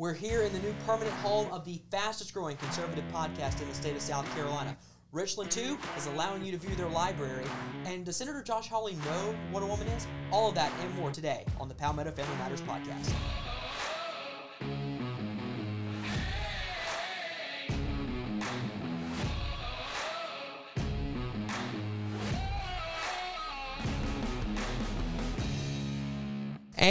We're 0.00 0.14
here 0.14 0.40
in 0.44 0.52
the 0.54 0.60
new 0.60 0.74
permanent 0.86 1.14
home 1.16 1.52
of 1.52 1.62
the 1.66 1.78
fastest 1.90 2.32
growing 2.32 2.56
conservative 2.56 3.04
podcast 3.12 3.60
in 3.60 3.68
the 3.68 3.74
state 3.74 3.94
of 3.94 4.00
South 4.00 4.24
Carolina. 4.34 4.74
Richland 5.12 5.50
2 5.50 5.76
is 5.94 6.06
allowing 6.06 6.42
you 6.42 6.50
to 6.52 6.56
view 6.56 6.74
their 6.74 6.88
library. 6.88 7.44
And 7.84 8.06
does 8.06 8.16
Senator 8.16 8.40
Josh 8.40 8.68
Hawley 8.68 8.94
know 8.94 9.34
what 9.50 9.62
a 9.62 9.66
woman 9.66 9.86
is? 9.88 10.06
All 10.32 10.48
of 10.48 10.54
that 10.54 10.72
and 10.80 10.94
more 10.94 11.10
today 11.10 11.44
on 11.60 11.68
the 11.68 11.74
Palmetto 11.74 12.12
Family 12.12 12.34
Matters 12.38 12.62
podcast. 12.62 13.12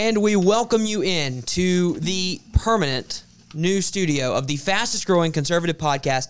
And 0.00 0.22
we 0.22 0.34
welcome 0.34 0.86
you 0.86 1.02
in 1.02 1.42
to 1.42 1.92
the 2.00 2.40
permanent 2.54 3.22
new 3.52 3.82
studio 3.82 4.34
of 4.34 4.46
the 4.46 4.56
fastest 4.56 5.06
growing 5.06 5.30
conservative 5.30 5.76
podcast 5.76 6.28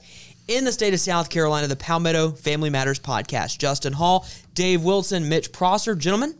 in 0.48 0.64
the 0.64 0.72
state 0.72 0.92
of 0.92 0.98
South 0.98 1.30
Carolina, 1.30 1.68
the 1.68 1.76
Palmetto 1.76 2.32
Family 2.32 2.68
Matters 2.68 2.98
podcast. 2.98 3.60
Justin 3.60 3.92
Hall, 3.92 4.26
Dave 4.54 4.82
Wilson, 4.82 5.28
Mitch 5.28 5.52
Prosser. 5.52 5.94
Gentlemen, 5.94 6.34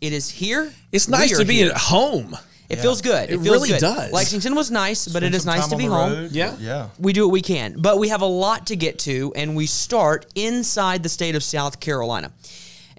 it 0.00 0.12
is 0.12 0.28
here. 0.28 0.72
It's 0.90 1.06
nice 1.06 1.38
to 1.38 1.44
be 1.44 1.58
here. 1.58 1.70
at 1.70 1.76
home. 1.76 2.36
It 2.68 2.80
feels 2.80 3.00
good. 3.00 3.30
It 3.30 3.34
feels 3.34 3.48
really 3.48 3.68
good. 3.68 3.80
does. 3.80 4.10
Lexington 4.10 4.56
was 4.56 4.72
nice, 4.72 5.06
but 5.06 5.22
it 5.22 5.26
Spend 5.26 5.34
is 5.36 5.42
some 5.44 5.54
nice 5.54 5.68
to 5.68 5.76
be 5.76 5.86
home. 5.86 6.12
road. 6.12 6.32
Yeah. 6.32 6.56
Yeah. 6.58 6.88
We 6.98 7.12
do 7.12 7.28
what 7.28 7.32
we 7.32 7.42
can, 7.42 7.76
but 7.80 8.00
we 8.00 8.08
have 8.08 8.22
a 8.22 8.26
lot 8.26 8.66
to 8.66 8.76
get 8.76 8.98
to, 9.00 9.32
and 9.36 9.54
we 9.54 9.66
start 9.66 10.26
inside 10.34 11.04
the 11.04 11.08
state 11.08 11.36
of 11.36 11.44
South 11.44 11.78
Carolina. 11.78 12.32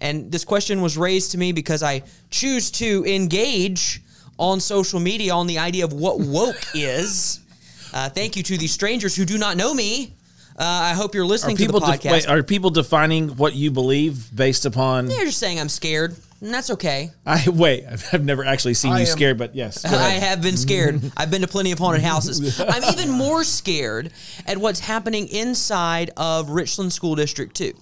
And 0.01 0.31
this 0.31 0.43
question 0.43 0.81
was 0.81 0.97
raised 0.97 1.31
to 1.31 1.37
me 1.37 1.51
because 1.53 1.83
I 1.83 2.01
choose 2.31 2.71
to 2.71 3.05
engage 3.05 4.01
on 4.37 4.59
social 4.59 4.99
media 4.99 5.33
on 5.33 5.45
the 5.47 5.59
idea 5.59 5.85
of 5.85 5.93
what 5.93 6.19
woke 6.19 6.61
is. 6.75 7.39
Uh, 7.93 8.09
thank 8.09 8.35
you 8.35 8.43
to 8.43 8.57
the 8.57 8.67
strangers 8.67 9.15
who 9.15 9.23
do 9.25 9.37
not 9.37 9.55
know 9.55 9.73
me. 9.73 10.13
Uh, 10.57 10.63
I 10.63 10.93
hope 10.93 11.15
you're 11.15 11.25
listening 11.25 11.55
to 11.57 11.67
the 11.67 11.73
podcast. 11.79 12.11
wait, 12.11 12.27
are 12.27 12.43
people 12.43 12.69
defining 12.71 13.29
what 13.29 13.55
you 13.55 13.71
believe 13.71 14.35
based 14.35 14.65
upon? 14.65 15.05
They're 15.05 15.25
just 15.25 15.37
saying 15.39 15.59
I'm 15.59 15.69
scared, 15.69 16.15
and 16.41 16.53
that's 16.53 16.69
okay. 16.71 17.09
I 17.25 17.47
wait. 17.49 17.85
I've 18.13 18.23
never 18.25 18.43
actually 18.43 18.73
seen 18.73 18.91
I 18.91 18.97
you 18.97 19.01
am- 19.01 19.07
scared, 19.07 19.37
but 19.37 19.55
yes. 19.55 19.85
I 19.85 20.09
have 20.09 20.41
been 20.41 20.57
scared. 20.57 21.01
I've 21.15 21.31
been 21.31 21.41
to 21.41 21.47
plenty 21.47 21.71
of 21.71 21.79
haunted 21.79 22.03
houses. 22.03 22.59
I'm 22.59 22.83
even 22.93 23.11
more 23.11 23.43
scared 23.43 24.11
at 24.45 24.57
what's 24.57 24.79
happening 24.79 25.27
inside 25.29 26.11
of 26.17 26.49
Richland 26.49 26.91
School 26.93 27.15
District 27.15 27.55
2. 27.55 27.73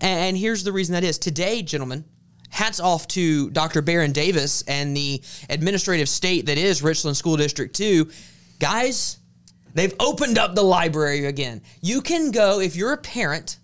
And 0.00 0.36
here's 0.36 0.64
the 0.64 0.72
reason 0.72 0.94
that 0.94 1.04
is. 1.04 1.18
Today, 1.18 1.62
gentlemen, 1.62 2.04
hats 2.50 2.80
off 2.80 3.06
to 3.08 3.50
Dr. 3.50 3.82
Baron 3.82 4.12
Davis 4.12 4.62
and 4.62 4.96
the 4.96 5.22
administrative 5.48 6.08
state 6.08 6.46
that 6.46 6.58
is 6.58 6.82
Richland 6.82 7.16
School 7.16 7.36
District 7.36 7.74
2. 7.74 8.10
Guys, 8.58 9.18
they've 9.74 9.94
opened 10.00 10.38
up 10.38 10.54
the 10.54 10.62
library 10.62 11.26
again. 11.26 11.62
You 11.80 12.02
can 12.02 12.30
go, 12.30 12.60
if 12.60 12.76
you're 12.76 12.92
a 12.92 12.98
parent, 12.98 13.58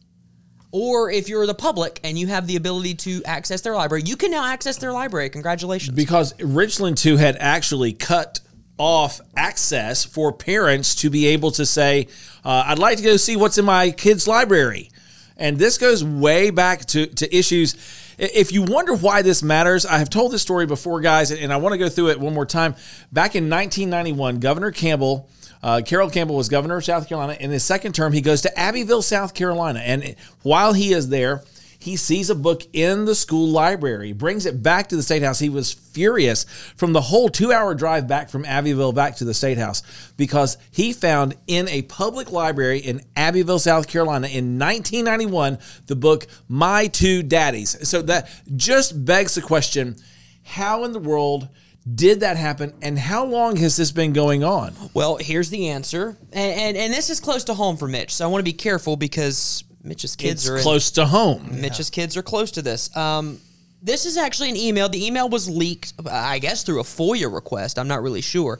or 0.72 1.10
if 1.10 1.28
you're 1.28 1.46
the 1.46 1.54
public 1.54 2.00
and 2.04 2.18
you 2.18 2.26
have 2.26 2.46
the 2.46 2.56
ability 2.56 2.94
to 2.94 3.22
access 3.24 3.62
their 3.62 3.74
library, 3.74 4.02
you 4.04 4.16
can 4.16 4.30
now 4.30 4.44
access 4.44 4.76
their 4.76 4.92
library. 4.92 5.30
Congratulations. 5.30 5.96
because 5.96 6.38
Richland 6.40 6.98
2 6.98 7.16
had 7.16 7.36
actually 7.40 7.92
cut 7.92 8.40
off 8.78 9.20
access 9.36 10.04
for 10.04 10.32
parents 10.32 10.94
to 10.96 11.08
be 11.08 11.28
able 11.28 11.50
to 11.52 11.64
say, 11.64 12.08
uh, 12.44 12.64
I'd 12.66 12.78
like 12.78 12.98
to 12.98 13.02
go 13.02 13.16
see 13.16 13.36
what's 13.36 13.56
in 13.56 13.64
my 13.64 13.90
kid's 13.90 14.28
library. 14.28 14.90
And 15.36 15.58
this 15.58 15.78
goes 15.78 16.02
way 16.02 16.50
back 16.50 16.86
to, 16.86 17.06
to 17.06 17.36
issues. 17.36 17.74
If 18.18 18.52
you 18.52 18.62
wonder 18.62 18.94
why 18.94 19.22
this 19.22 19.42
matters, 19.42 19.84
I 19.84 19.98
have 19.98 20.08
told 20.08 20.32
this 20.32 20.42
story 20.42 20.66
before, 20.66 21.00
guys, 21.00 21.30
and 21.30 21.52
I 21.52 21.58
want 21.58 21.74
to 21.74 21.78
go 21.78 21.88
through 21.88 22.10
it 22.10 22.20
one 22.20 22.32
more 22.32 22.46
time. 22.46 22.74
Back 23.12 23.34
in 23.36 23.50
1991, 23.50 24.40
Governor 24.40 24.70
Campbell, 24.70 25.28
uh, 25.62 25.82
Carroll 25.84 26.08
Campbell 26.08 26.36
was 26.36 26.48
governor 26.48 26.76
of 26.78 26.84
South 26.84 27.08
Carolina. 27.08 27.36
In 27.38 27.50
his 27.50 27.64
second 27.64 27.94
term, 27.94 28.12
he 28.12 28.20
goes 28.20 28.40
to 28.42 28.58
Abbeville, 28.58 29.02
South 29.02 29.34
Carolina. 29.34 29.80
And 29.80 30.16
while 30.42 30.72
he 30.72 30.92
is 30.92 31.08
there, 31.08 31.42
he 31.86 31.94
sees 31.94 32.30
a 32.30 32.34
book 32.34 32.64
in 32.72 33.04
the 33.04 33.14
school 33.14 33.48
library, 33.48 34.12
brings 34.12 34.44
it 34.44 34.60
back 34.60 34.88
to 34.88 34.96
the 34.96 35.04
state 35.04 35.22
house. 35.22 35.38
He 35.38 35.48
was 35.48 35.72
furious 35.72 36.42
from 36.74 36.92
the 36.92 37.00
whole 37.00 37.28
two 37.28 37.52
hour 37.52 37.76
drive 37.76 38.08
back 38.08 38.28
from 38.28 38.44
Abbeville 38.44 38.92
back 38.92 39.14
to 39.18 39.24
the 39.24 39.32
state 39.32 39.56
house 39.56 39.84
because 40.16 40.58
he 40.72 40.92
found 40.92 41.36
in 41.46 41.68
a 41.68 41.82
public 41.82 42.32
library 42.32 42.80
in 42.80 43.02
Abbeville, 43.14 43.60
South 43.60 43.86
Carolina 43.86 44.26
in 44.26 44.58
1991 44.58 45.58
the 45.86 45.94
book 45.94 46.26
My 46.48 46.88
Two 46.88 47.22
Daddies. 47.22 47.88
So 47.88 48.02
that 48.02 48.28
just 48.56 49.04
begs 49.04 49.36
the 49.36 49.42
question 49.42 49.94
how 50.42 50.82
in 50.82 50.90
the 50.90 50.98
world 50.98 51.48
did 51.94 52.18
that 52.20 52.36
happen 52.36 52.74
and 52.82 52.98
how 52.98 53.24
long 53.26 53.54
has 53.58 53.76
this 53.76 53.92
been 53.92 54.12
going 54.12 54.42
on? 54.42 54.74
Well, 54.92 55.18
here's 55.18 55.50
the 55.50 55.68
answer, 55.68 56.16
and, 56.32 56.60
and 56.60 56.76
and 56.76 56.92
this 56.92 57.10
is 57.10 57.20
close 57.20 57.44
to 57.44 57.54
home 57.54 57.76
for 57.76 57.86
Mitch, 57.86 58.12
so 58.12 58.24
I 58.24 58.28
want 58.28 58.40
to 58.40 58.44
be 58.44 58.52
careful 58.52 58.96
because 58.96 59.62
Mitch's 59.86 60.16
kids 60.16 60.42
It's 60.42 60.50
are 60.50 60.56
in- 60.56 60.62
close 60.62 60.90
to 60.92 61.06
home. 61.06 61.48
Mitch's 61.60 61.90
kids 61.90 62.16
are 62.16 62.22
close 62.22 62.50
to 62.52 62.62
this. 62.62 62.94
Um, 62.96 63.40
this 63.82 64.04
is 64.04 64.16
actually 64.16 64.50
an 64.50 64.56
email. 64.56 64.88
The 64.88 65.06
email 65.06 65.28
was 65.28 65.48
leaked, 65.48 65.92
I 66.10 66.38
guess, 66.40 66.64
through 66.64 66.80
a 66.80 66.84
FOIA 66.84 67.32
request. 67.32 67.78
I'm 67.78 67.86
not 67.88 68.02
really 68.02 68.20
sure. 68.20 68.58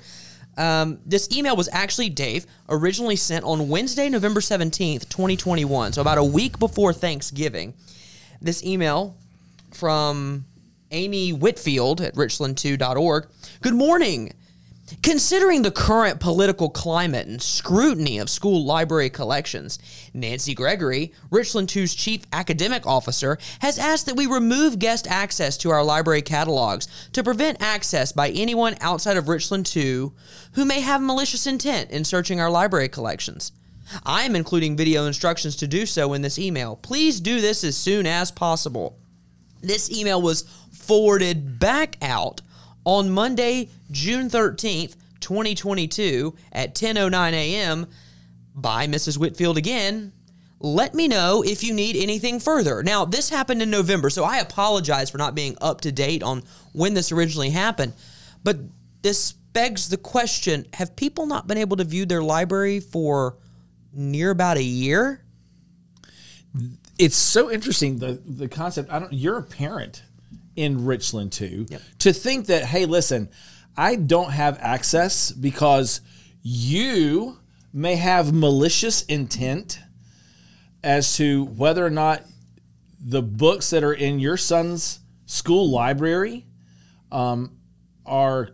Um, 0.57 0.99
this 1.05 1.29
email 1.37 1.57
was 1.57 1.69
actually 1.73 2.09
Dave 2.09 2.47
originally 2.69 3.17
sent 3.17 3.45
on 3.45 3.69
Wednesday, 3.69 4.09
November 4.09 4.41
17th, 4.41 5.09
2021. 5.09 5.93
So 5.93 6.01
about 6.01 6.19
a 6.19 6.25
week 6.25 6.59
before 6.59 6.93
Thanksgiving. 6.93 7.75
This 8.41 8.65
email 8.65 9.17
from 9.73 10.45
Amy 10.93 11.33
Whitfield 11.33 12.01
at 12.01 12.15
richland2.org. 12.15 13.27
Good 13.61 13.75
morning. 13.75 14.33
Considering 15.03 15.63
the 15.63 15.71
current 15.73 16.21
political 16.21 16.71
climate 16.71 17.27
and 17.27 17.43
scrutiny 17.43 18.19
of 18.19 18.31
school 18.31 18.65
library 18.65 19.11
collections, 19.11 19.81
Nancy 20.15 20.55
Gregory, 20.55 21.13
Richland 21.31 21.69
2's 21.69 21.93
chief 21.93 22.23
academic 22.33 22.87
officer, 22.87 23.37
has 23.59 23.81
asked 23.81 24.07
that 24.07 24.17
we 24.17 24.27
remove 24.27 24.79
guest 24.79 25.09
access 25.09 25.57
to 25.57 25.71
our 25.71 25.83
library 25.83 26.23
catalogs 26.23 26.87
to 27.13 27.25
prevent 27.25 27.61
access 27.61 28.13
by 28.13 28.29
anyone 28.31 28.77
outside 28.81 29.17
of 29.17 29.29
Richland 29.29 29.67
2 29.67 30.13
who 30.53 30.65
may 30.65 30.81
have 30.81 31.03
malicious 31.03 31.49
intent 31.49 31.91
in 31.91 32.05
searching 32.05 32.41
our 32.41 32.51
library 32.51 32.89
collections. 32.89 33.51
I 34.05 34.23
am 34.23 34.37
including 34.37 34.77
video 34.77 35.07
instructions 35.07 35.57
to 35.57 35.67
do 35.67 35.85
so 35.87 36.13
in 36.13 36.23
this 36.23 36.39
email. 36.39 36.77
Please 36.77 37.21
do 37.21 37.41
this 37.41 37.65
as 37.65 37.77
soon 37.77 38.07
as 38.07 38.31
possible. 38.31 38.97
This 39.63 39.91
email 39.91 40.23
was 40.23 40.43
forwarded 40.71 41.59
back 41.59 41.97
out 42.03 42.41
on 42.87 43.11
Monday, 43.11 43.69
June 43.91 44.31
13th, 44.31 44.95
2022 45.21 46.35
at 46.53 46.75
10:09 46.75 47.33
a.m. 47.33 47.87
by 48.55 48.87
Mrs. 48.87 49.19
Whitfield 49.19 49.59
again. 49.59 50.13
Let 50.61 50.95
me 50.95 51.07
know 51.07 51.43
if 51.45 51.63
you 51.63 51.75
need 51.75 51.97
anything 51.97 52.41
further. 52.41 52.83
Now, 52.83 53.05
this 53.05 53.29
happened 53.29 53.61
in 53.61 53.69
November, 53.69 54.09
so 54.09 54.25
I 54.25 54.39
apologize 54.39 55.11
for 55.11 55.19
not 55.19 55.35
being 55.35 55.57
up 55.61 55.83
to 55.83 55.93
date 55.93 56.23
on 56.23 56.45
when 56.73 56.95
this 56.95 57.13
originally 57.13 57.51
happened. 57.51 57.93
But 58.43 58.61
this 59.03 59.33
begs 59.33 59.91
the 59.91 59.99
question, 59.99 60.67
have 60.73 60.97
people 60.97 61.27
not 61.27 61.47
been 61.47 61.59
able 61.59 61.77
to 61.77 61.85
view 61.85 62.07
their 62.07 62.23
library 62.23 62.81
for 62.81 63.37
near 63.93 64.31
about 64.31 64.57
a 64.57 64.63
year? 64.63 65.23
it's 66.99 67.17
so 67.17 67.51
interesting 67.51 67.99
the 67.99 68.21
the 68.25 68.49
concept. 68.49 68.91
I 68.91 68.99
don't. 68.99 69.13
You're 69.13 69.39
a 69.39 69.43
parent 69.43 70.03
in 70.57 70.85
Richland 70.85 71.33
2. 71.33 71.67
Yep. 71.69 71.83
To 72.01 72.13
think 72.13 72.47
that 72.47 72.65
hey, 72.65 72.87
listen, 72.87 73.29
I 73.77 73.97
don't 73.97 74.31
have 74.31 74.59
access 74.61 75.31
because 75.31 76.01
you 76.43 77.39
may 77.73 77.97
have 77.97 78.33
malicious 78.33 79.03
intent 79.03 79.79
as 80.83 81.17
to 81.17 81.45
whether 81.45 81.85
or 81.85 81.91
not 81.91 82.23
the 82.99 83.23
books 83.23 83.71
that 83.71 83.85
are 83.85 83.93
in 83.93 84.19
your 84.19 84.37
son's 84.37 85.01
school 85.27 85.71
library 85.71 86.47
um, 87.13 87.59
are 88.07 88.51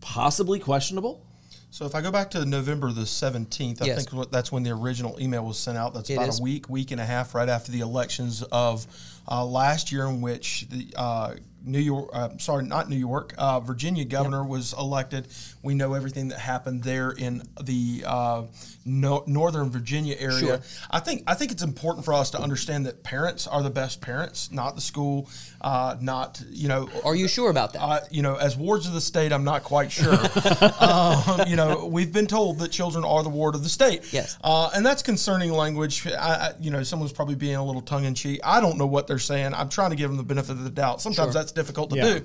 possibly 0.00 0.58
questionable. 0.58 1.26
So 1.72 1.86
if 1.86 1.94
I 1.94 2.02
go 2.02 2.10
back 2.10 2.30
to 2.32 2.44
November 2.44 2.92
the 2.92 3.06
17th, 3.06 3.80
I 3.80 3.86
Yes. 3.86 4.04
think 4.04 4.30
that's 4.30 4.52
when 4.52 4.62
the 4.62 4.72
original 4.72 5.18
email 5.18 5.42
was 5.42 5.58
sent 5.58 5.78
out. 5.78 5.94
That's 5.94 6.10
It 6.10 6.14
about 6.14 6.28
is. 6.28 6.38
a 6.38 6.42
week, 6.42 6.68
week 6.68 6.90
and 6.90 7.00
a 7.00 7.04
half 7.06 7.34
right 7.34 7.48
after 7.48 7.72
the 7.72 7.80
elections 7.80 8.42
of 8.52 8.86
uh, 9.26 9.42
last 9.42 9.90
year, 9.90 10.04
in 10.04 10.20
which 10.20 10.66
the 10.68 10.88
uh, 10.94 11.34
New 11.64 11.78
York, 11.78 12.10
uh, 12.12 12.30
sorry, 12.38 12.64
not 12.64 12.88
New 12.88 12.96
York, 12.96 13.34
uh, 13.38 13.60
Virginia 13.60 14.04
governor 14.04 14.44
was 14.44 14.72
elected. 14.72 15.28
We 15.62 15.74
know 15.74 15.94
everything 15.94 16.28
that 16.28 16.38
happened 16.38 16.82
there 16.82 17.10
in 17.10 17.42
the 17.60 18.04
uh, 18.06 18.42
no, 18.84 19.22
Northern 19.26 19.70
Virginia 19.70 20.16
area. 20.18 20.38
Sure. 20.38 20.60
I 20.90 21.00
think 21.00 21.24
I 21.26 21.34
think 21.34 21.52
it's 21.52 21.62
important 21.62 22.04
for 22.04 22.14
us 22.14 22.30
to 22.30 22.40
understand 22.40 22.86
that 22.86 23.02
parents 23.02 23.46
are 23.46 23.62
the 23.62 23.70
best 23.70 24.00
parents, 24.00 24.50
not 24.50 24.74
the 24.74 24.80
school, 24.80 25.28
uh, 25.60 25.96
not 26.00 26.42
you 26.50 26.68
know. 26.68 26.88
Are 27.04 27.14
you 27.14 27.28
sure 27.28 27.50
about 27.50 27.72
that? 27.74 27.82
Uh, 27.82 28.00
you 28.10 28.22
know, 28.22 28.36
as 28.36 28.56
wards 28.56 28.86
of 28.86 28.92
the 28.92 29.00
state, 29.00 29.32
I'm 29.32 29.44
not 29.44 29.62
quite 29.62 29.92
sure. 29.92 30.14
um, 30.80 31.46
you 31.46 31.56
know, 31.56 31.86
we've 31.86 32.12
been 32.12 32.26
told 32.26 32.58
that 32.58 32.72
children 32.72 33.04
are 33.04 33.22
the 33.22 33.28
ward 33.28 33.54
of 33.54 33.62
the 33.62 33.68
state. 33.68 34.12
Yes. 34.12 34.36
Uh, 34.42 34.70
and 34.74 34.84
that's 34.84 35.02
concerning 35.02 35.52
language. 35.52 36.06
I, 36.06 36.10
I, 36.18 36.52
you 36.60 36.70
know, 36.70 36.82
someone's 36.82 37.12
probably 37.12 37.36
being 37.36 37.56
a 37.56 37.64
little 37.64 37.82
tongue 37.82 38.04
in 38.04 38.14
cheek. 38.14 38.40
I 38.42 38.60
don't 38.60 38.78
know 38.78 38.86
what 38.86 39.06
they're 39.06 39.18
saying. 39.18 39.54
I'm 39.54 39.68
trying 39.68 39.90
to 39.90 39.96
give 39.96 40.10
them 40.10 40.16
the 40.16 40.24
benefit 40.24 40.52
of 40.52 40.64
the 40.64 40.70
doubt. 40.70 41.00
Sometimes 41.00 41.32
Sure. 41.32 41.32
that's 41.32 41.51
that's 41.54 41.66
difficult 41.66 41.90
to 41.90 41.96
Yeah. 41.96 42.18
do. 42.18 42.24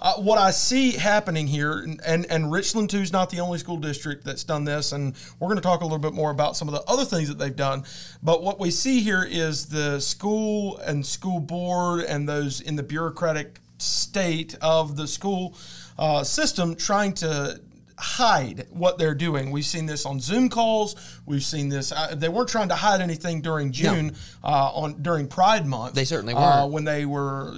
Uh, 0.00 0.14
what 0.14 0.38
I 0.38 0.50
see 0.50 0.92
happening 0.92 1.46
here, 1.46 1.78
and, 1.78 2.00
and 2.06 2.26
and 2.30 2.50
Richland 2.52 2.90
2 2.90 2.98
is 2.98 3.12
not 3.12 3.30
the 3.30 3.40
only 3.40 3.58
school 3.58 3.76
district 3.76 4.24
that's 4.24 4.44
done 4.44 4.64
this, 4.64 4.92
and 4.92 5.14
we're 5.38 5.48
going 5.48 5.56
to 5.56 5.62
talk 5.62 5.80
a 5.80 5.84
little 5.84 5.98
bit 5.98 6.12
more 6.14 6.30
about 6.30 6.56
some 6.56 6.68
of 6.68 6.74
the 6.74 6.82
other 6.90 7.04
things 7.04 7.28
that 7.28 7.38
they've 7.38 7.54
done. 7.54 7.84
But 8.22 8.42
what 8.42 8.58
we 8.60 8.70
see 8.70 9.00
here 9.00 9.26
is 9.28 9.66
the 9.66 10.00
school 10.00 10.78
and 10.78 11.04
school 11.04 11.40
board 11.40 12.04
and 12.04 12.28
those 12.28 12.60
in 12.60 12.76
the 12.76 12.82
bureaucratic 12.82 13.60
state 13.78 14.56
of 14.60 14.96
the 14.96 15.06
school 15.06 15.54
uh, 15.98 16.24
system 16.24 16.74
trying 16.74 17.12
to 17.14 17.60
hide 17.96 18.64
what 18.70 18.96
they're 18.98 19.14
doing. 19.14 19.50
We've 19.50 19.64
seen 19.64 19.86
this 19.86 20.06
on 20.06 20.20
Zoom 20.20 20.48
calls. 20.48 20.94
We've 21.26 21.42
seen 21.42 21.68
this. 21.68 21.90
Uh, 21.90 22.14
they 22.16 22.28
weren't 22.28 22.48
trying 22.48 22.68
to 22.68 22.76
hide 22.76 23.00
anything 23.00 23.40
during 23.42 23.72
June 23.72 24.14
uh, 24.44 24.70
on 24.72 25.02
during 25.02 25.26
Pride 25.26 25.66
Month. 25.66 25.94
They 25.94 26.04
certainly 26.04 26.34
uh, 26.34 26.40
weren't. 26.62 26.72
when 26.72 26.84
they 26.84 27.06
were 27.06 27.54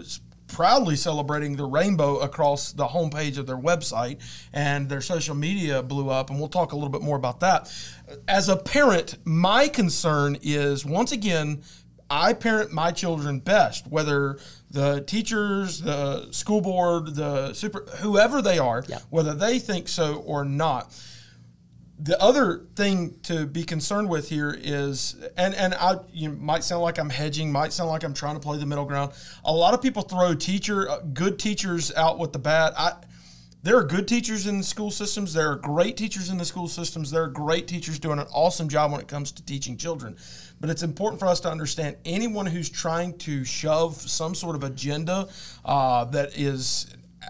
proudly 0.52 0.97
celebrating 0.97 1.56
the 1.56 1.64
rainbow 1.64 2.19
across 2.19 2.73
the 2.73 2.87
homepage 2.87 3.38
of 3.38 3.47
their 3.47 3.56
website 3.56 4.19
and 4.52 4.88
their 4.88 5.00
social 5.00 5.35
media 5.35 5.82
blew 5.82 6.11
up 6.11 6.31
and 6.31 6.38
we'll 6.38 6.49
talk 6.49 6.73
a 6.73 6.75
little 6.75 6.91
bit 6.91 7.02
more 7.02 7.17
about 7.17 7.41
that 7.41 7.73
as 8.29 8.49
a 8.49 8.56
parent 8.56 9.17
my 9.25 9.69
concern 9.69 10.37
is 10.43 10.85
once 10.85 11.12
again 11.12 11.62
i 12.11 12.32
parent 12.32 12.73
my 12.73 12.91
children 12.91 13.38
best 13.38 13.87
whether 13.87 14.38
the 14.70 15.00
teachers 15.02 15.81
the 15.81 16.31
school 16.32 16.61
board 16.61 17.14
the 17.14 17.53
super 17.55 17.87
whoever 17.99 18.43
they 18.43 18.58
are 18.58 18.85
Yeah. 18.88 18.99
whether 19.11 19.35
they 19.35 19.58
think 19.58 19.88
so 19.88 20.17
or 20.26 20.44
not 20.44 20.93
the 22.02 22.20
other 22.20 22.67
thing 22.76 23.19
to 23.25 23.47
be 23.47 23.62
concerned 23.62 24.08
with 24.08 24.29
here 24.29 24.56
is, 24.58 25.17
and 25.37 25.55
and 25.55 25.75
I 25.75 25.97
you 26.12 26.31
might 26.31 26.64
sound 26.64 26.82
like 26.82 26.99
I'm 26.99 27.11
hedging, 27.11 27.52
might 27.52 27.73
sound 27.73 27.91
like 27.91 28.05
I'm 28.05 28.14
trying 28.14 28.35
to 28.35 28.41
play 28.41 28.58
the 28.58 28.67
middle 28.67 28.87
ground. 28.87 29.12
A 29.44 29.52
lot 29.52 29.75
of 29.75 29.82
people 29.82 30.02
throw 30.02 30.35
teacher, 30.35 30.88
uh, 30.88 31.00
good 31.12 31.38
teachers 31.38 31.93
out 31.94 32.19
with 32.19 32.32
the 32.32 32.38
bad. 32.38 32.73
I, 32.76 32.94
there 33.62 33.76
are 33.76 33.85
good 33.85 34.08
teachers 34.08 34.47
in 34.47 34.56
the 34.56 34.64
school 34.64 34.91
systems. 34.91 35.35
There 35.35 35.50
are 35.50 35.56
great 35.56 35.99
teachers 35.99 36.31
in 36.31 36.38
the 36.38 36.47
school 36.47 36.67
systems. 36.67 37.11
There 37.11 37.25
are 37.25 37.29
great 37.29 37.69
teachers 37.69 37.99
doing 37.99 38.19
an 38.19 38.26
awesome 38.32 38.70
job 38.70 38.91
when 38.91 39.03
it 39.03 39.08
comes 39.08 39.32
to 39.32 39.44
teaching 39.44 39.76
children. 39.76 40.17
But 40.61 40.70
it's 40.70 40.82
important 40.82 41.20
for 41.20 41.26
us 41.26 41.41
to 41.41 41.50
understand 41.50 41.96
anyone 42.06 42.46
who's 42.46 42.70
trying 42.70 43.19
to 43.19 43.44
shove 43.44 43.96
some 43.96 44.35
sort 44.35 44.56
of 44.56 44.64
agenda 44.64 45.29
uh, 45.67 46.06
that 46.06 46.38
is 46.38 46.87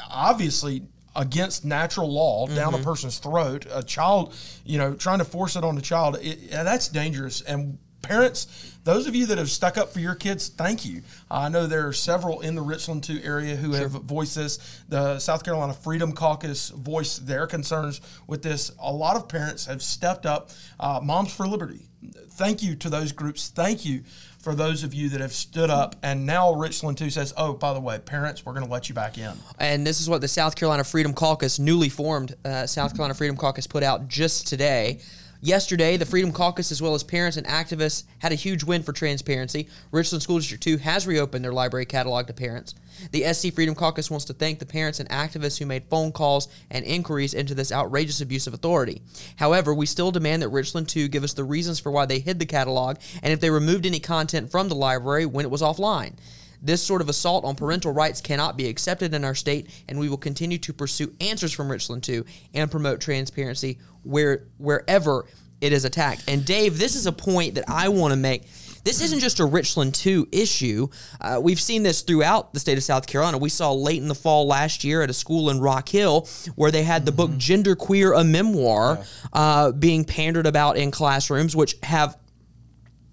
obviously 0.09 0.83
against 1.17 1.65
natural 1.65 2.11
law 2.11 2.47
down 2.47 2.73
a 2.73 2.77
mm-hmm. 2.77 2.85
person's 2.85 3.19
throat, 3.19 3.67
a 3.73 3.83
child, 3.83 4.35
you 4.65 4.79
know, 4.79 4.95
trying 4.95 5.19
to 5.19 5.25
force 5.25 5.57
it 5.57 5.65
on 5.65 5.77
a 5.77 5.81
child, 5.81 6.19
it, 6.21 6.51
that's 6.51 6.89
dangerous. 6.89 7.41
And 7.43 7.79
parents, 8.03 8.70
those 8.85 9.07
of 9.07 9.15
you 9.15 9.27
that 9.27 9.39
have 9.39 9.51
stuck 9.51 9.77
up 9.77 9.93
for 9.93 10.01
your 10.01 10.15
kids, 10.15 10.49
thank 10.49 10.85
you. 10.85 11.03
I 11.31 11.49
know 11.49 11.67
there 11.67 11.87
are 11.87 11.93
several 11.93 12.41
in 12.41 12.55
the 12.55 12.63
Richland 12.63 13.05
2 13.05 13.21
area 13.23 13.57
who 13.57 13.73
have 13.73 13.93
voiced 13.93 14.37
this. 14.37 14.83
The 14.89 15.19
South 15.19 15.45
Carolina 15.45 15.75
Freedom 15.75 16.13
Caucus 16.13 16.71
voiced 16.71 17.27
their 17.27 17.47
concerns 17.47 18.01
with 18.27 18.43
this. 18.43 18.73
A 18.81 18.93
lot 18.93 19.17
of 19.17 19.29
parents 19.29 19.67
have 19.67 19.83
stepped 19.83 20.27
up. 20.27 20.51
Uh, 20.79 21.01
Moms 21.03 21.33
for 21.33 21.47
Liberty, 21.47 21.89
thank 22.31 22.63
you 22.63 22.75
to 22.77 22.89
those 22.89 23.13
groups. 23.13 23.49
Thank 23.49 23.85
you 23.85 24.03
for 24.41 24.55
those 24.55 24.83
of 24.83 24.95
you 24.95 25.11
that 25.11 25.21
have 25.21 25.33
stood 25.33 25.69
up. 25.69 25.97
And 26.03 26.25
now 26.25 26.55
Richland 26.55 26.97
2 26.97 27.11
says, 27.11 27.35
oh, 27.37 27.53
by 27.53 27.75
the 27.75 27.81
way, 27.81 27.99
parents, 27.99 28.47
we're 28.47 28.55
going 28.55 28.65
to 28.65 28.73
let 28.73 28.89
you 28.89 28.95
back 28.95 29.19
in. 29.19 29.33
And 29.59 29.87
this 29.87 30.01
is 30.01 30.09
what 30.09 30.23
the 30.23 30.29
South 30.29 30.57
Carolina 30.57 30.85
Freedom 30.85 31.13
Caucus, 31.13 31.59
newly 31.59 31.91
formed 31.91 32.35
uh, 32.45 32.67
South 32.67 32.93
Carolina 32.93 33.15
Freedom 33.15 33.37
Caucus, 33.37 33.67
put 33.67 33.83
out 33.83 34.09
just 34.09 34.47
today. 34.47 35.01
Yesterday, 35.43 35.97
the 35.97 36.05
Freedom 36.05 36.33
Caucus, 36.33 36.71
as 36.71 36.83
well 36.83 36.95
as 36.95 37.03
parents 37.03 37.39
and 37.39 37.47
activists, 37.47 38.05
had 38.19 38.31
a 38.31 38.35
huge 38.35 38.63
win 38.63 38.83
for 38.83 38.93
transparency. 38.93 39.69
Richland 39.91 40.23
School 40.23 40.37
District 40.37 40.63
2 40.63 40.77
has 40.77 41.07
reopened 41.07 41.43
their 41.43 41.53
library 41.53 41.87
catalog 41.87 42.27
to 42.27 42.35
parents. 42.35 42.75
The 43.13 43.33
SC 43.33 43.51
Freedom 43.55 43.75
Caucus 43.75 44.11
wants 44.11 44.27
to 44.27 44.35
thank 44.35 44.59
the 44.59 44.67
parents 44.67 45.01
and 45.01 45.09
activists 45.09 45.59
who 45.59 45.65
made 45.65 45.85
phone 45.85 46.13
calls 46.13 46.49
and 46.71 46.85
inquiries 46.85 47.33
into 47.33 47.55
this 47.55 47.73
outrageous 47.73 48.21
abuse 48.21 48.47
of 48.47 48.53
authority. 48.53 49.01
However, 49.37 49.73
we 49.73 49.87
still 49.87 50.11
demand 50.11 50.43
that 50.43 50.51
Richland 50.51 50.91
2 50.91 51.09
give 51.09 51.25
us 51.25 51.33
the 51.33 51.45
reasons 51.45 51.81
for 51.81 51.91
why 51.91 52.05
they 52.05 52.19
hid 52.19 52.39
the 52.39 52.45
catalog 52.45 52.99
and 53.23 53.33
if 53.33 53.41
they 53.41 53.49
removed 53.49 53.87
any 53.87 53.99
content 53.99 54.51
from 54.51 54.69
the 54.69 54.75
library 54.75 55.25
when 55.25 55.47
it 55.47 55.51
was 55.51 55.63
offline. 55.63 56.13
This 56.63 56.83
sort 56.83 57.01
of 57.01 57.09
assault 57.09 57.45
on 57.45 57.55
parental 57.55 57.93
rights 57.93 58.21
cannot 58.21 58.57
be 58.57 58.69
accepted 58.69 59.15
in 59.15 59.25
our 59.25 59.35
state, 59.35 59.71
and 59.89 59.99
we 59.99 60.09
will 60.09 60.17
continue 60.17 60.59
to 60.59 60.73
pursue 60.73 61.13
answers 61.21 61.53
from 61.53 61.71
Richland 61.71 62.03
2 62.03 62.25
and 62.55 62.71
promote 62.71 63.01
transparency 63.01 63.79
where 64.03 64.47
wherever 64.59 65.27
it 65.61 65.73
is 65.73 65.85
attacked. 65.85 66.25
And 66.29 66.45
Dave, 66.45 66.79
this 66.79 66.97
is 66.97 67.07
a 67.07 67.13
point 67.13 67.55
that 67.55 67.65
I 67.69 67.89
want 67.89 68.13
to 68.13 68.17
make. 68.17 68.45
This 68.83 69.03
isn't 69.03 69.21
just 69.21 69.41
a 69.41 69.45
Richland 69.45 69.95
2 69.95 70.29
issue. 70.33 70.89
Uh, 71.21 71.39
we've 71.43 71.61
seen 71.61 71.83
this 71.83 72.01
throughout 72.01 72.55
the 72.55 72.61
state 72.61 72.79
of 72.79 72.85
South 72.85 73.07
Carolina. 73.07 73.37
We 73.37 73.51
saw 73.51 73.73
late 73.73 74.01
in 74.01 74.09
the 74.09 74.15
fall 74.15 74.47
last 74.47 74.85
year 74.85 75.03
at 75.03 75.11
a 75.11 75.13
school 75.13 75.51
in 75.51 75.61
Rock 75.61 75.89
Hill 75.89 76.27
where 76.55 76.71
they 76.71 76.83
had 76.83 77.05
the 77.05 77.13
book 77.13 77.37
Gender 77.37 77.77
Queer, 77.77 78.15
a 78.15 78.25
memoir, 78.25 79.05
uh, 79.35 79.73
being 79.73 80.05
pandered 80.05 80.47
about 80.47 80.79
in 80.79 80.91
classrooms, 80.91 81.55
which 81.55 81.77
have 81.83 82.17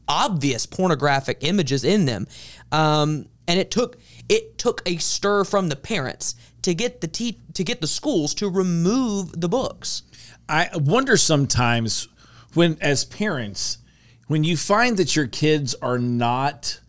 obvious 0.07 0.65
pornographic 0.65 1.39
images 1.41 1.83
in 1.83 2.05
them, 2.05 2.27
um, 2.71 3.27
and 3.47 3.59
it 3.59 3.71
took 3.71 3.97
it 4.29 4.57
took 4.57 4.81
a 4.85 4.97
stir 4.97 5.43
from 5.43 5.69
the 5.69 5.75
parents 5.75 6.35
to 6.63 6.73
get 6.73 7.01
the 7.01 7.07
te- 7.07 7.39
to 7.53 7.63
get 7.63 7.81
the 7.81 7.87
schools 7.87 8.33
to 8.35 8.49
remove 8.49 9.39
the 9.39 9.49
books. 9.49 10.03
I 10.49 10.69
wonder 10.73 11.17
sometimes 11.17 12.07
when, 12.53 12.77
as 12.81 13.05
parents, 13.05 13.79
when 14.27 14.43
you 14.43 14.57
find 14.57 14.97
that 14.97 15.15
your 15.15 15.27
kids 15.27 15.75
are 15.75 15.99
not 15.99 16.79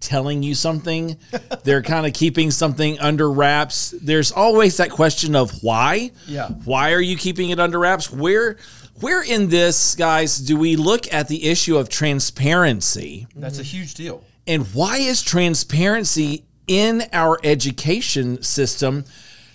telling 0.00 0.42
you 0.42 0.54
something, 0.54 1.16
they're 1.64 1.82
kind 1.82 2.06
of 2.06 2.12
keeping 2.12 2.50
something 2.50 2.98
under 3.00 3.30
wraps. 3.30 3.94
There's 4.02 4.30
always 4.32 4.76
that 4.76 4.90
question 4.90 5.34
of 5.34 5.62
why. 5.62 6.12
Yeah. 6.26 6.48
Why 6.48 6.92
are 6.92 7.00
you 7.00 7.16
keeping 7.16 7.50
it 7.50 7.58
under 7.58 7.78
wraps? 7.78 8.10
Where, 8.12 8.58
where 9.00 9.22
in 9.22 9.48
this, 9.48 9.94
guys, 9.94 10.38
do 10.38 10.56
we 10.56 10.76
look 10.76 11.12
at 11.12 11.28
the 11.28 11.44
issue 11.44 11.76
of 11.76 11.88
transparency? 11.88 13.26
That's 13.34 13.58
a 13.58 13.64
huge 13.64 13.94
deal. 13.94 14.24
And 14.46 14.66
why 14.74 14.98
is 14.98 15.22
transparency 15.22 16.44
in 16.66 17.04
our 17.12 17.38
education 17.44 18.42
system 18.42 19.04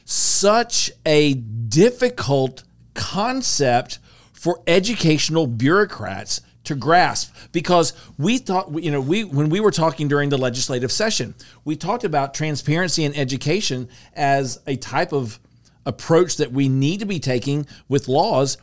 such 0.06 0.92
a 1.06 1.36
difficult 1.36 2.64
concept 2.94 4.00
for 4.34 4.62
educational 4.66 5.46
bureaucrats 5.48 6.42
to 6.64 6.76
grasp? 6.76 7.36
Because 7.52 7.94
we 8.18 8.38
thought, 8.40 8.82
you 8.82 8.92
know, 8.92 9.02
we 9.02 9.24
when 9.24 9.50
we 9.50 9.60
were 9.60 9.72
talking 9.72 10.08
during 10.08 10.30
the 10.30 10.38
legislative 10.38 10.92
session, 10.92 11.36
we 11.66 11.76
talked 11.76 12.04
about 12.04 12.34
transparency 12.34 13.04
in 13.04 13.16
education 13.16 13.90
as 14.14 14.60
a 14.66 14.76
type 14.76 15.14
of 15.14 15.40
approach 15.86 16.38
that 16.38 16.52
we 16.52 16.68
need 16.68 17.00
to 17.00 17.06
be 17.06 17.20
taking 17.20 17.66
with 17.88 18.08
laws. 18.08 18.58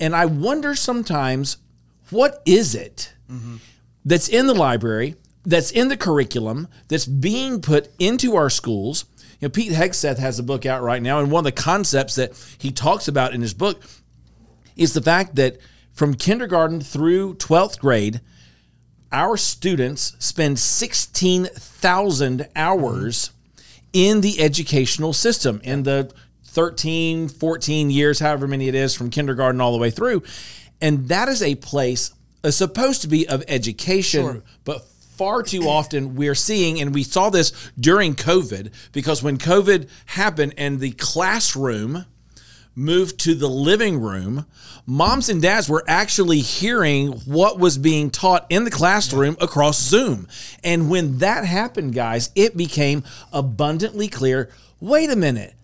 And 0.00 0.14
I 0.14 0.26
wonder 0.26 0.74
sometimes, 0.74 1.56
what 2.10 2.42
is 2.46 2.74
it? 2.74 3.12
Mm-hmm. 3.30 3.56
that's 4.06 4.28
in 4.28 4.46
the 4.46 4.54
library, 4.54 5.14
that's 5.44 5.70
in 5.70 5.88
the 5.88 5.96
curriculum, 5.96 6.68
that's 6.88 7.06
being 7.06 7.60
put 7.60 7.90
into 7.98 8.36
our 8.36 8.50
schools. 8.50 9.04
You 9.40 9.48
know, 9.48 9.50
Pete 9.50 9.72
Hegseth 9.72 10.18
has 10.18 10.38
a 10.38 10.42
book 10.42 10.66
out 10.66 10.82
right 10.82 11.02
now, 11.02 11.20
and 11.20 11.30
one 11.30 11.40
of 11.40 11.44
the 11.44 11.62
concepts 11.62 12.16
that 12.16 12.32
he 12.58 12.70
talks 12.70 13.08
about 13.08 13.34
in 13.34 13.40
his 13.40 13.54
book 13.54 13.82
is 14.76 14.94
the 14.94 15.02
fact 15.02 15.36
that 15.36 15.58
from 15.92 16.14
kindergarten 16.14 16.80
through 16.80 17.34
12th 17.34 17.78
grade, 17.78 18.20
our 19.10 19.36
students 19.36 20.14
spend 20.18 20.58
16,000 20.58 22.48
hours 22.54 23.30
in 23.92 24.20
the 24.20 24.40
educational 24.40 25.12
system 25.12 25.60
in 25.64 25.82
the 25.82 26.12
13, 26.44 27.28
14 27.28 27.90
years, 27.90 28.18
however 28.18 28.46
many 28.46 28.68
it 28.68 28.74
is 28.74 28.94
from 28.94 29.10
kindergarten 29.10 29.60
all 29.60 29.72
the 29.72 29.78
way 29.78 29.90
through. 29.90 30.22
And 30.80 31.08
that 31.08 31.28
is 31.28 31.42
a 31.42 31.54
place 31.56 32.12
uh, 32.44 32.50
supposed 32.50 33.02
to 33.02 33.08
be 33.08 33.28
of 33.28 33.42
education, 33.48 34.42
but 34.64 34.86
far 35.18 35.42
too 35.42 35.68
often 35.68 36.14
we're 36.14 36.34
seeing, 36.34 36.80
and 36.80 36.94
we 36.94 37.02
saw 37.02 37.28
this 37.28 37.52
during 37.78 38.14
COVID, 38.14 38.72
because 38.92 39.22
when 39.22 39.36
COVID 39.36 39.88
happened 40.06 40.54
and 40.56 40.80
the 40.80 40.92
classroom 40.92 42.06
moved 42.74 43.18
to 43.18 43.34
the 43.34 43.48
living 43.48 44.00
room, 44.00 44.46
moms 44.86 45.28
and 45.28 45.42
dads 45.42 45.68
were 45.68 45.84
actually 45.88 46.38
hearing 46.38 47.10
what 47.26 47.58
was 47.58 47.76
being 47.76 48.08
taught 48.08 48.46
in 48.48 48.62
the 48.62 48.70
classroom 48.70 49.36
across 49.40 49.82
Zoom. 49.82 50.28
And 50.62 50.88
when 50.88 51.18
that 51.18 51.44
happened, 51.44 51.92
guys, 51.92 52.30
it 52.36 52.56
became 52.56 53.02
abundantly 53.32 54.08
clear 54.08 54.50
wait 54.80 55.10
a 55.10 55.16
minute, 55.16 55.54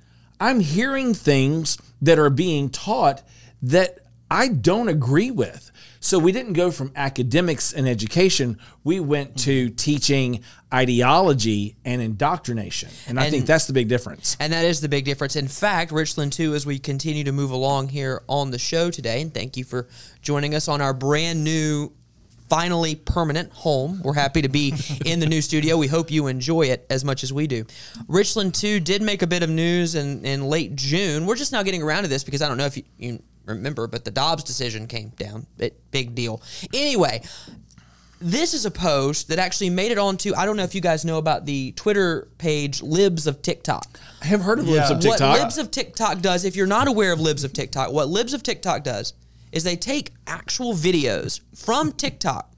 I'm 0.41 0.59
hearing 0.59 1.15
things 1.15 1.79
that 2.03 2.19
are 2.19 2.31
being 2.31 2.69
taught 2.69 3.23
that 3.63 4.01
I 4.29 4.49
don't 4.49 4.89
agree 4.89 5.31
with. 5.31 5.71
So 6.05 6.19
we 6.19 6.33
didn't 6.33 6.53
go 6.53 6.71
from 6.71 6.93
academics 6.97 7.73
and 7.73 7.89
education, 7.89 8.59
we 8.85 9.01
went 9.01 9.39
to 9.39 9.69
mm-hmm. 9.69 9.75
teaching 9.75 10.45
ideology 10.73 11.77
and 11.83 12.03
indoctrination. 12.03 12.91
And 13.07 13.19
I 13.19 13.31
think 13.31 13.47
that's 13.47 13.67
the 13.67 13.73
big 13.73 13.89
difference. 13.89 14.37
And 14.39 14.53
that 14.53 14.67
is 14.67 14.83
the 14.83 14.89
big 14.91 15.07
difference. 15.07 15.35
In 15.35 15.49
fact, 15.49 15.93
Richland 15.93 16.35
2, 16.35 16.55
as 16.55 16.67
we 16.67 16.79
continue 16.79 17.25
to 17.25 17.33
move 17.33 17.53
along 17.53 17.89
here 17.89 18.23
on 18.29 18.51
the 18.51 18.59
show 18.59 18.91
today, 18.91 19.23
and 19.23 19.33
thank 19.33 19.57
you 19.57 19.65
for 19.65 19.89
joining 20.21 20.55
us 20.55 20.69
on 20.69 20.83
our 20.83 20.93
brand 20.93 21.43
new 21.43 21.91
finally 22.51 22.97
permanent 22.97 23.51
home. 23.53 24.03
We're 24.05 24.13
happy 24.13 24.43
to 24.43 24.51
be 24.51 24.75
in 25.07 25.21
the 25.21 25.27
new 25.27 25.41
studio. 25.41 25.79
We 25.79 25.87
hope 25.87 26.11
you 26.11 26.27
enjoy 26.27 26.67
it 26.67 26.85
as 26.91 27.03
much 27.03 27.23
as 27.23 27.33
we 27.33 27.47
do. 27.47 27.65
Richland 28.09 28.55
2 28.55 28.79
did 28.81 29.01
make 29.01 29.23
a 29.23 29.27
bit 29.27 29.43
of 29.43 29.49
news 29.49 29.95
in, 29.95 30.23
in 30.27 30.51
late 30.51 30.77
June. 30.77 31.25
We're 31.25 31.35
just 31.35 31.53
now 31.53 31.63
getting 31.63 31.83
around 31.83 32.03
to 32.03 32.11
this 32.11 32.25
because 32.25 32.43
I 32.43 32.49
don't 32.49 32.59
know 32.59 32.67
if 32.67 32.77
you, 32.77 32.83
you 32.99 33.23
remember, 33.47 33.87
but 33.87 34.05
the 34.05 34.11
Dobbs 34.11 34.45
decision 34.45 34.87
came 34.87 35.11
down. 35.11 35.47
It, 35.59 35.91
big 35.91 36.15
deal. 36.15 36.43
Anyway, 36.73 37.23
this 38.21 38.55
is 38.55 38.65
a 38.65 38.71
post 38.71 39.29
that 39.29 39.39
actually 39.39 39.71
made 39.71 39.93
it 39.93 39.99
onto. 39.99 40.35
I 40.35 40.47
don't 40.47 40.57
know 40.57 40.63
if 40.63 40.75
you 40.75 40.81
guys 40.81 41.05
know 41.05 41.19
about 41.19 41.45
the 41.45 41.73
Twitter 41.73 42.29
page 42.39 42.83
Libs 42.83 43.27
of 43.27 43.43
TikTok. 43.43 44.01
I 44.23 44.27
have 44.27 44.41
heard 44.41 44.59
of 44.59 44.69
Libs 44.69 44.91
of 44.91 45.01
TikTok. 45.01 45.21
What 45.21 45.41
Libs 45.41 45.59
of 45.59 45.71
TikTok 45.71 46.21
does, 46.21 46.45
if 46.45 46.57
you're 46.57 46.67
not 46.67 46.89
aware 46.89 47.13
of 47.13 47.21
Libs 47.21 47.45
of 47.45 47.53
TikTok, 47.53 47.93
what 47.93 48.09
Libs 48.09 48.33
of 48.33 48.43
TikTok 48.43 48.83
does 48.83 49.13
is 49.53 49.63
they 49.63 49.77
take 49.77 50.13
actual 50.27 50.73
videos 50.73 51.41
from 51.55 51.93
TikTok 51.93 52.51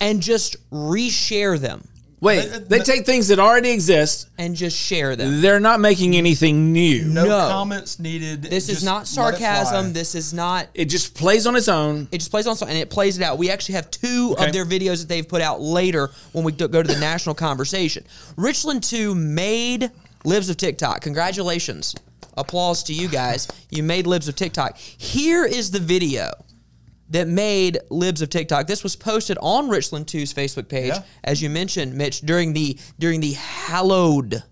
and 0.00 0.22
just 0.22 0.56
reshare 0.70 1.58
them 1.58 1.86
Wait, 2.20 2.68
they 2.68 2.80
uh, 2.80 2.84
take 2.84 3.06
things 3.06 3.28
that 3.28 3.38
already 3.38 3.70
exist. 3.70 4.28
and 4.38 4.56
just 4.56 4.76
share 4.76 5.14
them. 5.14 5.40
They're 5.40 5.60
not 5.60 5.78
making 5.80 6.16
anything 6.16 6.72
new. 6.72 7.04
No, 7.04 7.24
No. 7.26 7.48
comments 7.48 7.98
needed. 8.00 8.42
This 8.42 8.68
is 8.68 8.82
not 8.82 9.06
sarcasm. 9.06 9.92
This 9.92 10.14
is 10.16 10.32
not. 10.34 10.66
It 10.74 10.86
just 10.86 11.14
plays 11.14 11.46
on 11.46 11.54
its 11.54 11.68
own. 11.68 12.08
It 12.10 12.18
just 12.18 12.30
plays 12.30 12.46
on 12.46 12.52
its 12.52 12.62
own, 12.62 12.70
and 12.70 12.78
it 12.78 12.90
plays 12.90 13.18
it 13.18 13.22
out. 13.22 13.38
We 13.38 13.50
actually 13.50 13.76
have 13.76 13.90
two 13.90 14.32
Okay. 14.32 14.46
of 14.46 14.52
their 14.52 14.64
videos 14.64 14.98
that 15.00 15.08
they've 15.08 15.26
put 15.28 15.42
out 15.42 15.60
later 15.60 16.10
when 16.32 16.44
we 16.44 16.52
go 16.52 16.66
to 16.82 16.82
the 16.92 16.98
national 16.98 17.34
conversation. 17.36 18.04
Richland 18.36 18.82
2 18.82 19.14
made 19.14 19.90
Libs 20.24 20.50
of 20.50 20.56
TikTok. 20.56 21.00
Congratulations. 21.02 21.94
Applause 22.36 22.82
to 22.84 22.92
you 22.92 23.08
guys. 23.08 23.46
You 23.70 23.82
made 23.82 24.06
Libs 24.06 24.28
of 24.28 24.34
TikTok. 24.36 24.76
Here 24.76 25.44
is 25.44 25.70
the 25.70 25.80
video 25.80 26.32
that 27.10 27.26
made 27.28 27.78
Libs 27.90 28.20
of 28.22 28.30
TikTok. 28.30 28.66
This 28.66 28.82
was 28.82 28.96
posted 28.96 29.38
on 29.40 29.68
Richland 29.68 30.06
2's 30.06 30.32
Facebook 30.34 30.68
page, 30.68 30.88
Yeah. 30.94 31.02
as 31.24 31.40
you 31.42 31.48
mentioned, 31.50 31.94
Mitch, 31.94 32.20
during 32.20 32.52
the 32.52 32.78
during 32.98 33.20
the 33.20 33.32
hallowed 33.32 34.42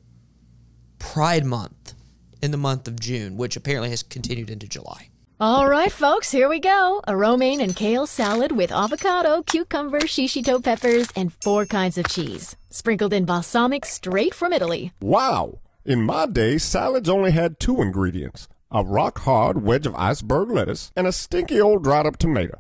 Pride 0.99 1.45
Month 1.45 1.95
in 2.43 2.51
the 2.51 2.57
month 2.57 2.89
of 2.89 2.99
June, 3.01 3.37
which 3.37 3.57
apparently 3.57 3.91
has 3.91 4.03
continued 4.03 4.51
into 4.51 4.67
July. 4.67 5.09
All 5.39 5.69
right, 5.69 5.93
folks, 5.93 6.31
here 6.31 6.49
we 6.49 6.59
go. 6.61 7.03
A 7.07 7.15
romaine 7.15 7.61
and 7.61 7.77
kale 7.77 8.07
salad 8.07 8.53
with 8.53 8.73
avocado, 8.73 9.43
cucumber, 9.43 10.01
shishito 10.01 10.63
peppers, 10.65 11.09
and 11.15 11.31
four 11.43 11.67
kinds 11.67 11.99
of 11.99 12.09
cheese. 12.09 12.57
Sprinkled 12.71 13.13
in 13.13 13.27
balsamic 13.27 13.85
straight 13.85 14.33
from 14.35 14.55
Italy. 14.55 14.93
Wow! 15.01 15.59
In 15.85 16.03
my 16.03 16.25
day, 16.27 16.57
salads 16.57 17.09
only 17.11 17.33
had 17.33 17.61
two 17.61 17.83
ingredients 17.83 18.49
a 18.71 18.85
rock 18.85 19.19
hard 19.21 19.63
wedge 19.63 19.87
of 19.87 19.95
iceberg 19.95 20.51
lettuce 20.51 20.91
and 20.97 21.07
a 21.07 21.13
stinky 21.13 21.61
old 21.61 21.85
dried 21.85 22.07
up 22.07 22.17
tomato. 22.17 22.59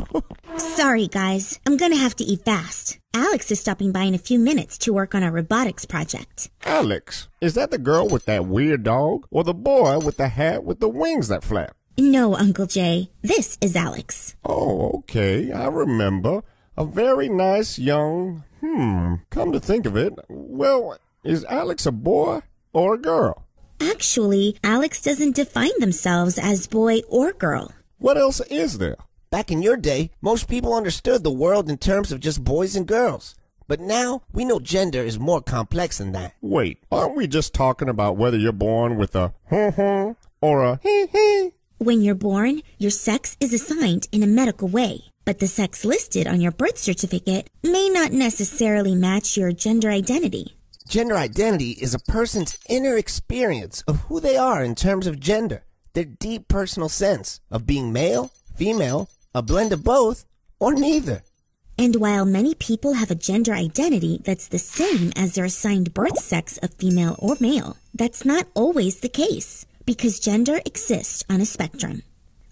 Sorry, 0.56 1.06
guys. 1.06 1.60
I'm 1.66 1.76
gonna 1.76 1.96
have 1.96 2.16
to 2.16 2.24
eat 2.24 2.44
fast. 2.44 2.98
Alex 3.14 3.50
is 3.50 3.60
stopping 3.60 3.92
by 3.92 4.04
in 4.04 4.14
a 4.14 4.18
few 4.18 4.38
minutes 4.38 4.78
to 4.78 4.92
work 4.92 5.14
on 5.14 5.22
our 5.22 5.30
robotics 5.30 5.84
project. 5.84 6.50
Alex, 6.64 7.28
is 7.40 7.54
that 7.54 7.70
the 7.70 7.78
girl 7.78 8.08
with 8.08 8.24
that 8.26 8.46
weird 8.46 8.82
dog 8.82 9.26
or 9.30 9.44
the 9.44 9.54
boy 9.54 9.98
with 9.98 10.16
the 10.16 10.28
hat 10.28 10.64
with 10.64 10.80
the 10.80 10.88
wings 10.88 11.28
that 11.28 11.44
flap? 11.44 11.76
No, 11.98 12.34
Uncle 12.34 12.66
Jay. 12.66 13.10
This 13.20 13.58
is 13.60 13.76
Alex. 13.76 14.34
Oh, 14.44 14.90
okay, 15.00 15.52
I 15.52 15.66
remember. 15.66 16.42
A 16.76 16.86
very 16.86 17.28
nice 17.28 17.78
young. 17.78 18.44
Hmm, 18.60 19.16
come 19.28 19.52
to 19.52 19.60
think 19.60 19.84
of 19.84 19.96
it, 19.96 20.14
well, 20.28 20.96
is 21.22 21.44
Alex 21.44 21.84
a 21.84 21.92
boy 21.92 22.40
or 22.72 22.94
a 22.94 22.98
girl? 22.98 23.44
Actually, 23.90 24.56
Alex 24.62 25.02
doesn't 25.02 25.34
define 25.34 25.76
themselves 25.80 26.38
as 26.38 26.68
boy 26.68 27.00
or 27.08 27.32
girl. 27.32 27.72
What 27.98 28.16
else 28.16 28.40
is 28.42 28.78
there? 28.78 28.96
Back 29.30 29.50
in 29.50 29.60
your 29.60 29.76
day, 29.76 30.12
most 30.20 30.48
people 30.48 30.72
understood 30.72 31.24
the 31.24 31.32
world 31.32 31.68
in 31.68 31.78
terms 31.78 32.12
of 32.12 32.20
just 32.20 32.44
boys 32.44 32.76
and 32.76 32.86
girls. 32.86 33.34
But 33.66 33.80
now, 33.80 34.22
we 34.32 34.44
know 34.44 34.60
gender 34.60 35.02
is 35.02 35.18
more 35.18 35.40
complex 35.40 35.98
than 35.98 36.12
that. 36.12 36.34
Wait, 36.40 36.78
aren't 36.92 37.16
we 37.16 37.26
just 37.26 37.54
talking 37.54 37.88
about 37.88 38.16
whether 38.16 38.36
you're 38.36 38.52
born 38.52 38.98
with 38.98 39.16
a 39.16 39.34
hum 39.50 39.72
hum 39.72 40.16
or 40.40 40.62
a 40.64 40.78
hee 40.80 41.06
hee? 41.06 41.50
When 41.78 42.02
you're 42.02 42.14
born, 42.14 42.62
your 42.78 42.92
sex 42.92 43.36
is 43.40 43.52
assigned 43.52 44.06
in 44.12 44.22
a 44.22 44.28
medical 44.28 44.68
way, 44.68 45.10
but 45.24 45.40
the 45.40 45.48
sex 45.48 45.84
listed 45.84 46.28
on 46.28 46.40
your 46.40 46.52
birth 46.52 46.78
certificate 46.78 47.50
may 47.64 47.88
not 47.88 48.12
necessarily 48.12 48.94
match 48.94 49.36
your 49.36 49.50
gender 49.50 49.90
identity. 49.90 50.56
Gender 50.92 51.16
identity 51.16 51.70
is 51.70 51.94
a 51.94 52.12
person's 52.12 52.58
inner 52.68 52.98
experience 52.98 53.80
of 53.88 54.00
who 54.00 54.20
they 54.20 54.36
are 54.36 54.62
in 54.62 54.74
terms 54.74 55.06
of 55.06 55.18
gender, 55.18 55.64
their 55.94 56.04
deep 56.04 56.48
personal 56.48 56.90
sense 56.90 57.40
of 57.50 57.64
being 57.64 57.94
male, 57.94 58.30
female, 58.56 59.08
a 59.34 59.40
blend 59.40 59.72
of 59.72 59.82
both, 59.82 60.26
or 60.60 60.74
neither. 60.74 61.22
And 61.78 61.96
while 61.96 62.26
many 62.26 62.54
people 62.54 62.92
have 62.92 63.10
a 63.10 63.14
gender 63.14 63.54
identity 63.54 64.20
that's 64.22 64.48
the 64.48 64.58
same 64.58 65.12
as 65.16 65.34
their 65.34 65.46
assigned 65.46 65.94
birth 65.94 66.18
sex 66.18 66.58
of 66.58 66.74
female 66.74 67.16
or 67.18 67.38
male, 67.40 67.78
that's 67.94 68.26
not 68.26 68.48
always 68.52 69.00
the 69.00 69.08
case 69.08 69.64
because 69.86 70.20
gender 70.20 70.60
exists 70.66 71.24
on 71.30 71.40
a 71.40 71.46
spectrum. 71.46 72.02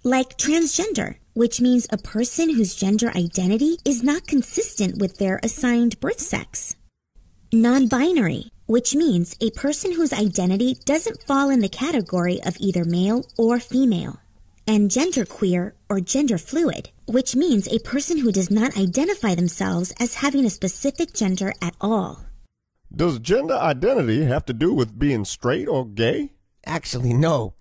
Like 0.02 0.38
transgender, 0.38 1.16
which 1.34 1.60
means 1.60 1.86
a 1.90 1.98
person 1.98 2.48
whose 2.48 2.74
gender 2.74 3.10
identity 3.14 3.76
is 3.84 4.02
not 4.02 4.26
consistent 4.26 4.96
with 4.96 5.18
their 5.18 5.40
assigned 5.42 6.00
birth 6.00 6.20
sex. 6.20 6.74
Non-binary, 7.52 8.50
which 8.66 8.94
means 8.94 9.36
a 9.40 9.50
person 9.50 9.92
whose 9.92 10.12
identity 10.12 10.76
doesn't 10.84 11.24
fall 11.24 11.50
in 11.50 11.58
the 11.58 11.68
category 11.68 12.40
of 12.44 12.56
either 12.60 12.84
male 12.84 13.24
or 13.36 13.58
female 13.58 14.20
and 14.68 14.88
genderqueer 14.88 15.72
or 15.88 16.00
gender 16.00 16.38
fluid, 16.38 16.90
which 17.06 17.34
means 17.34 17.66
a 17.66 17.80
person 17.80 18.18
who 18.18 18.30
does 18.30 18.52
not 18.52 18.78
identify 18.78 19.34
themselves 19.34 19.92
as 19.98 20.14
having 20.14 20.44
a 20.44 20.50
specific 20.50 21.12
gender 21.12 21.52
at 21.60 21.74
all. 21.80 22.24
Does 22.94 23.18
gender 23.18 23.54
identity 23.54 24.22
have 24.24 24.44
to 24.46 24.52
do 24.52 24.72
with 24.72 24.96
being 24.96 25.24
straight 25.24 25.66
or 25.66 25.84
gay? 25.84 26.34
Actually, 26.64 27.12
no. 27.12 27.54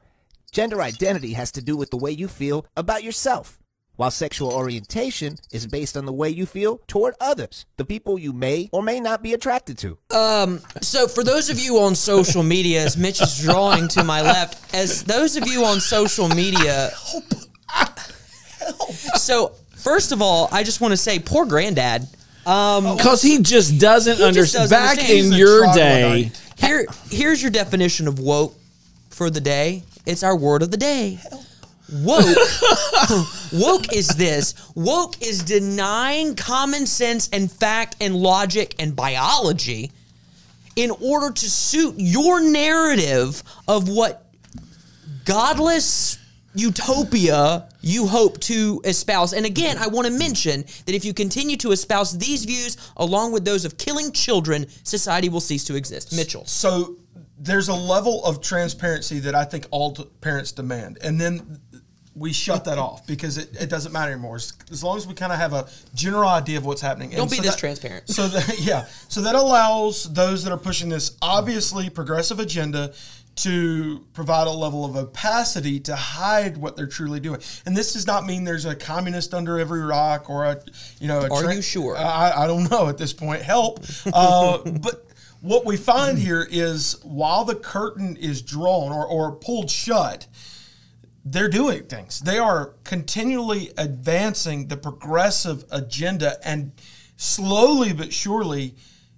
Gender 0.52 0.84
identity 0.84 1.34
has 1.34 1.52
to 1.54 1.64
do 1.64 1.76
with 1.76 1.90
the 1.90 1.98
way 1.98 2.12
you 2.12 2.28
feel 2.28 2.68
about 2.78 3.04
yourself, 3.04 3.58
while 4.00 4.10
sexual 4.10 4.50
orientation 4.54 5.36
is 5.52 5.68
based 5.68 5.98
on 5.98 6.06
the 6.06 6.14
way 6.14 6.30
you 6.30 6.46
feel 6.46 6.80
toward 6.88 7.14
others, 7.20 7.66
the 7.76 7.84
people 7.84 8.18
you 8.18 8.32
may 8.32 8.70
or 8.72 8.82
may 8.82 8.98
not 8.98 9.22
be 9.22 9.34
attracted 9.34 9.78
to. 9.78 9.98
Um, 10.16 10.62
So, 10.80 11.06
for 11.10 11.22
those 11.22 11.50
of 11.50 11.60
you 11.60 11.80
on 11.80 11.96
social 11.96 12.42
media, 12.42 12.82
as 12.82 12.96
Mitch 12.96 13.22
is 13.22 13.38
drawing 13.42 13.90
to 13.90 14.04
my 14.06 14.22
left, 14.22 14.74
as 14.74 15.04
those 15.04 15.36
of 15.36 15.46
you 15.50 15.66
on 15.66 15.82
social 15.82 16.30
media, 16.30 16.92
so 19.18 19.52
first 19.76 20.14
of 20.14 20.22
all, 20.22 20.48
I 20.50 20.64
just 20.64 20.80
want 20.80 20.94
to 20.94 20.98
say, 20.98 21.20
poor 21.20 21.46
granddad. 21.46 22.08
Because 22.46 23.22
he 23.22 23.42
just 23.42 23.82
doesn't 23.82 24.14
He 24.14 24.32
just 24.32 24.56
understand. 24.56 24.70
doesn't 24.70 24.78
Back 24.78 24.92
understand. 25.00 25.26
in 25.26 25.34
your 25.34 25.74
day, 25.74 26.32
Here, 26.58 26.86
here's 27.12 27.42
your 27.42 27.52
definition 27.52 28.08
of 28.08 28.18
woke 28.18 28.56
for 29.10 29.30
the 29.30 29.42
day. 29.42 29.84
It's 30.06 30.24
our 30.24 30.38
word 30.38 30.64
of 30.64 30.72
the 30.72 30.78
day. 30.78 31.20
Woke. 31.92 32.38
woke 33.54 33.94
is 33.94 34.08
this. 34.10 34.54
Woke 34.76 35.22
is 35.22 35.44
denying 35.44 36.36
common 36.36 36.86
sense 36.86 37.30
and 37.34 37.52
fact 37.52 37.96
and 38.00 38.16
logic 38.16 38.76
and 38.80 38.96
biology 38.96 39.92
in 40.76 40.92
order 40.92 41.32
to 41.32 41.50
suit 41.50 41.96
your 41.98 42.42
narrative 42.42 43.44
of 43.68 43.90
what 43.90 44.26
godless 45.26 46.18
utopia 46.56 47.70
you 47.82 48.08
hope 48.08 48.40
to 48.42 48.82
espouse. 48.84 49.34
And 49.34 49.46
again, 49.46 49.78
I 49.78 49.88
want 49.88 50.08
to 50.08 50.14
mention 50.14 50.64
that 50.86 50.96
if 50.96 51.06
you 51.06 51.14
continue 51.14 51.58
to 51.58 51.72
espouse 51.72 52.18
these 52.18 52.46
views 52.46 52.78
along 52.98 53.32
with 53.32 53.46
those 53.46 53.66
of 53.66 53.78
killing 53.78 54.12
children, 54.12 54.66
society 54.84 55.30
will 55.30 55.40
cease 55.40 55.64
to 55.66 55.76
exist. 55.76 56.16
Mitchell. 56.16 56.46
So 56.46 56.98
there's 57.38 57.70
a 57.70 57.74
level 57.74 58.24
of 58.26 58.42
transparency 58.42 59.20
that 59.20 59.36
I 59.36 59.46
think 59.46 59.68
all 59.72 59.96
parents 60.22 60.52
demand, 60.52 60.98
and 61.02 61.20
then 61.20 61.60
we 62.20 62.34
shut 62.34 62.66
that 62.66 62.78
off 62.78 63.08
because 63.08 63.38
it, 63.38 63.50
it 63.60 63.70
doesn't 63.70 63.92
matter 63.94 64.12
anymore. 64.12 64.36
As, 64.36 64.54
as 64.72 64.84
long 64.84 64.98
as 64.98 65.08
we 65.08 65.14
kind 65.14 65.32
of 65.32 65.40
have 65.40 65.54
a 65.54 65.68
general 65.96 66.30
idea 66.30 66.58
of 66.58 66.66
what's 66.66 66.82
happening. 66.82 67.12
Don't 67.12 67.22
And 67.22 67.30
be 67.30 67.38
so 67.38 67.42
this 67.44 67.52
that- 67.56 67.60
transparent. 67.60 68.10
So 68.10 68.28
that 68.28 68.60
yeah, 68.60 68.86
so 69.08 69.22
that 69.22 69.36
allows 69.36 70.04
those 70.14 70.44
that 70.44 70.52
are 70.52 70.58
pushing 70.58 70.90
this 70.90 71.18
obviously 71.22 71.90
progressive 71.90 72.40
agenda 72.40 72.94
to 73.38 74.06
provide 74.14 74.48
a 74.48 74.52
level 74.52 74.84
of 74.84 74.98
opacity 74.98 75.80
to 75.80 75.96
hide 75.96 76.58
what 76.58 76.76
they're 76.76 76.88
truly 76.88 77.22
doing. 77.22 77.40
And 77.66 77.76
this 77.76 77.94
does 77.94 78.06
not 78.06 78.26
mean 78.26 78.44
there's 78.44 78.66
a 78.66 78.76
communist 78.76 79.34
under 79.34 79.58
every 79.60 79.82
rock 79.82 80.30
or 80.30 80.44
a 80.46 80.62
you 81.00 81.08
know. 81.08 81.22
A 81.22 81.34
Are 81.34 81.54
you 81.54 81.62
sure? 81.62 81.96
I, 81.98 82.32
I 82.44 82.48
don't 82.48 82.70
know 82.70 82.90
at 82.90 82.98
this 82.98 83.14
point. 83.14 83.42
Help. 83.42 83.80
Uh, 84.12 84.58
but 84.82 85.06
what 85.42 85.66
we 85.66 85.78
find 85.78 86.18
here 86.18 86.46
is 86.50 87.00
while 87.04 87.46
the 87.46 87.56
curtain 87.56 88.18
is 88.18 88.42
drawn 88.42 88.92
or, 88.92 89.08
or 89.08 89.32
pulled 89.32 89.70
shut, 89.72 90.28
they're 91.26 91.50
doing 91.50 91.84
things. 91.84 92.20
They 92.20 92.38
are 92.38 92.76
continually 92.84 93.72
advancing 93.78 94.68
the 94.68 94.78
progressive 94.78 95.66
agenda 95.72 96.38
and 96.44 96.72
slowly 97.18 97.94
but 97.94 98.14
surely 98.14 98.76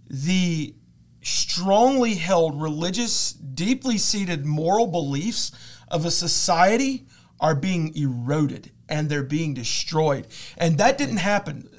the 0.09 0.75
strongly 1.21 2.15
held 2.15 2.61
religious, 2.61 3.31
deeply 3.33 3.97
seated 3.97 4.45
moral 4.45 4.87
beliefs 4.87 5.51
of 5.89 6.05
a 6.05 6.11
society 6.11 7.05
are 7.39 7.55
being 7.55 7.95
eroded 7.95 8.71
and 8.89 9.09
they're 9.09 9.23
being 9.23 9.53
destroyed. 9.53 10.27
And 10.57 10.77
that 10.79 10.97
didn't 10.97 11.17
happen. 11.17 11.69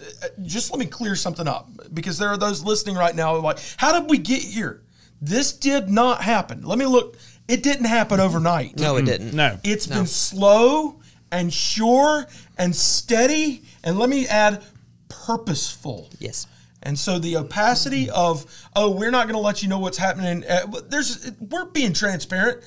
Just 0.43 0.71
let 0.71 0.79
me 0.79 0.87
clear 0.87 1.15
something 1.15 1.47
up 1.47 1.69
because 1.93 2.19
there 2.19 2.29
are 2.29 2.39
those 2.39 2.65
listening 2.65 2.97
right 2.97 3.15
now 3.15 3.37
like, 3.37 3.59
how 3.77 3.99
did 3.99 4.09
we 4.09 4.19
get 4.19 4.43
here? 4.43 4.83
This 5.21 5.53
did 5.53 5.89
not 5.89 6.23
happen. 6.23 6.63
Let 6.63 6.79
me 6.79 6.87
look. 6.87 7.17
It 7.49 7.63
didn't 7.63 7.87
happen 7.87 8.21
overnight. 8.21 8.79
No, 8.79 8.97
it 8.97 9.05
didn't. 9.05 9.35
No. 9.35 9.59
It's 9.65 9.87
been 9.87 10.07
slow 10.07 11.01
and 11.31 11.53
sure 11.53 12.27
and 12.59 12.75
steady, 12.75 13.63
and 13.83 13.99
let 13.99 14.09
me 14.09 14.27
add, 14.29 14.63
purposeful. 15.09 16.09
Yes. 16.19 16.47
And 16.83 16.99
so 16.99 17.19
the 17.19 17.37
opacity 17.37 18.11
of 18.11 18.47
oh, 18.75 18.91
we're 18.91 19.11
not 19.11 19.27
going 19.27 19.35
to 19.35 19.41
let 19.41 19.63
you 19.63 19.69
know 19.69 19.79
what's 19.79 19.99
happening. 19.99 20.45
Uh, 20.49 20.67
there's 20.89 21.31
we're 21.41 21.67
being 21.67 21.93
transparent. 21.93 22.63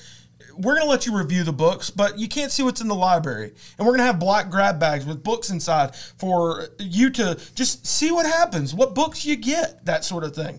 We're 0.56 0.74
going 0.74 0.86
to 0.86 0.90
let 0.90 1.04
you 1.04 1.16
review 1.16 1.44
the 1.44 1.52
books, 1.52 1.90
but 1.90 2.18
you 2.18 2.28
can't 2.28 2.50
see 2.50 2.62
what's 2.62 2.80
in 2.80 2.88
the 2.88 2.94
library. 2.94 3.52
And 3.76 3.86
we're 3.86 3.92
going 3.92 3.98
to 3.98 4.04
have 4.04 4.18
black 4.18 4.48
grab 4.48 4.80
bags 4.80 5.04
with 5.04 5.22
books 5.22 5.50
inside 5.50 5.94
for 5.94 6.68
you 6.78 7.10
to 7.10 7.38
just 7.54 7.86
see 7.86 8.10
what 8.10 8.24
happens, 8.24 8.74
what 8.74 8.94
books 8.94 9.22
you 9.26 9.36
get, 9.36 9.84
that 9.84 10.02
sort 10.02 10.24
of 10.24 10.34
thing. 10.34 10.58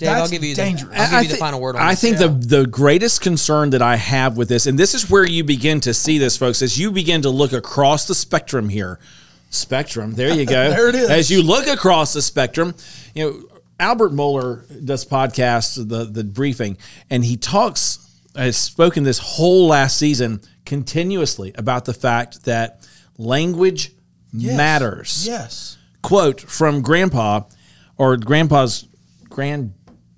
Dave, 0.00 0.08
I'll 0.08 0.14
That's 0.20 0.30
give 0.30 0.42
you 0.42 0.54
dangerous. 0.54 0.92
The, 0.96 1.00
I'll 1.00 1.06
give 1.10 1.14
I 1.14 1.20
you 1.20 1.28
the 1.28 1.34
thi- 1.34 1.40
final 1.40 1.60
word 1.60 1.76
on 1.76 1.82
I 1.82 1.90
this. 1.90 2.00
think 2.00 2.18
the 2.18 2.28
the 2.28 2.66
greatest 2.66 3.20
concern 3.20 3.70
that 3.70 3.82
I 3.82 3.94
have 3.96 4.36
with 4.36 4.48
this, 4.48 4.66
and 4.66 4.76
this 4.78 4.94
is 4.94 5.08
where 5.10 5.24
you 5.28 5.44
begin 5.44 5.78
to 5.80 5.94
see 5.94 6.16
this, 6.18 6.36
folks, 6.36 6.62
as 6.62 6.78
you 6.78 6.90
begin 6.90 7.22
to 7.22 7.30
look 7.30 7.52
across 7.52 8.06
the 8.08 8.14
spectrum 8.14 8.68
here. 8.70 8.98
Spectrum, 9.50 10.14
there 10.14 10.34
you 10.34 10.46
go. 10.46 10.70
There 10.70 10.88
it 10.88 10.94
is. 10.94 11.10
As 11.10 11.30
you 11.30 11.42
look 11.42 11.66
across 11.66 12.12
the 12.14 12.22
spectrum, 12.22 12.74
you 13.14 13.24
know 13.30 13.42
Albert 13.78 14.12
Mohler 14.12 14.64
does 14.84 15.04
podcasts, 15.04 15.76
the 15.76 16.04
the 16.04 16.24
briefing, 16.24 16.78
and 17.10 17.24
he 17.24 17.36
talks 17.36 17.98
has 18.36 18.56
spoken 18.56 19.02
this 19.04 19.18
whole 19.18 19.66
last 19.66 19.96
season 19.98 20.40
continuously 20.64 21.52
about 21.56 21.84
the 21.84 21.92
fact 21.94 22.44
that 22.44 22.88
language 23.18 23.92
Yes. 24.32 24.56
matters 24.56 25.26
Yes. 25.26 25.76
quote 26.02 26.40
from 26.40 26.80
grandpa 26.82 27.40
or 27.98 28.16
grandpa's 28.16 28.86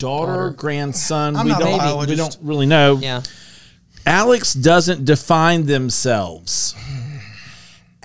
granddaughter, 0.03 0.51
grandson. 0.51 1.37
I'm 1.37 1.45
we 1.47 1.53
not 1.53 1.61
don't 1.61 2.09
we 2.09 2.17
don't 2.17 2.39
really 2.43 2.67
know. 2.67 2.99
yeah. 3.03 3.23
Alex 4.05 4.53
doesn't 4.55 5.05
define 5.05 5.67
themselves. 5.67 6.75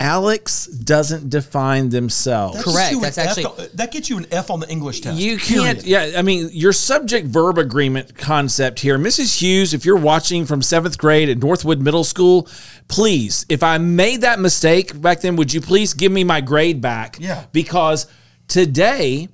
Alex 0.00 0.66
doesn't 0.66 1.28
define 1.28 1.88
themselves. 1.88 2.58
That 2.58 2.64
Correct. 2.64 3.00
That's 3.02 3.18
actually- 3.18 3.44
on- 3.46 3.66
that 3.74 3.90
gets 3.90 4.08
you 4.08 4.16
an 4.18 4.26
F 4.30 4.48
on 4.48 4.60
the 4.60 4.68
English 4.70 5.00
test. 5.00 5.18
You 5.18 5.36
can't, 5.38 5.82
period. 5.82 6.12
yeah. 6.12 6.18
I 6.18 6.22
mean, 6.22 6.50
your 6.52 6.72
subject 6.72 7.26
verb 7.26 7.58
agreement 7.58 8.16
concept 8.16 8.78
here, 8.78 8.96
Mrs. 8.96 9.40
Hughes, 9.42 9.74
if 9.74 9.84
you're 9.84 9.96
watching 9.96 10.46
from 10.46 10.62
seventh 10.62 10.98
grade 10.98 11.28
at 11.28 11.38
Northwood 11.38 11.80
Middle 11.82 12.04
School, 12.04 12.46
please, 12.86 13.44
if 13.48 13.64
I 13.64 13.78
made 13.78 14.20
that 14.20 14.38
mistake 14.38 15.00
back 15.00 15.20
then, 15.20 15.34
would 15.34 15.52
you 15.52 15.60
please 15.60 15.94
give 15.94 16.12
me 16.12 16.22
my 16.22 16.40
grade 16.42 16.80
back? 16.80 17.16
Yeah. 17.18 17.46
Because 17.50 18.06
today, 18.46 19.28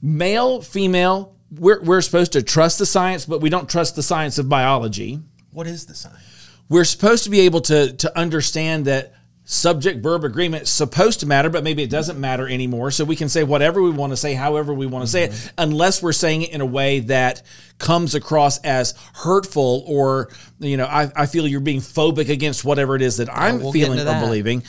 male, 0.00 0.62
female, 0.62 1.34
we're, 1.50 1.80
we're 1.82 2.00
supposed 2.00 2.32
to 2.32 2.42
trust 2.42 2.78
the 2.78 2.86
science, 2.86 3.24
but 3.26 3.40
we 3.40 3.50
don't 3.50 3.68
trust 3.68 3.96
the 3.96 4.02
science 4.02 4.38
of 4.38 4.48
biology. 4.48 5.20
What 5.50 5.66
is 5.66 5.86
the 5.86 5.94
sign? 5.94 6.12
we're 6.68 6.84
supposed 6.84 7.24
to 7.24 7.30
be 7.30 7.40
able 7.40 7.60
to 7.62 7.92
to 7.94 8.18
understand 8.18 8.84
that 8.86 9.14
subject 9.44 10.02
verb 10.02 10.24
agreement 10.24 10.64
is 10.64 10.68
supposed 10.68 11.20
to 11.20 11.26
matter 11.26 11.48
but 11.48 11.64
maybe 11.64 11.82
it 11.82 11.88
doesn't 11.88 12.20
matter 12.20 12.46
anymore. 12.46 12.90
So 12.90 13.04
we 13.04 13.16
can 13.16 13.30
say 13.30 13.44
whatever 13.44 13.80
we 13.80 13.90
want 13.90 14.12
to 14.12 14.16
say 14.16 14.34
however 14.34 14.74
we 14.74 14.86
want 14.86 15.04
to 15.04 15.10
say 15.10 15.24
it 15.24 15.30
mm-hmm. 15.30 15.54
unless 15.58 16.02
we're 16.02 16.12
saying 16.12 16.42
it 16.42 16.50
in 16.50 16.60
a 16.60 16.66
way 16.66 17.00
that 17.00 17.42
comes 17.78 18.14
across 18.14 18.58
as 18.58 18.94
hurtful 19.14 19.84
or 19.86 20.30
you 20.58 20.76
know 20.76 20.84
i, 20.84 21.10
I 21.16 21.26
feel 21.26 21.46
you're 21.46 21.60
being 21.60 21.80
phobic 21.80 22.28
against 22.28 22.64
whatever 22.64 22.94
it 22.94 23.02
is 23.02 23.16
that 23.18 23.30
i'm 23.32 23.60
we'll 23.60 23.72
feeling 23.72 24.00
or 24.00 24.20
believing. 24.20 24.64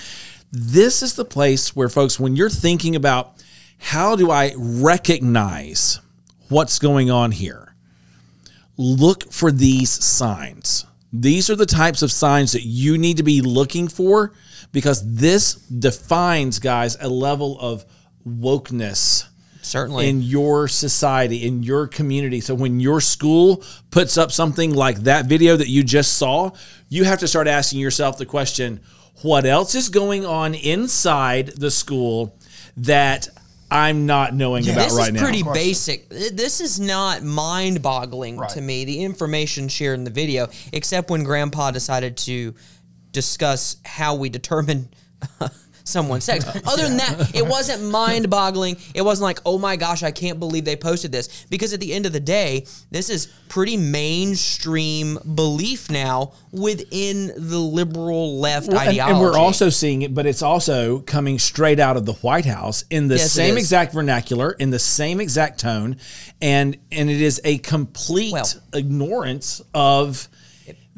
This 0.51 1.03
is 1.03 1.13
the 1.13 1.25
place 1.25 1.75
where 1.75 1.89
folks 1.89 2.19
when 2.19 2.35
you're 2.35 2.49
thinking 2.49 2.95
about 2.95 3.33
how 3.77 4.15
do 4.15 4.31
i 4.31 4.53
recognize 4.57 5.99
what's 6.49 6.79
going 6.79 7.09
on 7.09 7.31
here 7.31 7.69
look 8.79 9.31
for 9.31 9.51
these 9.51 9.89
signs. 9.89 10.85
These 11.11 11.49
are 11.49 11.55
the 11.55 11.65
types 11.65 12.01
of 12.01 12.11
signs 12.13 12.53
that 12.53 12.63
you 12.63 12.97
need 12.97 13.17
to 13.17 13.23
be 13.23 13.41
looking 13.41 13.89
for 13.89 14.31
because 14.71 15.15
this 15.15 15.55
defines, 15.55 16.59
guys, 16.59 16.95
a 17.01 17.09
level 17.09 17.59
of 17.59 17.85
wokeness 18.25 19.27
Certainly. 19.61 20.07
in 20.07 20.21
your 20.21 20.69
society, 20.69 21.45
in 21.45 21.61
your 21.61 21.87
community. 21.87 22.39
So 22.39 22.55
when 22.55 22.79
your 22.79 23.01
school 23.01 23.63
puts 23.91 24.17
up 24.17 24.31
something 24.31 24.73
like 24.73 24.99
that 24.99 25.25
video 25.25 25.57
that 25.57 25.67
you 25.67 25.83
just 25.83 26.17
saw, 26.17 26.51
you 26.87 27.03
have 27.03 27.19
to 27.19 27.27
start 27.27 27.47
asking 27.47 27.79
yourself 27.79 28.17
the 28.17 28.25
question 28.25 28.79
what 29.23 29.45
else 29.45 29.75
is 29.75 29.89
going 29.89 30.25
on 30.25 30.55
inside 30.55 31.47
the 31.47 31.69
school 31.69 32.37
that 32.77 33.27
I'm 33.71 34.05
not 34.05 34.33
knowing 34.33 34.67
about 34.67 34.85
this 34.85 34.93
right 34.97 35.07
is 35.09 35.13
now? 35.13 35.21
pretty 35.21 35.43
basic. 35.43 36.09
This 36.09 36.59
is 36.59 36.79
not 36.79 37.21
mind-boggling 37.23 38.37
Right. 38.37 38.49
to 38.51 38.61
me. 38.61 38.85
The 38.85 39.03
information 39.03 39.67
shared 39.67 39.99
in 39.99 40.03
the 40.05 40.09
video, 40.11 40.49
except 40.73 41.09
when 41.11 41.23
Grandpa 41.23 41.71
decided 41.71 42.17
to 42.17 42.55
discuss 43.11 43.77
how 43.85 44.15
we 44.15 44.29
determine 44.29 44.89
someone's 45.89 46.23
sex. 46.23 46.45
Other 46.45 46.87
than 46.87 46.97
that, 46.97 47.35
it 47.35 47.45
wasn't 47.45 47.83
mind-boggling. 47.91 48.77
It 48.93 49.01
wasn't 49.01 49.23
like, 49.23 49.39
oh 49.45 49.57
my 49.57 49.75
gosh, 49.75 50.03
I 50.03 50.11
can't 50.11 50.39
believe 50.39 50.65
they 50.65 50.75
posted 50.75 51.11
this. 51.11 51.45
Because 51.49 51.73
at 51.73 51.79
the 51.79 51.93
end 51.93 52.05
of 52.05 52.13
the 52.13 52.19
day, 52.19 52.65
this 52.91 53.09
is 53.09 53.27
pretty 53.49 53.75
mainstream 53.77 55.17
belief 55.35 55.89
now 55.89 56.33
within 56.51 57.27
the 57.35 57.57
liberal 57.59 58.39
left 58.39 58.67
Well, 58.69 58.79
and, 58.79 58.89
ideology. 58.89 59.11
and 59.13 59.19
we're 59.21 59.37
also 59.37 59.69
seeing 59.69 60.03
it, 60.03 60.13
but 60.13 60.25
it's 60.25 60.41
also 60.41 60.99
coming 60.99 61.39
straight 61.39 61.79
out 61.79 61.97
of 61.97 62.05
the 62.05 62.13
White 62.13 62.45
House 62.45 62.85
in 62.89 63.07
the 63.07 63.15
Yes, 63.17 63.31
same 63.31 63.57
exact 63.57 63.93
vernacular, 63.93 64.51
in 64.51 64.69
the 64.69 64.79
same 64.79 65.19
exact 65.19 65.59
tone, 65.59 65.97
and 66.41 66.77
and 66.91 67.09
it 67.09 67.21
is 67.21 67.41
a 67.43 67.57
complete 67.59 68.33
Well- 68.33 68.47
ignorance 68.73 69.61
of 69.73 70.27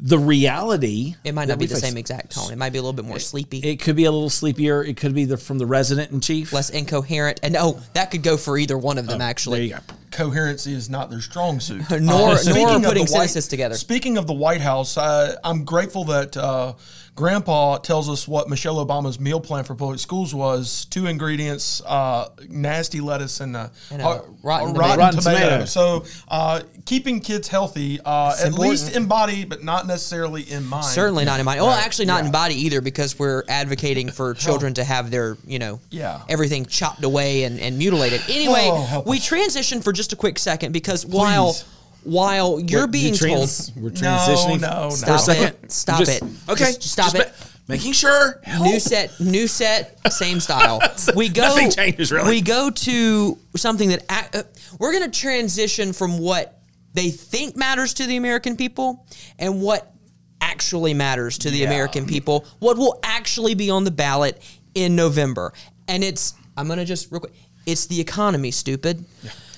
the 0.04 0.18
reality. 0.18 1.14
it 1.22 1.32
might 1.32 1.46
not 1.46 1.60
be 1.60 1.66
the 1.66 1.74
face. 1.74 1.84
same 1.84 1.96
exact 1.96 2.32
tone. 2.32 2.52
It 2.52 2.58
might 2.58 2.70
be 2.72 2.78
a 2.78 2.82
little 2.82 2.92
bit 2.92 3.04
more 3.04 3.20
sleepy. 3.20 3.58
It 3.58 3.80
could 3.80 3.94
be 3.94 4.04
a 4.04 4.10
little 4.10 4.30
sleepier. 4.30 4.82
It 4.82 4.96
could 4.96 5.14
be 5.14 5.24
the 5.26 5.36
from 5.36 5.58
the 5.58 5.66
resident 5.66 6.10
in 6.10 6.20
chief. 6.20 6.52
less 6.52 6.70
incoherent, 6.70 7.38
and 7.44 7.56
oh, 7.56 7.80
that 7.94 8.10
could 8.10 8.24
go 8.24 8.36
for 8.36 8.58
either 8.58 8.76
one 8.76 8.98
of 8.98 9.06
them. 9.06 9.20
actually, 9.20 9.68
there 9.68 9.78
you 9.78 9.84
go. 9.86 9.94
coherency 10.10 10.74
is 10.74 10.90
not 10.90 11.08
their 11.08 11.20
strong 11.20 11.60
suit. 11.60 11.88
Nor- 12.00 12.36
speaking 12.36 12.62
nor 12.66 12.76
of 12.76 12.82
the 12.82 12.88
putting 12.88 13.02
White- 13.02 13.08
sentences 13.10 13.46
together. 13.46 13.76
Speaking 13.76 14.18
of 14.18 14.26
the 14.26 14.32
White 14.34 14.60
House, 14.60 14.96
uh, 14.98 15.36
I'm 15.44 15.64
grateful 15.64 16.04
that 16.04 16.36
uh, 16.36 16.74
Grandpa 17.14 17.76
tells 17.76 18.08
us 18.08 18.26
what 18.26 18.48
Michelle 18.48 18.76
Obama's 18.84 19.20
meal 19.20 19.38
plan 19.38 19.64
for 19.64 19.74
public 19.74 20.00
schools 20.00 20.34
was: 20.34 20.86
two 20.86 21.06
ingredients, 21.06 21.82
uh, 21.84 22.30
nasty 22.48 23.00
lettuce 23.02 23.40
and, 23.40 23.54
uh, 23.54 23.68
And 23.90 24.00
a 24.00 24.06
uh, 24.06 24.22
rotten 24.42 24.72
tomato. 24.72 24.96
Rotten 24.98 25.20
tomato. 25.20 25.44
tomato. 25.44 25.64
So 25.66 26.04
uh, 26.28 26.62
keeping 26.86 27.20
kids 27.20 27.48
healthy, 27.48 28.00
uh, 28.00 28.30
at 28.40 28.46
important. 28.46 28.70
least 28.70 28.96
in 28.96 29.06
body, 29.08 29.44
but 29.44 29.62
not 29.62 29.86
necessarily 29.86 30.42
in 30.50 30.64
mind. 30.64 30.86
certainly 30.86 31.26
not 31.26 31.38
in. 31.38 31.44
Well, 31.44 31.66
Right, 31.66 31.84
actually, 31.84 32.06
not 32.06 32.20
yeah. 32.22 32.26
in 32.26 32.32
body 32.32 32.54
either, 32.54 32.80
because 32.80 33.18
we're 33.18 33.44
advocating 33.46 34.10
for 34.10 34.32
children 34.32 34.72
to 34.74 34.84
have 34.84 35.10
their, 35.10 35.36
you 35.46 35.58
know, 35.58 35.80
Yeah. 35.90 36.22
everything 36.30 36.64
chopped 36.64 37.04
away 37.04 37.44
and, 37.44 37.60
and 37.60 37.76
mutilated. 37.76 38.22
Anyway, 38.30 38.68
Oh, 38.72 39.02
we 39.06 39.18
transition 39.20 39.82
for 39.82 39.92
just 39.92 40.14
a 40.14 40.16
quick 40.16 40.38
second 40.38 40.72
because 40.72 41.04
Please. 41.04 41.12
while 41.14 41.56
you're 42.04 42.82
Wait, 42.86 42.90
being 42.92 43.12
you 43.14 43.18
trans- 43.18 43.68
told, 43.70 43.82
We're 43.84 43.90
transitioning 43.90 44.60
no, 44.60 44.90
for 44.90 45.06
no. 45.06 45.14
a 45.14 45.18
Stop 45.18 45.36
it. 45.36 45.72
Stop 45.72 45.98
Just- 46.00 46.22
it. 46.22 46.28
Okay, 46.48 46.64
Just 46.72 46.90
stop 46.90 47.12
just 47.12 47.16
it. 47.16 47.28
ma- 47.38 47.46
making 47.68 47.92
sure. 47.92 48.40
new 48.60 48.80
set, 48.80 49.18
new 49.20 49.46
set, 49.46 49.98
same 50.12 50.40
style. 50.40 50.80
We 51.16 51.28
go. 51.28 51.42
Nothing 51.42 51.70
changes, 51.76 52.10
really. 52.12 52.28
We 52.28 52.40
go 52.40 52.70
to 52.70 53.38
something 53.56 53.88
that 53.90 54.04
uh, 54.34 54.42
we're 54.78 54.92
going 54.92 55.10
to 55.10 55.20
transition 55.20 55.92
from 55.92 56.18
what 56.18 56.60
they 56.94 57.10
think 57.10 57.56
matters 57.56 57.94
to 57.94 58.06
the 58.06 58.16
American 58.16 58.56
people 58.56 59.06
and 59.38 59.62
what 59.62 59.92
actually 60.40 60.92
matters 60.94 61.38
to 61.38 61.50
the 61.50 61.58
Yeah. 61.58 61.66
American 61.68 62.06
people. 62.06 62.44
What 62.58 62.76
will 62.76 62.98
actually 63.02 63.54
be 63.54 63.70
on 63.70 63.84
the 63.84 63.90
ballot 63.92 64.42
in 64.74 64.96
November, 64.96 65.52
and 65.88 66.02
it's 66.02 66.34
I'm 66.56 66.66
going 66.66 66.78
to 66.78 66.84
just 66.84 67.10
real 67.12 67.20
quick. 67.20 67.32
It's 67.64 67.86
the 67.86 68.00
economy, 68.00 68.50
stupid. 68.50 69.04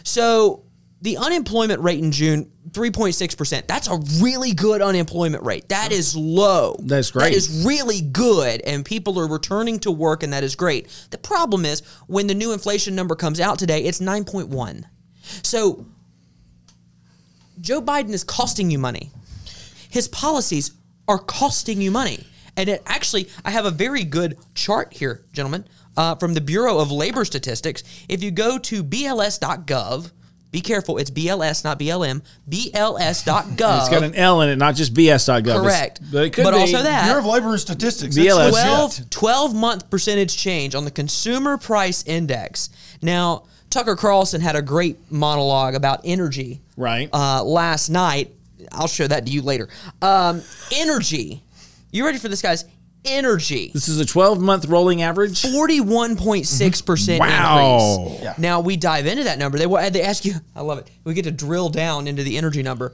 So. 0.03 0.61
The 1.05 1.19
unemployment 1.19 1.83
rate 1.83 2.03
in 2.03 2.13
June, 2.13 2.51
3.6%. 2.71 3.67
That's 3.67 3.89
a 3.89 3.99
really 4.23 4.55
good 4.55 4.81
unemployment 4.81 5.45
rate. 5.45 5.69
That 5.69 5.93
is 5.93 6.17
low. 6.17 6.77
That's 6.81 7.11
great. 7.11 7.35
is 7.35 7.63
really 7.67 8.01
good 8.01 8.63
and 8.63 8.87
people 8.87 9.21
are 9.21 9.29
returning 9.29 9.79
to 9.81 9.91
work 9.91 10.23
and 10.23 10.33
that 10.33 10.43
is 10.43 10.57
great. 10.57 10.89
The 11.11 11.19
problem 11.19 11.67
is 11.67 11.83
when 12.07 12.27
the 12.27 12.35
new 12.35 12.55
inflation 12.55 12.95
number 12.95 13.15
comes 13.17 13.39
out 13.39 13.59
today, 13.59 13.85
it's 13.85 14.01
9.1. 14.01 14.85
So 15.43 15.85
Joe 17.61 17.83
Biden 17.83 18.15
is 18.15 18.25
costing 18.25 18.71
you 18.71 18.79
money. 18.79 19.11
His 19.91 20.09
policies 20.09 20.71
are 21.07 21.19
costing 21.19 21.83
you 21.83 21.91
money. 21.91 22.27
And 22.57 22.71
it 22.71 22.83
actually, 22.87 23.29
I 23.45 23.51
have 23.51 23.67
a 23.67 23.71
very 23.71 24.05
good 24.05 24.39
chart 24.55 24.95
here, 24.95 25.27
gentlemen, 25.35 25.69
uh, 25.99 26.15
from 26.15 26.33
the 26.33 26.41
Bureau 26.41 26.79
of 26.79 26.91
Labor 26.91 27.27
Statistics. 27.27 27.85
If 28.09 28.23
you 28.23 28.31
go 28.31 28.57
to 28.57 28.83
bls.gov, 28.83 30.11
Be 30.55 30.61
careful. 30.61 30.99
It's 30.99 31.11
BLS, 31.11 31.65
not 31.65 31.81
BLM. 31.81 32.23
BLS.gov. 32.49 33.81
It's 33.81 33.89
got 33.89 34.05
an 34.05 34.15
L 34.15 34.41
in 34.43 34.51
it, 34.51 34.57
not 34.57 34.77
just 34.77 34.95
bs.gov. 34.95 35.41
It's- 35.41 35.61
Correct. 35.61 36.01
But 36.13 36.27
it 36.27 36.31
could 36.33 36.45
be. 36.45 36.51
also 36.61 36.81
that 36.81 37.07
Bureau 37.07 37.19
of 37.19 37.27
Labor 37.27 37.51
and 37.51 37.61
Statistics. 37.61 38.17
BLS. 38.17 38.49
It's 38.51 38.99
12, 38.99 39.11
12 39.11 39.55
month 39.57 39.91
percentage 39.91 40.37
change 40.37 40.77
on 40.77 40.85
the 40.85 40.93
consumer 40.93 41.59
price 41.59 42.05
index. 42.05 42.71
Now, 43.03 43.43
Tucker 43.69 43.97
Carlson 43.97 44.41
had 44.41 44.55
a 44.55 44.63
great 44.63 45.11
monologue 45.11 45.75
about 45.75 46.03
energy 46.05 46.61
Right. 46.77 47.09
uh, 47.13 47.43
last 47.43 47.89
night. 47.89 48.31
I'll 48.71 48.87
show 48.87 49.09
that 49.09 49.27
to 49.27 49.33
you 49.33 49.43
later. 49.43 49.69
Um, 50.03 50.41
energy. 50.73 51.43
You 51.91 52.05
ready 52.05 52.19
for 52.19 52.29
this, 52.29 52.41
guys? 52.43 52.65
Energy. 53.05 53.71
This 53.75 53.89
is 53.89 54.01
a 54.01 54.05
12 54.07 54.41
month 54.41 54.67
rolling 54.67 55.03
average. 55.03 55.43
41.6% 55.43 57.19
Wow. 57.21 58.05
increase. 58.07 58.23
Yeah. 58.23 58.35
Now 58.39 58.61
we 58.61 58.77
dive 58.77 59.07
into 59.07 59.25
that 59.25 59.39
number. 59.39 59.59
They 59.59 59.67
they 59.91 60.03
ask 60.03 60.25
you, 60.25 60.35
I 60.57 60.63
love 60.63 60.79
it. 60.79 60.89
We 61.05 61.15
get 61.15 61.25
to 61.25 61.31
drill 61.31 61.69
down 61.69 62.07
into 62.09 62.23
the 62.23 62.37
energy 62.39 62.63
number. 62.63 62.93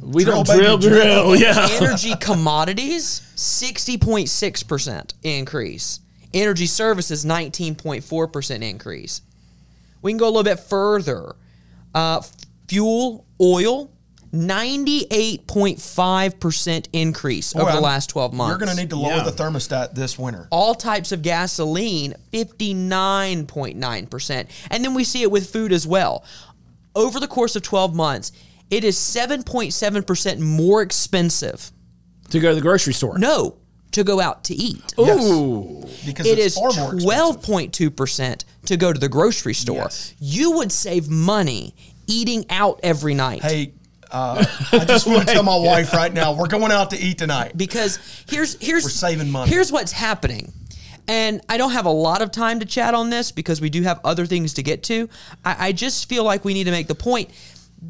We 0.00 0.24
Drill, 0.24 0.42
don't 0.42 0.56
drill, 0.58 0.78
drill. 0.78 1.32
drill. 1.32 1.36
Yeah. 1.36 1.68
Energy 1.80 2.14
commodities, 2.16 3.20
60.6% 3.36 5.12
increase. 5.22 6.00
Energy 6.32 6.66
services, 6.66 7.24
19.4% 7.24 8.62
increase. 8.62 9.20
We 10.02 10.10
can 10.12 10.18
go 10.18 10.26
a 10.26 10.32
little 10.32 10.42
bit 10.44 10.60
further. 10.60 11.36
Uh, 11.94 12.22
fuel, 12.68 13.24
oil, 13.40 13.90
98.5% 14.32 16.88
increase 16.92 17.54
over 17.54 17.64
the 17.66 17.70
I'm- 17.72 17.82
last 17.82 18.08
12 18.10 18.32
months. 18.32 18.50
You're 18.50 18.58
going 18.58 18.74
to 18.76 18.82
need 18.82 18.90
to 18.90 18.96
lower 18.96 19.16
Yeah. 19.16 19.22
the 19.24 19.32
thermostat 19.32 19.94
this 19.94 20.18
winter. 20.18 20.48
all 20.50 20.74
types 20.74 21.12
of 21.12 21.22
gasoline 21.22 22.14
59.9% 22.32 24.46
and 24.70 24.84
then 24.84 24.94
we 24.94 25.04
see 25.04 25.22
it 25.22 25.30
with 25.30 25.48
food 25.50 25.72
as 25.72 25.86
well 25.86 26.24
over 26.94 27.20
the 27.20 27.28
course 27.28 27.56
of 27.56 27.62
12 27.62 27.94
months 27.94 28.32
it 28.70 28.82
is 28.84 28.96
7.7% 28.98 30.40
more 30.40 30.82
expensive 30.82 31.70
to 32.30 32.40
go 32.40 32.48
to 32.50 32.54
the 32.56 32.60
grocery 32.60 32.92
store. 32.94 33.16
no 33.18 33.56
to 33.92 34.02
go 34.04 34.20
out 34.20 34.44
to 34.44 34.54
eat 34.54 34.92
Ooh. 34.98 35.86
Because 36.04 36.26
it 36.26 36.38
it's 36.38 36.56
is 36.56 36.58
far 36.58 36.72
more 36.72 36.92
12.2% 36.94 38.44
to 38.66 38.76
go 38.76 38.92
to 38.92 38.98
the 38.98 39.08
grocery 39.08 39.54
store 39.54 39.76
Yes. 39.82 40.12
you 40.18 40.50
would 40.52 40.72
save 40.72 41.08
money 41.08 41.74
eating 42.06 42.44
out 42.50 42.80
every 42.82 43.14
night 43.14 43.42
Hey, 43.42 43.72
uh, 44.10 44.44
I 44.72 44.84
just 44.84 45.06
want 45.08 45.26
to 45.26 45.34
tell 45.34 45.42
my 45.42 45.56
wife 45.56 45.92
right 45.92 46.12
now, 46.12 46.34
we're 46.34 46.48
going 46.48 46.72
out 46.72 46.90
to 46.90 46.98
eat 46.98 47.18
tonight. 47.18 47.56
because 47.56 47.98
here's 48.28 48.54
here's 48.60 48.84
We're 48.84 48.90
saving 48.90 49.30
money. 49.30 49.50
Here's 49.50 49.72
what's 49.72 49.92
happening. 49.92 50.52
And 51.08 51.40
I 51.48 51.56
don't 51.56 51.70
have 51.70 51.86
a 51.86 51.90
lot 51.90 52.20
of 52.20 52.32
time 52.32 52.60
to 52.60 52.66
chat 52.66 52.94
on 52.94 53.10
this 53.10 53.30
because 53.30 53.60
we 53.60 53.70
do 53.70 53.82
have 53.82 54.00
other 54.04 54.26
things 54.26 54.54
to 54.54 54.62
get 54.62 54.82
to. 54.84 55.08
I, 55.44 55.68
I 55.68 55.72
just 55.72 56.08
feel 56.08 56.24
like 56.24 56.44
we 56.44 56.52
need 56.52 56.64
to 56.64 56.72
make 56.72 56.88
the 56.88 56.96
point 56.96 57.30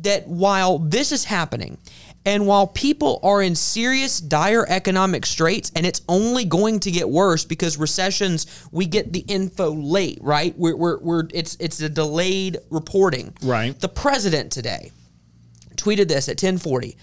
that 0.02 0.26
while 0.26 0.78
this 0.78 1.12
is 1.12 1.24
happening, 1.24 1.78
and 2.26 2.44
while 2.44 2.66
people 2.66 3.20
are 3.22 3.40
in 3.40 3.54
serious, 3.54 4.20
dire 4.20 4.66
economic 4.68 5.24
straits, 5.24 5.70
and 5.76 5.86
it's 5.86 6.02
only 6.08 6.44
going 6.44 6.80
to 6.80 6.90
get 6.90 7.08
worse 7.08 7.44
because 7.44 7.78
recessions, 7.78 8.68
we 8.72 8.84
get 8.84 9.12
the 9.12 9.20
info 9.20 9.70
late, 9.70 10.18
right? 10.20 10.52
We're, 10.58 10.76
we're, 10.76 10.98
we're 10.98 11.28
it's 11.32 11.56
it's 11.60 11.80
a 11.80 11.88
delayed 11.88 12.58
reporting. 12.68 13.32
Right. 13.42 13.78
The 13.78 13.88
president 13.88 14.50
today 14.50 14.90
tweeted 15.86 16.08
this 16.08 16.28
at 16.28 16.32
1040. 16.32 16.96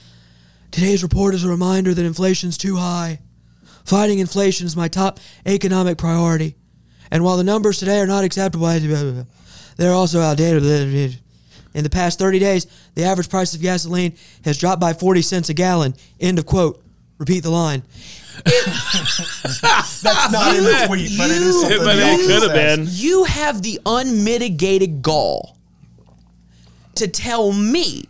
Today's 0.72 1.04
report 1.04 1.34
is 1.36 1.44
a 1.46 1.50
reminder 1.50 1.94
that 1.94 2.06
inflation's 2.06 2.58
too 2.58 2.76
high. 2.76 3.20
Fighting 3.86 4.20
inflation 4.20 4.66
is 4.68 4.76
my 4.76 4.88
top 4.90 5.20
economic 5.46 5.98
priority. 5.98 6.56
And 7.12 7.24
while 7.24 7.38
the 7.38 7.44
numbers 7.44 7.80
today 7.80 8.00
are 8.00 8.08
not 8.08 8.24
acceptable, 8.26 8.68
they're 9.78 9.94
also 9.94 10.20
outdated. 10.20 11.18
In 11.74 11.84
the 11.84 11.90
past 11.90 12.20
30 12.20 12.40
days, 12.40 12.68
the 12.96 13.04
average 13.04 13.30
price 13.30 13.54
of 13.56 13.62
gasoline 13.62 14.16
has 14.44 14.58
dropped 14.58 14.82
by 14.82 14.94
40 14.94 15.22
cents 15.22 15.50
a 15.50 15.54
gallon. 15.54 15.96
End 16.20 16.38
of 16.40 16.46
quote. 16.46 16.84
Repeat 17.20 17.42
the 17.42 17.50
line. 17.52 17.84
That's 18.44 20.04
not 20.32 20.56
in 20.56 20.64
the 20.64 20.84
tweet, 20.88 21.18
but 21.18 21.30
it 21.32 21.42
is 21.42 21.56
you- 21.56 21.62
something 21.62 21.78
But 21.80 21.96
the 21.96 22.02
it 22.02 22.14
office 22.14 22.28
could 22.28 22.44
have 22.44 22.52
says. 22.52 22.78
been. 22.80 22.88
You 22.92 23.24
have 23.26 23.62
the 23.62 23.80
unmitigated 23.86 25.02
gall 25.02 25.58
to 26.96 27.08
tell 27.08 27.52
me 27.54 28.06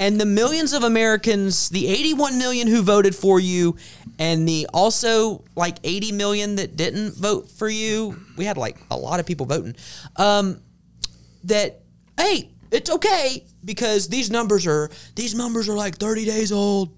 and 0.00 0.18
the 0.18 0.24
millions 0.24 0.72
of 0.72 0.82
Americans, 0.82 1.68
the 1.68 1.86
81 1.86 2.38
million 2.38 2.66
who 2.66 2.82
voted 2.82 3.14
for 3.14 3.38
you, 3.38 3.76
and 4.18 4.48
the 4.48 4.66
also 4.72 5.44
like 5.54 5.76
80 5.84 6.12
million 6.12 6.56
that 6.56 6.74
didn't 6.74 7.14
vote 7.14 7.50
for 7.50 7.68
you. 7.68 8.18
We 8.36 8.46
had 8.46 8.56
like 8.56 8.78
a 8.90 8.96
lot 8.96 9.20
of 9.20 9.26
people 9.26 9.44
voting. 9.44 9.76
Um, 10.16 10.62
that 11.44 11.82
hey, 12.18 12.50
it's 12.72 12.90
okay 12.90 13.44
because 13.62 14.08
these 14.08 14.30
numbers 14.30 14.66
are 14.66 14.90
these 15.16 15.34
numbers 15.34 15.68
are 15.68 15.76
like 15.76 15.98
30 15.98 16.24
days 16.24 16.50
old, 16.50 16.90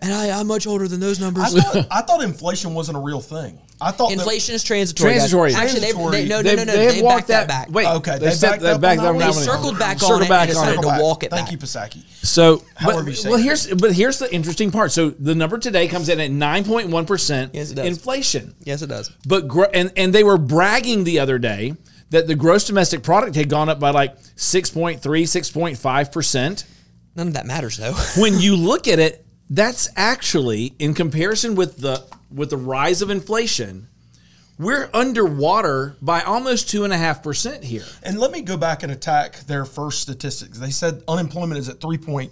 and 0.00 0.14
I, 0.14 0.38
I'm 0.38 0.46
much 0.46 0.68
older 0.68 0.86
than 0.86 1.00
those 1.00 1.18
numbers. 1.18 1.56
I 1.56 1.60
thought, 1.60 1.86
I 1.90 2.02
thought 2.02 2.22
inflation 2.22 2.72
wasn't 2.72 2.98
a 2.98 3.00
real 3.00 3.20
thing. 3.20 3.58
I 3.82 3.90
thought 3.92 4.12
Inflation 4.12 4.54
is 4.54 4.62
transitory. 4.62 5.12
guys. 5.12 5.30
Transitory. 5.30 5.54
Actually, 5.54 5.80
Transitory. 5.80 6.10
they, 6.22 6.28
no, 6.28 6.36
no, 6.36 6.42
They've- 6.42 6.56
no, 6.58 6.64
no. 6.64 6.72
they've 6.76 6.94
They 6.96 7.02
walked 7.02 7.28
that, 7.28 7.48
that- 7.48 7.66
back. 7.68 7.74
wait. 7.74 7.86
Okay, 7.86 8.18
They 8.18 8.26
they, 8.26 8.30
stepped 8.32 8.52
backed 8.54 8.62
that 8.62 8.74
up 8.74 8.80
back 8.80 8.98
on 8.98 9.04
that 9.18 9.18
now 9.26 9.32
one? 9.32 9.42
circled 9.42 9.78
back 9.78 9.98
Circle 10.00 10.16
on 10.16 10.22
it 10.22 10.28
back 10.28 10.48
and 10.48 10.58
on 10.58 10.64
decided 10.66 10.78
it. 10.84 10.96
to 10.96 11.02
walk 11.02 11.22
it 11.24 11.30
back. 11.30 11.46
Thank 11.48 11.60
back. 11.60 11.92
you, 11.92 12.02
Pasaki. 12.02 12.02
So, 12.26 12.62
However 12.76 13.02
but, 13.04 13.08
you 13.10 13.14
say 13.16 13.28
well, 13.30 13.38
here's 13.38 13.66
but 13.68 13.92
here's 13.92 14.18
the 14.18 14.32
interesting 14.34 14.70
part. 14.70 14.92
So 14.92 15.10
the 15.10 15.34
number 15.34 15.56
today 15.58 15.88
comes 15.88 16.08
in 16.08 16.20
at 16.20 16.30
nine 16.30 16.64
point 16.64 16.88
one 16.90 17.06
percent 17.06 17.54
Yes, 17.54 17.70
it 17.70 17.76
does. 17.76 17.86
inflation. 17.86 18.54
Yes, 18.64 18.82
it 18.82 18.88
does. 18.88 19.10
But 19.26 19.48
gro- 19.48 19.70
and 19.72 19.90
and 19.96 20.12
they 20.14 20.24
were 20.24 20.36
bragging 20.38 21.04
the 21.04 21.20
other 21.20 21.38
day 21.38 21.74
that 22.10 22.26
the 22.26 22.34
gross 22.34 22.64
domestic 22.64 23.02
product 23.02 23.34
had 23.36 23.48
gone 23.48 23.68
up 23.68 23.78
by 23.80 23.90
like 23.90 24.18
6.3, 24.36 25.00
6.5 25.00 26.12
percent. 26.12 26.64
None 27.16 27.28
of 27.28 27.34
that 27.34 27.46
matters 27.46 27.76
though. 27.76 27.92
When 28.20 28.38
you 28.40 28.56
look 28.56 28.88
at 28.88 28.98
it, 28.98 29.24
that's 29.48 29.88
actually 29.96 30.74
in 30.78 30.94
comparison 30.94 31.54
with 31.54 31.76
the 31.78 32.04
with 32.32 32.50
the 32.50 32.56
rise 32.56 33.02
of 33.02 33.10
inflation, 33.10 33.88
we're 34.58 34.90
underwater 34.92 35.96
by 36.02 36.20
almost 36.22 36.68
two 36.68 36.84
and 36.84 36.92
a 36.92 36.96
half 36.96 37.22
percent 37.22 37.64
here. 37.64 37.84
And 38.02 38.18
let 38.18 38.30
me 38.30 38.42
go 38.42 38.56
back 38.56 38.82
and 38.82 38.92
attack 38.92 39.40
their 39.40 39.64
first 39.64 40.00
statistics. 40.00 40.58
They 40.58 40.70
said 40.70 41.02
unemployment 41.08 41.58
is 41.58 41.68
at 41.68 41.80
3.2. 41.80 42.30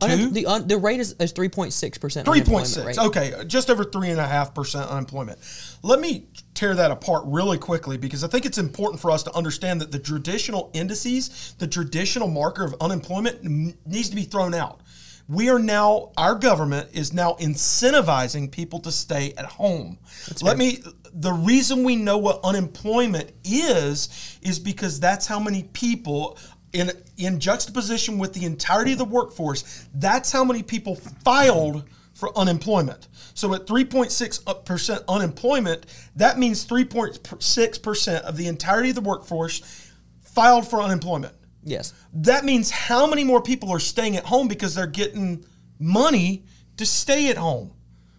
Un- 0.00 0.32
the 0.32 0.46
un- 0.46 0.68
the 0.68 0.78
rate 0.78 1.00
is, 1.00 1.16
is 1.18 1.32
three 1.32 1.48
point 1.48 1.72
six 1.72 1.98
percent. 1.98 2.24
Three 2.24 2.40
point 2.42 2.68
six. 2.68 2.98
Okay, 2.98 3.34
just 3.48 3.68
over 3.68 3.82
three 3.82 4.10
and 4.10 4.20
a 4.20 4.26
half 4.26 4.54
percent 4.54 4.88
unemployment. 4.88 5.40
Let 5.82 5.98
me 5.98 6.26
tear 6.54 6.76
that 6.76 6.92
apart 6.92 7.24
really 7.26 7.58
quickly 7.58 7.96
because 7.96 8.22
I 8.22 8.28
think 8.28 8.46
it's 8.46 8.58
important 8.58 9.02
for 9.02 9.10
us 9.10 9.24
to 9.24 9.34
understand 9.34 9.80
that 9.80 9.90
the 9.90 9.98
traditional 9.98 10.70
indices, 10.72 11.54
the 11.58 11.66
traditional 11.66 12.28
marker 12.28 12.64
of 12.64 12.76
unemployment, 12.80 13.44
n- 13.44 13.76
needs 13.86 14.08
to 14.10 14.14
be 14.14 14.22
thrown 14.22 14.54
out. 14.54 14.82
We 15.28 15.50
are 15.50 15.58
now, 15.58 16.12
our 16.16 16.34
government 16.34 16.88
is 16.92 17.12
now 17.12 17.34
incentivizing 17.34 18.50
people 18.50 18.80
to 18.80 18.90
stay 18.90 19.34
at 19.36 19.44
home. 19.44 19.98
Let 20.40 20.56
me, 20.56 20.82
the 21.12 21.32
reason 21.32 21.84
we 21.84 21.96
know 21.96 22.16
what 22.16 22.40
unemployment 22.42 23.32
is, 23.44 24.38
is 24.40 24.58
because 24.58 24.98
that's 24.98 25.26
how 25.26 25.38
many 25.38 25.64
people 25.64 26.38
in 26.72 26.90
in 27.16 27.40
juxtaposition 27.40 28.18
with 28.18 28.32
the 28.32 28.44
entirety 28.44 28.92
of 28.92 28.98
the 28.98 29.04
workforce, 29.04 29.86
that's 29.94 30.30
how 30.30 30.44
many 30.44 30.62
people 30.62 30.94
filed 30.94 31.84
for 32.14 32.36
unemployment. 32.36 33.08
So 33.34 33.54
at 33.54 33.66
3.6% 33.66 35.04
unemployment, 35.08 35.86
that 36.16 36.38
means 36.38 36.66
3.6% 36.66 38.20
of 38.20 38.36
the 38.36 38.48
entirety 38.48 38.88
of 38.90 38.94
the 38.96 39.00
workforce 39.00 39.90
filed 40.22 40.68
for 40.68 40.80
unemployment. 40.80 41.34
Yes. 41.68 41.92
That 42.12 42.44
means 42.44 42.70
how 42.70 43.06
many 43.06 43.24
more 43.24 43.42
people 43.42 43.70
are 43.70 43.78
staying 43.78 44.16
at 44.16 44.24
home 44.24 44.48
because 44.48 44.74
they're 44.74 44.86
getting 44.86 45.44
money 45.78 46.44
to 46.76 46.86
stay 46.86 47.30
at 47.30 47.36
home. 47.36 47.72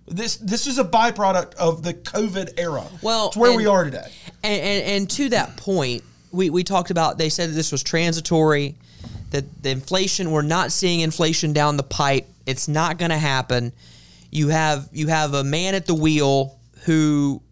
This 0.07 0.37
this 0.37 0.65
is 0.65 0.79
a 0.79 0.83
byproduct 0.83 1.53
of 1.55 1.83
the 1.83 1.93
COVID 1.93 2.53
era. 2.57 2.83
Well, 3.01 3.27
it's 3.27 3.37
where 3.37 3.51
and- 3.51 3.57
we 3.57 3.65
are 3.67 3.83
today. 3.83 4.11
And, 4.43 4.61
and 4.61 4.83
and 4.83 5.09
to 5.11 5.29
that 5.29 5.57
point, 5.57 6.03
we 6.31 6.49
we 6.49 6.63
talked 6.63 6.91
about. 6.91 7.17
They 7.17 7.29
said 7.29 7.49
that 7.49 7.53
this 7.53 7.71
was 7.71 7.83
transitory. 7.83 8.75
That 9.31 9.61
the 9.61 9.69
inflation, 9.69 10.31
we're 10.31 10.41
not 10.41 10.71
seeing 10.71 11.01
inflation 11.01 11.53
down 11.53 11.77
the 11.77 11.83
pipe. 11.83 12.27
It's 12.47 12.67
not 12.67 12.97
going 12.97 13.11
to 13.11 13.17
happen. 13.17 13.73
You 14.31 14.47
have 14.49 14.89
you 14.91 15.07
have 15.07 15.35
a 15.35 15.43
man 15.43 15.75
at 15.75 15.85
the 15.85 15.93
wheel 15.93 16.59
who 16.85 17.43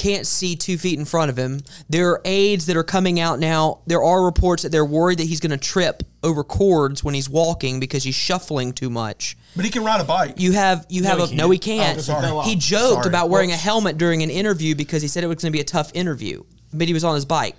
can't 0.00 0.26
see 0.26 0.56
two 0.56 0.78
feet 0.78 0.98
in 0.98 1.04
front 1.04 1.30
of 1.30 1.38
him. 1.38 1.60
There 1.90 2.08
are 2.08 2.22
aides 2.24 2.64
that 2.66 2.76
are 2.76 2.82
coming 2.82 3.20
out 3.20 3.38
now. 3.38 3.80
There 3.86 4.02
are 4.02 4.24
reports 4.24 4.62
that 4.62 4.72
they're 4.72 4.84
worried 4.84 5.18
that 5.18 5.26
he's 5.26 5.40
going 5.40 5.50
to 5.50 5.58
trip 5.58 6.02
over 6.22 6.42
cords 6.42 7.04
when 7.04 7.14
he's 7.14 7.28
walking 7.28 7.80
because 7.80 8.02
he's 8.02 8.14
shuffling 8.14 8.72
too 8.72 8.88
much. 8.88 9.36
But 9.54 9.66
he 9.66 9.70
can 9.70 9.84
ride 9.84 10.00
a 10.00 10.04
bike. 10.04 10.34
You 10.38 10.52
have 10.52 10.86
you 10.88 11.04
have 11.04 11.18
he 11.18 11.34
a 11.34 11.36
no 11.36 11.50
he 11.50 11.58
can't. 11.58 11.98
Oh, 11.98 12.00
sorry. 12.00 12.48
he 12.48 12.56
joked 12.56 13.02
Sorry. 13.02 13.08
about 13.08 13.28
wearing 13.28 13.52
a 13.52 13.56
helmet 13.56 13.98
during 13.98 14.22
an 14.22 14.30
interview 14.30 14.74
because 14.74 15.02
he 15.02 15.08
said 15.08 15.22
it 15.22 15.26
was 15.26 15.36
going 15.36 15.52
to 15.52 15.56
be 15.56 15.60
a 15.60 15.64
tough 15.64 15.90
interview, 15.94 16.44
but 16.72 16.86
he 16.86 16.94
was 16.94 17.04
on 17.04 17.14
his 17.14 17.26
bike. 17.26 17.56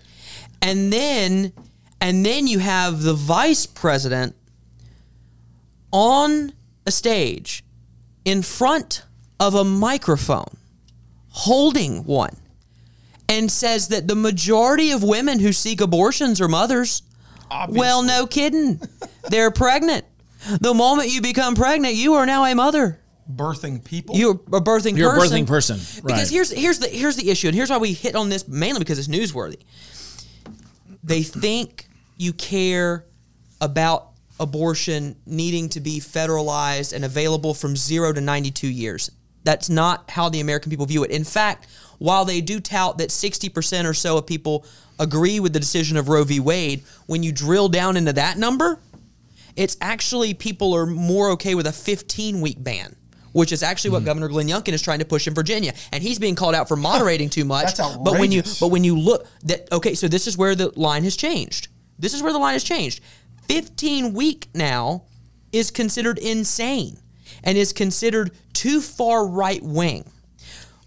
And 0.64 0.92
then 0.92 1.54
and 2.00 2.26
then 2.26 2.48
you 2.48 2.58
have 2.58 3.04
the 3.04 3.14
vice 3.14 3.68
president 3.68 4.36
on 5.92 6.54
a 6.88 6.92
stage 6.92 7.64
in 8.26 8.42
front 8.42 9.04
of 9.40 9.54
a 9.54 9.64
microphone 9.64 10.58
holding 11.32 12.04
one 12.06 12.36
and 13.30 13.50
says 13.52 13.88
that 13.90 14.08
the 14.08 14.16
majority 14.16 14.92
of 14.92 15.02
women 15.04 15.40
who 15.40 15.52
seek 15.54 15.82
abortions 15.82 16.40
are 16.42 16.48
mothers 16.48 17.04
Obviously. 17.50 17.80
Well, 17.82 18.04
no 18.04 18.28
kidding. 18.28 18.80
They're 19.30 19.52
pregnant. 19.52 20.06
The 20.62 20.74
moment 20.74 21.10
you 21.10 21.22
become 21.22 21.54
pregnant, 21.54 21.96
you 21.96 22.14
are 22.14 22.26
now 22.26 22.46
a 22.46 22.56
mother. 22.56 23.02
birthing 23.30 23.84
people. 23.84 24.16
You're 24.16 24.36
a 24.54 24.62
birthing 24.62 24.96
You're 24.98 25.14
a 25.14 25.20
person. 25.20 25.44
birthing 25.44 25.48
person, 25.48 25.78
Because 26.06 26.22
right. 26.24 26.30
here's 26.30 26.50
here's 26.50 26.80
the 26.80 26.88
here's 26.88 27.18
the 27.18 27.30
issue, 27.30 27.48
and 27.48 27.56
here's 27.56 27.70
why 27.70 27.78
we 27.78 27.92
hit 27.92 28.16
on 28.16 28.30
this 28.30 28.48
mainly 28.48 28.80
because 28.80 29.00
it's 29.00 29.10
newsworthy. 29.10 29.60
They 31.04 31.24
think 31.24 31.88
you 32.16 32.32
care 32.32 33.06
about 33.60 34.12
abortion 34.40 35.18
needing 35.26 35.68
to 35.70 35.82
be 35.82 36.00
federalized 36.00 36.94
and 36.94 37.04
available 37.04 37.54
from 37.54 37.76
zero 37.76 38.14
to 38.14 38.22
92 38.22 38.68
years. 38.68 39.12
That's 39.44 39.70
not 39.70 40.10
how 40.10 40.30
the 40.30 40.40
American 40.40 40.70
people 40.70 40.86
view 40.86 41.04
it. 41.04 41.12
In 41.12 41.24
fact, 41.24 41.68
while 41.98 42.26
they 42.26 42.42
do 42.42 42.60
tout 42.60 42.98
that 42.98 43.10
60% 43.10 43.86
or 43.86 43.94
so 43.94 44.18
of 44.18 44.28
people 44.28 44.66
agree 45.00 45.40
with 45.40 45.54
the 45.54 45.60
decision 45.60 45.98
of 45.98 46.10
Roe 46.10 46.24
v. 46.24 46.40
Wade, 46.40 46.84
when 47.08 47.24
you 47.24 47.32
drill 47.32 47.70
down 47.70 47.98
into 47.98 48.14
that 48.14 48.38
number, 48.38 48.80
it's 49.56 49.78
actually 49.82 50.34
people 50.34 50.74
are 50.76 50.86
more 50.86 51.32
okay 51.32 51.56
with 51.56 51.68
a 51.68 51.72
15 51.72 52.42
week 52.42 52.64
ban, 52.64 52.96
which 53.34 53.52
is 53.52 53.64
actually 53.64 53.92
what 53.92 54.00
mm-hmm. 54.00 54.06
Governor 54.08 54.28
Glenn 54.30 54.48
Youngkin 54.48 54.74
is 54.74 54.82
trying 54.82 55.00
to 55.00 55.06
push 55.06 55.28
in 55.28 55.34
Virginia, 55.34 55.74
and 55.92 56.02
he's 56.02 56.20
being 56.20 56.36
called 56.36 56.56
out 56.56 56.68
for 56.68 56.76
moderating 56.76 57.30
too 57.30 57.46
much. 57.46 57.76
That's 57.76 57.98
But 57.98 58.20
when 58.20 58.32
you 58.32 58.44
but 58.60 58.70
when 58.70 58.84
you 58.84 58.98
look 58.98 59.28
that 59.44 59.72
okay, 59.72 59.94
so 59.94 60.08
this 60.08 60.28
is 60.28 60.38
where 60.38 60.56
the 60.56 60.72
line 60.80 61.04
has 61.04 61.16
changed. 61.16 61.68
This 62.00 62.14
is 62.14 62.24
where 62.24 62.34
the 62.34 62.40
line 62.40 62.54
has 62.54 62.64
changed. 62.64 63.02
15 63.48 64.14
week 64.14 64.48
now 64.54 65.04
is 65.52 65.72
considered 65.72 66.18
insane 66.18 66.98
and 67.44 67.58
is 67.58 67.74
considered 67.74 68.32
too 68.54 68.82
far 68.82 69.26
right 69.26 69.64
wing 69.64 70.06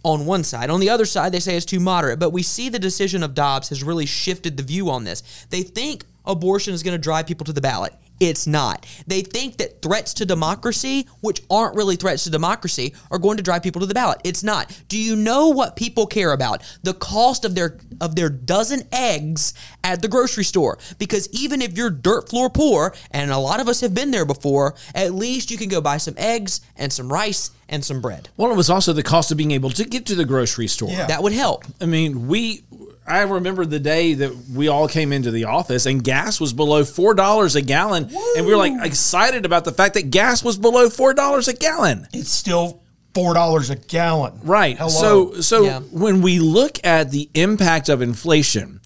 on 0.03 0.27
one 0.27 0.45
side. 0.45 0.71
On 0.71 0.81
the 0.81 0.91
other 0.91 1.07
side, 1.07 1.33
they 1.33 1.41
say 1.41 1.57
it's 1.57 1.65
too 1.65 1.81
moderate. 1.81 2.19
But 2.19 2.31
we 2.31 2.43
see 2.43 2.69
the 2.69 2.79
decision 2.79 3.23
of 3.23 3.35
Dobbs 3.35 3.71
has 3.71 3.83
really 3.83 4.07
shifted 4.07 4.57
the 4.57 4.63
view 4.63 4.91
on 4.91 5.05
this. 5.05 5.47
They 5.51 5.63
think 5.63 6.05
abortion 6.27 6.75
is 6.75 6.83
going 6.83 6.93
to 6.93 7.03
drive 7.03 7.27
people 7.27 7.45
to 7.47 7.53
the 7.53 7.61
ballot. 7.61 7.95
It's 8.21 8.47
not. 8.47 8.87
They 9.07 9.23
think 9.23 9.57
that 9.59 9.83
threats 9.83 10.15
to 10.15 10.27
democracy, 10.27 11.07
which 11.21 11.43
aren't 11.51 11.77
really 11.77 11.97
threats 11.97 12.25
to 12.25 12.31
democracy, 12.31 12.95
are 13.11 13.19
going 13.19 13.37
to 13.37 13.43
drive 13.43 13.63
people 13.63 13.81
to 13.81 13.87
the 13.87 13.95
ballot. 13.95 14.21
It's 14.25 14.43
not. 14.43 14.83
Do 14.89 14.99
you 14.99 15.17
know 15.17 15.49
what 15.49 15.77
people 15.77 16.07
care 16.07 16.33
about? 16.33 16.63
The 16.83 16.95
cost 16.95 17.45
of 17.45 17.55
their 17.55 17.79
of 18.01 18.15
their 18.17 18.29
dozen 18.29 18.83
eggs 18.93 19.55
at 19.83 20.01
the 20.01 20.09
grocery 20.09 20.45
store. 20.45 20.79
Because 20.99 21.29
even 21.33 21.61
if 21.61 21.77
you're 21.77 21.91
dirt 21.91 22.29
floor 22.29 22.51
poor, 22.51 22.95
and 23.11 23.31
a 23.31 23.39
lot 23.39 23.61
of 23.61 23.69
us 23.69 23.81
have 23.81 23.95
been 23.95 24.11
there 24.11 24.25
before, 24.25 24.75
at 24.95 25.13
least 25.15 25.51
you 25.51 25.57
can 25.57 25.69
go 25.69 25.81
buy 25.81 25.97
some 25.97 26.15
eggs 26.17 26.61
and 26.77 26.93
some 26.93 27.13
rice 27.13 27.51
and 27.69 27.85
some 27.85 28.01
bread. 28.01 28.29
Well, 28.37 28.51
it 28.51 28.57
was 28.57 28.71
also 28.71 28.93
the 28.93 29.03
cost 29.03 29.31
of 29.31 29.37
being 29.37 29.51
able 29.51 29.71
to 29.71 29.85
get 29.85 30.07
to 30.07 30.15
the 30.15 30.25
grocery 30.25 30.69
store. 30.69 30.91
Yeah. 30.91 31.07
That 31.07 31.23
would 31.23 31.33
help. 31.33 31.65
I 31.81 31.87
mean, 31.87 32.29
we. 32.29 32.63
I 33.07 33.21
remember 33.23 33.67
the 33.67 33.79
day 33.81 34.15
that 34.15 34.33
we 34.55 34.69
all 34.69 34.89
came 34.89 35.13
into 35.13 35.31
the 35.31 35.45
office 35.45 35.85
and 35.87 36.03
gas 36.03 36.41
was 36.41 36.53
below 36.53 36.85
four 36.85 37.15
dollars 37.15 37.55
a 37.57 37.61
gallon, 37.63 38.09
and 38.37 38.47
we 38.47 38.53
were 38.53 38.57
like 38.57 38.73
excited 38.85 39.45
about 39.45 39.65
the 39.65 39.73
fact 39.73 39.95
that 39.95 40.11
gas 40.11 40.43
was 40.43 40.57
below 40.57 40.89
four 40.89 41.13
dollars 41.15 41.47
a 41.49 41.53
gallon. 41.53 42.09
it's 42.15 42.31
still 42.31 42.83
four 43.15 43.35
dollars 43.35 43.69
a 43.71 43.77
gallon. 43.77 44.41
Right. 44.43 44.77
Hello. 44.79 44.89
So 44.89 45.41
so 45.43 45.65
Yeah. 45.65 45.81
when 45.93 46.23
we 46.23 46.39
look 46.39 46.79
at 46.85 47.11
the 47.11 47.29
impact 47.35 47.89
of 47.91 48.01
inflation, 48.01 48.81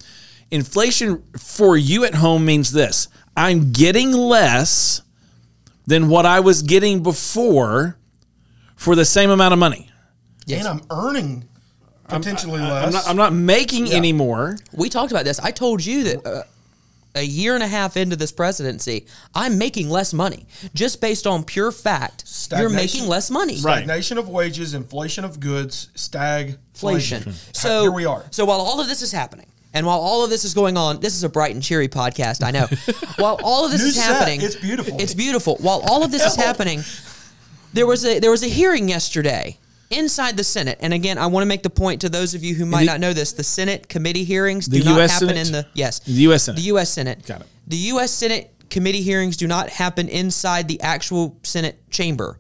inflation 0.51 1.23
for 1.39 1.77
you 1.77 2.05
at 2.05 2.15
home 2.17 2.45
means 2.45 2.73
this. 2.73 3.07
I'm 3.37 3.71
getting 3.73 4.11
less 4.13 5.01
than 5.87 6.09
what 6.09 6.27
I 6.27 6.41
was 6.41 6.63
getting 6.63 7.03
before 7.05 7.97
for 8.75 8.97
the 8.97 9.05
same 9.05 9.31
amount 9.31 9.53
of 9.53 9.59
money. 9.61 9.89
Yes. 10.45 10.67
and 10.67 10.69
I'm 10.81 10.87
earning 10.91 11.49
potentially 12.09 12.61
less. 12.61 12.87
I'm 12.87 12.93
not, 12.93 13.09
I'm 13.09 13.17
not 13.17 13.33
making 13.33 13.91
any 13.93 14.13
more. 14.13 14.57
We 14.73 14.89
talked 14.89 15.13
about 15.13 15.25
this. 15.25 15.39
I 15.41 15.51
told 15.51 15.85
you 15.85 16.05
that 16.05 16.27
uh, 16.27 16.43
a 17.15 17.23
year 17.23 17.55
and 17.55 17.63
a 17.63 17.67
half 17.67 17.97
into 17.97 18.17
this 18.17 18.33
presidency, 18.33 19.07
I'm 19.35 19.59
making 19.59 19.91
less 19.91 20.13
money 20.13 20.47
just 20.75 21.01
based 21.01 21.27
on 21.27 21.45
pure 21.45 21.73
fact. 21.73 22.25
You're 22.57 22.71
making 22.71 23.07
less 23.07 23.31
money. 23.31 23.55
Right. 23.61 23.79
Stagnation 23.85 24.19
of 24.19 24.29
wages, 24.29 24.75
inflation 24.75 25.25
of 25.25 25.41
goods, 25.41 25.91
stagflation. 25.95 27.33
So 27.55 27.83
here 27.83 27.93
we 27.93 28.05
are. 28.05 28.25
So 28.31 28.45
while 28.45 28.61
all 28.61 28.81
of 28.81 28.89
this 28.89 29.03
is 29.03 29.13
happening, 29.13 29.47
and 29.75 29.87
while 29.87 29.99
all 30.01 30.25
of 30.25 30.31
this 30.31 30.45
is 30.45 30.55
going 30.55 30.77
on, 30.77 31.01
this 31.01 31.15
is 31.15 31.25
a 31.25 31.29
bright 31.29 31.55
and 31.55 31.63
cheery 31.63 31.89
podcast. 31.89 32.43
I 32.43 32.51
know. 32.51 32.67
while 33.23 33.39
all 33.45 33.65
of 33.67 33.71
this 33.71 33.83
New 33.83 33.89
is 33.89 33.97
set. 33.97 34.05
happening, 34.05 34.41
It's 34.41 34.57
beautiful. 34.57 35.01
It's 35.01 35.15
beautiful. 35.15 35.57
While 35.57 35.83
all 35.89 36.03
of 36.03 36.11
this 36.11 36.25
is 36.25 36.37
happening, 36.47 36.81
there 37.75 37.87
was 37.87 38.05
a 38.05 38.19
there 38.19 38.31
was 38.31 38.43
a 38.43 38.49
hearing 38.49 38.89
yesterday 38.89 39.59
inside 39.91 40.37
the 40.37 40.45
Senate. 40.45 40.79
And 40.81 40.93
again, 40.93 41.19
I 41.19 41.27
want 41.27 41.43
to 41.43 41.47
make 41.49 41.63
the 41.63 41.71
point 41.71 42.01
to 42.03 42.09
those 42.09 42.35
of 42.35 42.45
you 42.45 42.55
who 42.55 42.67
might 42.67 42.81
The- 42.81 42.87
not 42.87 43.01
know 43.01 43.13
this: 43.13 43.33
the 43.33 43.45
Senate 43.45 43.89
committee 43.89 44.25
hearings 44.25 44.67
do 44.67 44.83
not 44.83 44.99
US 45.01 45.13
happen 45.13 45.29
Senate? 45.29 45.47
in 45.47 45.53
the 45.53 45.67
yes 45.75 45.99
The 46.01 46.13
US 46.13 46.43
Senate. 46.45 46.57
the 46.57 46.63
U.S. 46.67 46.91
Senate. 46.91 47.27
Got 47.27 47.41
it. 47.43 47.47
The 47.67 47.77
U.S. 47.93 48.11
Senate 48.11 48.53
committee 48.71 49.03
hearings 49.03 49.37
do 49.37 49.47
not 49.47 49.71
happen 49.71 50.09
inside 50.09 50.69
the 50.69 50.81
actual 50.83 51.37
Senate 51.43 51.79
chamber, 51.91 52.39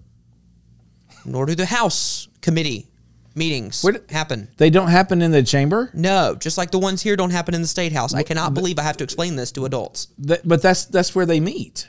nor 1.24 1.46
do 1.46 1.54
the 1.54 1.66
House 1.66 2.28
committee 2.40 2.86
meetings 3.34 3.82
Where 3.82 3.92
did- 3.94 4.10
happen. 4.10 4.48
They 4.56 4.68
don't 4.70 4.88
happen 4.88 5.22
in 5.22 5.30
the 5.30 5.42
chamber, 5.42 5.90
No, 5.94 6.34
just 6.34 6.58
like 6.58 6.70
the 6.70 6.78
ones 6.78 7.02
here 7.02 7.14
don't 7.16 7.30
happen 7.30 7.54
in 7.54 7.62
the 7.62 7.68
state 7.68 7.92
house. 7.92 8.12
I 8.12 8.22
cannot 8.24 8.52
believe 8.54 8.78
I 8.78 8.82
have 8.82 8.96
to 8.98 9.04
explain 9.04 9.36
this 9.36 9.52
to 9.52 9.64
adults. 9.64 10.08
Th- 10.26 10.40
but 10.44 10.60
that's 10.62 10.86
that's 10.86 11.14
where 11.14 11.26
they 11.26 11.40
meet. 11.40 11.86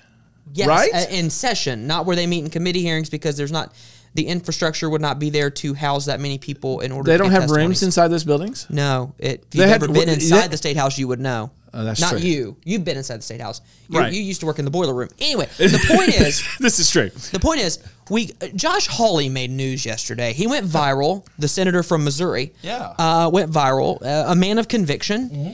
Yes, 0.54 0.67
Right? 0.67 0.89
uh, 0.93 1.06
in 1.12 1.30
session, 1.30 1.86
not 1.86 2.06
where 2.06 2.15
they 2.15 2.26
meet 2.28 2.43
in 2.43 2.50
committee 2.50 2.82
hearings 2.82 3.10
because 3.10 3.38
there's 3.38 3.52
not 3.52 3.74
the 4.15 4.28
infrastructure 4.28 4.89
would 4.89 5.02
not 5.02 5.19
be 5.19 5.30
there 5.30 5.50
to 5.50 5.74
house 5.74 6.06
that 6.06 6.19
many 6.19 6.38
people 6.38 6.80
in 6.82 6.91
order. 6.91 7.06
To 7.08 7.12
They 7.12 7.17
to 7.17 7.24
don't 7.24 7.32
have 7.41 7.50
rooms 7.52 7.84
inside 7.84 8.08
those 8.10 8.24
buildings. 8.24 8.65
No, 8.69 9.13
it, 9.19 9.41
if 9.43 9.50
They 9.52 9.60
you've 9.60 9.69
had- 9.69 9.84
ever 9.84 9.91
been 9.93 10.10
inside 10.10 10.38
that- 10.43 10.52
the 10.52 10.58
state 10.58 10.78
house, 10.78 10.98
you 10.98 11.08
would 11.08 11.19
know. 11.19 11.52
Oh, 11.72 11.84
that's 11.84 12.02
not 12.02 12.10
true. 12.13 12.19
you. 12.22 12.58
You've 12.65 12.84
been 12.84 12.98
inside 12.98 13.17
the 13.17 13.22
state 13.22 13.39
house. 13.41 13.62
You, 13.89 14.00
Right. 14.00 14.12
you 14.12 14.19
used 14.22 14.39
to 14.39 14.48
work 14.48 14.58
in 14.58 14.65
the 14.65 14.72
boiler 14.72 14.93
room. 14.95 15.10
Anyway, 15.19 15.48
the 15.58 15.80
point 15.88 16.10
is, 16.19 16.43
this 16.60 16.80
is 16.80 16.89
true. 16.89 17.12
the 17.32 17.39
point 17.39 17.60
is, 17.62 17.78
we 18.10 18.32
uh, 18.41 18.48
Josh 18.56 18.88
Hawley 18.88 19.30
made 19.30 19.52
news 19.52 19.86
yesterday. 19.86 20.34
He 20.34 20.48
went 20.48 20.65
viral. 20.65 21.24
The 21.38 21.48
senator 21.48 21.84
from 21.84 22.04
Missouri, 22.04 22.54
Yeah. 22.63 22.93
uh, 22.98 23.30
went 23.32 23.52
viral. 23.52 24.02
Uh, 24.04 24.32
a 24.32 24.36
man 24.36 24.58
of 24.58 24.67
conviction. 24.67 25.30
Mm-hmm. 25.30 25.54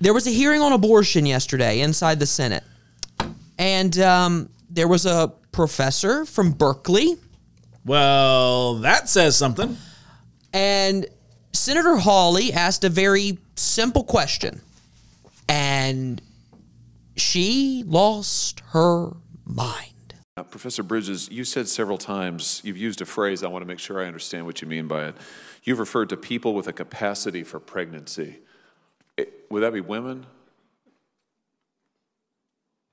There 0.00 0.14
was 0.14 0.26
a 0.26 0.30
hearing 0.30 0.62
on 0.62 0.72
abortion 0.72 1.26
yesterday 1.26 1.80
inside 1.80 2.18
the 2.18 2.26
Senate, 2.26 2.64
and 3.58 3.98
um, 3.98 4.48
there 4.70 4.88
was 4.88 5.04
a 5.06 5.32
professor 5.52 6.24
from 6.24 6.52
Berkeley, 6.52 7.16
Well, 7.84 8.74
that 8.76 9.08
says 9.08 9.36
something. 9.36 9.76
and 10.52 11.06
Senator 11.52 11.96
Hawley 11.96 12.52
asked 12.52 12.84
a 12.84 12.88
very 12.88 13.38
simple 13.56 14.04
question, 14.04 14.60
and 15.48 16.22
she 17.16 17.84
lost 17.86 18.60
her 18.70 19.10
mind. 19.44 20.14
Uh, 20.36 20.42
Professor 20.44 20.82
Bridges, 20.82 21.28
you 21.30 21.44
said 21.44 21.68
several 21.68 21.98
times, 21.98 22.62
you've 22.64 22.78
used 22.78 23.02
a 23.02 23.04
phrase, 23.04 23.42
I 23.42 23.48
want 23.48 23.62
to 23.62 23.66
make 23.66 23.78
sure 23.78 24.02
I 24.02 24.06
understand 24.06 24.46
what 24.46 24.62
you 24.62 24.68
mean 24.68 24.86
by 24.88 25.08
it. 25.08 25.14
You've 25.64 25.78
referred 25.78 26.08
to 26.08 26.16
people 26.16 26.54
with 26.54 26.68
a 26.68 26.72
capacity 26.72 27.44
for 27.44 27.60
pregnancy. 27.60 28.38
It- 29.18 29.44
would 29.50 29.62
that 29.62 29.74
be 29.74 29.80
women? 29.82 30.24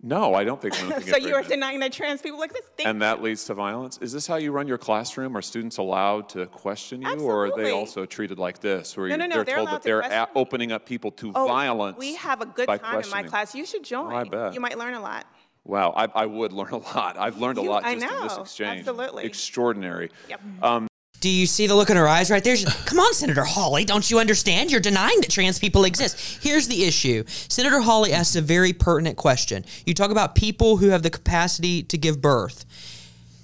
No, 0.00 0.34
I 0.34 0.44
don't 0.44 0.62
think 0.62 0.74
women 0.80 1.02
so 1.06 1.16
you 1.16 1.34
are 1.34 1.42
denying 1.42 1.80
that 1.80 1.92
trans 1.92 2.22
people 2.22 2.40
exist? 2.42 2.68
Thank 2.76 2.88
And 2.88 3.02
that 3.02 3.20
leads 3.20 3.44
to 3.46 3.54
violence. 3.54 3.98
Is 4.00 4.12
this 4.12 4.26
how 4.28 4.36
you 4.36 4.52
run 4.52 4.68
your 4.68 4.78
classroom? 4.78 5.36
Are 5.36 5.42
students 5.42 5.78
allowed 5.78 6.28
to 6.30 6.46
question 6.46 7.02
you, 7.02 7.18
or 7.20 7.46
are 7.46 7.56
they 7.56 7.72
also 7.72 8.06
treated 8.06 8.38
like 8.38 8.60
this, 8.60 8.96
where 8.96 9.08
No, 9.08 9.16
no, 9.16 9.26
no, 9.26 9.34
they're, 9.36 9.44
they're 9.44 9.56
told 9.56 9.68
that 9.68 9.82
to 9.82 9.88
they're 9.88 10.00
a- 10.00 10.28
opening 10.36 10.70
up 10.70 10.86
people 10.86 11.10
to 11.12 11.32
Oh, 11.34 11.48
violence? 11.48 11.98
We 11.98 12.14
have 12.14 12.40
a 12.40 12.46
good 12.46 12.68
time 12.68 13.02
in 13.02 13.10
my 13.10 13.24
class. 13.24 13.54
You 13.56 13.66
should 13.66 13.82
join. 13.82 14.12
Oh, 14.12 14.16
I 14.16 14.24
bet. 14.24 14.54
You 14.54 14.60
might 14.60 14.78
learn 14.78 14.94
a 14.94 15.00
lot. 15.00 15.26
Wow, 15.64 15.92
I, 15.96 16.06
I 16.14 16.26
would 16.26 16.52
learn 16.60 16.70
a 16.70 16.78
lot. 16.78 17.18
I've 17.18 17.38
learned 17.38 17.58
a 17.58 17.62
You- 17.62 17.70
lot 17.70 17.82
just 17.82 17.94
in 17.94 18.22
this 18.22 18.36
exchange. 18.38 18.78
absolutely. 18.80 19.24
Extraordinary. 19.24 20.10
Yep. 20.28 20.40
Um, 20.62 20.87
Do 21.20 21.28
you 21.28 21.46
see 21.46 21.66
the 21.66 21.74
look 21.74 21.90
in 21.90 21.96
her 21.96 22.06
eyes 22.06 22.30
right 22.30 22.42
there? 22.42 22.56
Come 22.84 23.00
on, 23.00 23.12
Senator 23.12 23.44
Hawley. 23.44 23.84
Don't 23.84 24.08
you 24.10 24.18
understand? 24.18 24.70
You're 24.70 24.80
denying 24.80 25.20
that 25.20 25.30
trans 25.30 25.58
people 25.58 25.84
exist. 25.84 26.42
Here's 26.42 26.68
the 26.68 26.84
issue 26.84 27.24
Senator 27.26 27.80
Hawley 27.80 28.12
asked 28.12 28.36
a 28.36 28.40
very 28.40 28.72
pertinent 28.72 29.16
question. 29.16 29.64
You 29.84 29.94
talk 29.94 30.10
about 30.10 30.34
people 30.34 30.76
who 30.76 30.88
have 30.90 31.02
the 31.02 31.10
capacity 31.10 31.82
to 31.84 31.98
give 31.98 32.20
birth. 32.20 32.64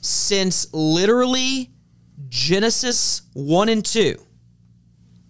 Since 0.00 0.72
literally 0.74 1.70
Genesis 2.28 3.22
1 3.32 3.68
and 3.70 3.84
2, 3.84 4.16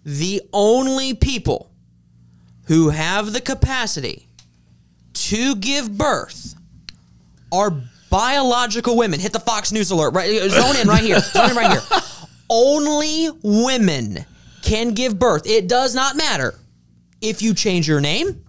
the 0.03 0.41
only 0.51 1.13
people 1.13 1.71
who 2.65 2.89
have 2.89 3.31
the 3.31 3.41
capacity 3.41 4.27
to 5.13 5.55
give 5.55 5.97
birth 5.97 6.55
are 7.51 7.71
biological 8.09 8.97
women. 8.97 9.19
Hit 9.19 9.33
the 9.33 9.39
Fox 9.39 9.71
News 9.71 9.91
alert. 9.91 10.13
Right, 10.13 10.49
zone 10.49 10.75
in 10.75 10.87
right 10.87 11.03
here. 11.03 11.19
Zone 11.19 11.51
in 11.51 11.55
right 11.55 11.71
here. 11.71 11.81
Only 12.49 13.29
women 13.43 14.25
can 14.61 14.93
give 14.93 15.17
birth. 15.17 15.45
It 15.45 15.67
does 15.67 15.95
not 15.95 16.15
matter 16.15 16.55
if 17.21 17.41
you 17.41 17.53
change 17.53 17.87
your 17.87 18.01
name 18.01 18.43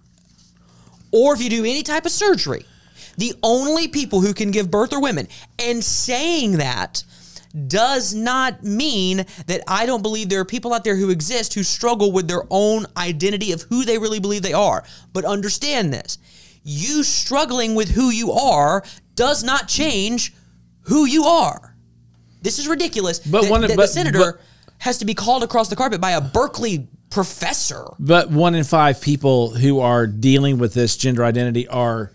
or 1.11 1.33
if 1.33 1.41
you 1.41 1.49
do 1.49 1.61
any 1.65 1.83
type 1.83 2.05
of 2.05 2.11
surgery. 2.11 2.65
The 3.17 3.33
only 3.41 3.87
people 3.87 4.21
who 4.21 4.33
can 4.33 4.51
give 4.51 4.69
birth 4.69 4.93
are 4.93 5.01
women. 5.01 5.27
And 5.57 5.83
saying 5.83 6.57
that 6.57 7.03
does 7.67 8.13
not 8.13 8.63
mean 8.63 9.25
that 9.47 9.63
I 9.67 9.85
don't 9.85 10.01
believe 10.01 10.29
there 10.29 10.41
are 10.41 10.45
people 10.45 10.73
out 10.73 10.83
there 10.83 10.95
who 10.95 11.09
exist 11.09 11.53
who 11.53 11.63
struggle 11.63 12.11
with 12.11 12.27
their 12.27 12.43
own 12.49 12.85
identity 12.95 13.51
of 13.51 13.63
who 13.63 13.85
they 13.85 13.97
really 13.97 14.19
believe 14.19 14.43
they 14.43 14.53
are. 14.53 14.83
But 15.13 15.25
understand 15.25 15.93
this 15.93 16.17
you 16.63 17.03
struggling 17.03 17.75
with 17.75 17.89
who 17.89 18.09
you 18.09 18.33
are 18.33 18.83
does 19.15 19.43
not 19.43 19.69
change 19.69 20.33
who 20.81 21.05
you 21.05 21.23
are. 21.23 21.76
This 22.47 22.59
is 22.59 22.67
ridiculous. 22.67 23.19
But 23.19 23.41
that, 23.43 23.51
one- 23.51 23.61
that 23.61 23.75
the 23.75 23.87
senator 23.87 24.33
but- 24.33 24.41
has 24.79 24.99
to 24.99 25.05
be 25.05 25.13
called 25.13 25.43
across 25.43 25.67
the 25.67 25.75
carpet 25.75 25.99
by 25.99 26.11
a 26.11 26.21
Berkeley 26.21 26.87
professor. 27.09 27.85
But 27.99 28.29
one 28.29 28.55
in 28.55 28.63
five 28.63 29.01
people 29.01 29.49
who 29.49 29.79
are 29.81 30.07
dealing 30.07 30.57
with 30.57 30.73
this 30.73 30.95
gender 30.97 31.23
identity 31.25 31.67
are. 31.67 32.11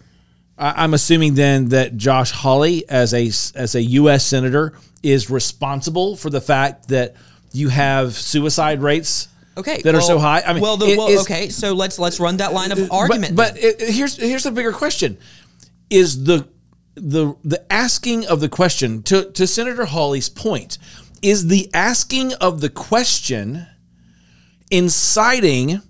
I- 0.56 0.84
I'm 0.84 0.94
assuming 0.94 1.34
then 1.34 1.68
that 1.70 1.96
Josh 1.96 2.30
Hawley, 2.30 2.88
as 2.88 3.12
a 3.12 3.26
as 3.58 3.74
a 3.74 3.82
U.S. 3.82 4.24
senator, 4.24 4.74
is 5.02 5.28
responsible 5.28 6.16
for 6.16 6.30
the 6.30 6.40
fact 6.40 6.88
that 6.88 7.14
you 7.52 7.68
have 7.68 8.14
suicide 8.14 8.80
rates. 8.80 9.28
Okay, 9.54 9.82
that 9.82 9.94
are 9.94 10.00
so 10.00 10.18
high. 10.18 10.42
I 10.46 10.54
mean, 10.54 10.62
well, 10.62 10.78
the, 10.78 10.86
it 10.86 10.96
well 10.98 11.20
okay. 11.20 11.50
So 11.50 11.74
let's 11.74 11.98
let's 11.98 12.18
run 12.18 12.38
that 12.38 12.54
line 12.54 12.72
of 12.72 12.90
argument. 12.90 13.36
But, 13.36 13.54
but 13.54 13.62
it- 13.62 13.80
here's 13.94 14.16
here's 14.16 14.44
the 14.44 14.50
bigger 14.50 14.72
question: 14.72 15.18
is 15.90 16.24
the 16.24 16.48
the 16.94 17.34
the 17.44 17.72
asking 17.72 18.26
of 18.26 18.40
the 18.40 18.48
question 18.48 19.02
to 19.04 19.30
to 19.32 19.46
Senator 19.46 19.84
Hawley's 19.86 20.28
point 20.28 20.78
is 21.22 21.46
the 21.48 21.70
asking 21.72 22.32
of 22.34 22.60
the 22.60 22.68
question 22.68 23.66
inciting 24.70 25.80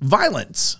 violence? 0.00 0.76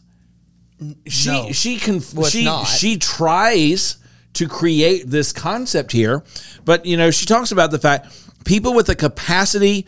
She 1.07 1.29
No. 1.31 1.53
she 1.53 1.79
conf- 1.79 2.15
Well, 2.15 2.31
she 2.31 2.45
not. 2.45 2.65
she 2.65 2.97
tries 2.97 3.97
to 4.35 4.49
create 4.49 5.11
this 5.11 5.33
concept 5.33 5.93
here, 5.93 6.23
but 6.65 6.87
you 6.87 6.97
know 6.97 7.11
she 7.11 7.27
talks 7.27 7.53
about 7.53 7.71
the 7.71 7.79
fact 7.79 8.13
people 8.45 8.73
with 8.75 8.89
a 8.89 8.95
capacity 8.95 9.87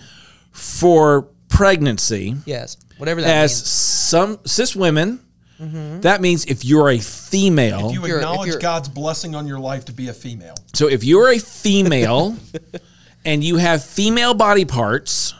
for 0.50 1.28
pregnancy 1.48 2.36
yes, 2.44 2.76
whatever 2.98 3.20
that 3.22 3.44
as 3.44 3.52
means. 3.52 3.66
some 3.68 4.38
cis 4.44 4.76
women. 4.76 5.20
Mm-hmm. 5.62 6.00
That 6.00 6.20
means 6.20 6.44
if 6.46 6.64
you're 6.64 6.90
a 6.90 6.98
female, 6.98 7.88
If 7.88 7.94
you 7.94 8.00
you're- 8.00 8.10
if 8.10 8.16
acknowledge 8.16 8.48
you're- 8.48 8.60
God's 8.60 8.88
blessing 8.88 9.34
on 9.34 9.46
your 9.46 9.60
life 9.60 9.84
to 9.86 9.92
be 9.92 10.08
a 10.08 10.12
female, 10.12 10.54
so 10.74 10.88
if 10.88 11.04
you're 11.04 11.30
a 11.30 11.38
female 11.38 12.36
and 13.24 13.44
you 13.44 13.56
have 13.56 13.84
female 13.84 14.34
body 14.34 14.64
parts 14.64 15.34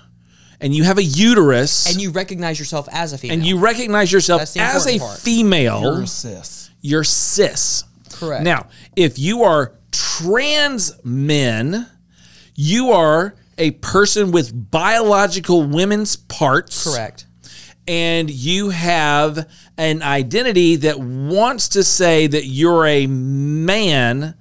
and 0.60 0.72
you 0.74 0.84
have 0.84 0.98
a 0.98 1.02
uterus 1.02 1.88
And 1.90 2.00
you 2.00 2.10
recognize 2.12 2.58
yourself 2.58 2.88
as 2.92 3.12
a 3.12 3.18
female. 3.18 3.38
and 3.38 3.46
you 3.46 3.58
recognize 3.58 4.12
yourself 4.12 4.42
That's 4.42 4.52
the 4.52 4.60
as 4.60 4.86
a 4.86 4.98
part. 5.00 5.18
female, 5.18 5.82
you're 5.82 6.02
a 6.02 6.06
cis. 6.06 6.70
you're 6.80 7.04
cis. 7.04 7.82
Correct. 8.12 8.44
Now, 8.44 8.68
if 8.94 9.18
you 9.18 9.42
are 9.42 9.72
trans 9.90 10.92
men, 11.04 11.88
you 12.54 12.92
are 12.92 13.34
a 13.58 13.72
person 13.72 14.30
with 14.30 14.70
biological 14.70 15.64
women's 15.64 16.14
parts. 16.16 16.84
correct. 16.84 17.26
And 17.88 18.30
you 18.30 18.70
have 18.70 19.48
an 19.76 20.02
identity 20.02 20.76
that 20.76 20.98
wants 20.98 21.70
to 21.70 21.82
say 21.84 22.26
that 22.26 22.44
you're 22.46 22.86
a 22.86 23.06
man, 23.06 24.34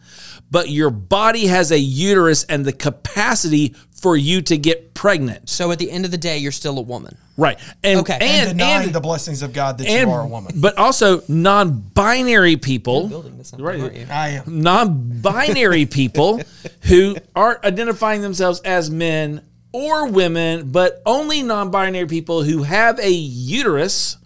but 0.49 0.69
your 0.69 0.89
body 0.89 1.47
has 1.47 1.71
a 1.71 1.79
uterus 1.79 2.43
and 2.45 2.65
the 2.65 2.73
capacity 2.73 3.75
for 3.91 4.17
you 4.17 4.41
to 4.41 4.57
get 4.57 4.93
pregnant. 4.93 5.49
So 5.49 5.71
at 5.71 5.79
the 5.79 5.89
end 5.91 6.05
of 6.05 6.11
the 6.11 6.17
day, 6.17 6.37
you're 6.39 6.51
still 6.51 6.77
a 6.79 6.81
woman. 6.81 7.17
Right. 7.37 7.59
And 7.83 7.99
Okay. 8.01 8.17
And, 8.19 8.49
and 8.49 8.57
denying 8.57 8.83
and, 8.87 8.93
the 8.93 8.99
blessings 8.99 9.41
of 9.41 9.53
God 9.53 9.77
that 9.77 9.87
and- 9.87 10.09
you 10.09 10.13
are 10.15 10.21
a 10.21 10.27
woman. 10.27 10.53
But 10.57 10.77
also 10.77 11.21
non-binary 11.27 12.57
people 12.57 13.07
Building 13.07 13.37
this, 13.37 13.53
Right. 13.57 13.79
aren't 13.79 13.95
you? 13.95 14.07
I 14.09 14.29
am. 14.29 14.61
non-binary 14.61 15.85
people 15.87 16.41
who 16.81 17.15
are 17.35 17.59
identifying 17.63 18.21
themselves 18.21 18.59
as 18.61 18.89
men 18.91 19.41
or 19.73 20.07
women, 20.09 20.71
but 20.71 21.01
only 21.05 21.43
non-binary 21.43 22.07
people 22.07 22.43
who 22.43 22.63
have 22.63 22.99
a 22.99 23.09
uterus 23.09 24.17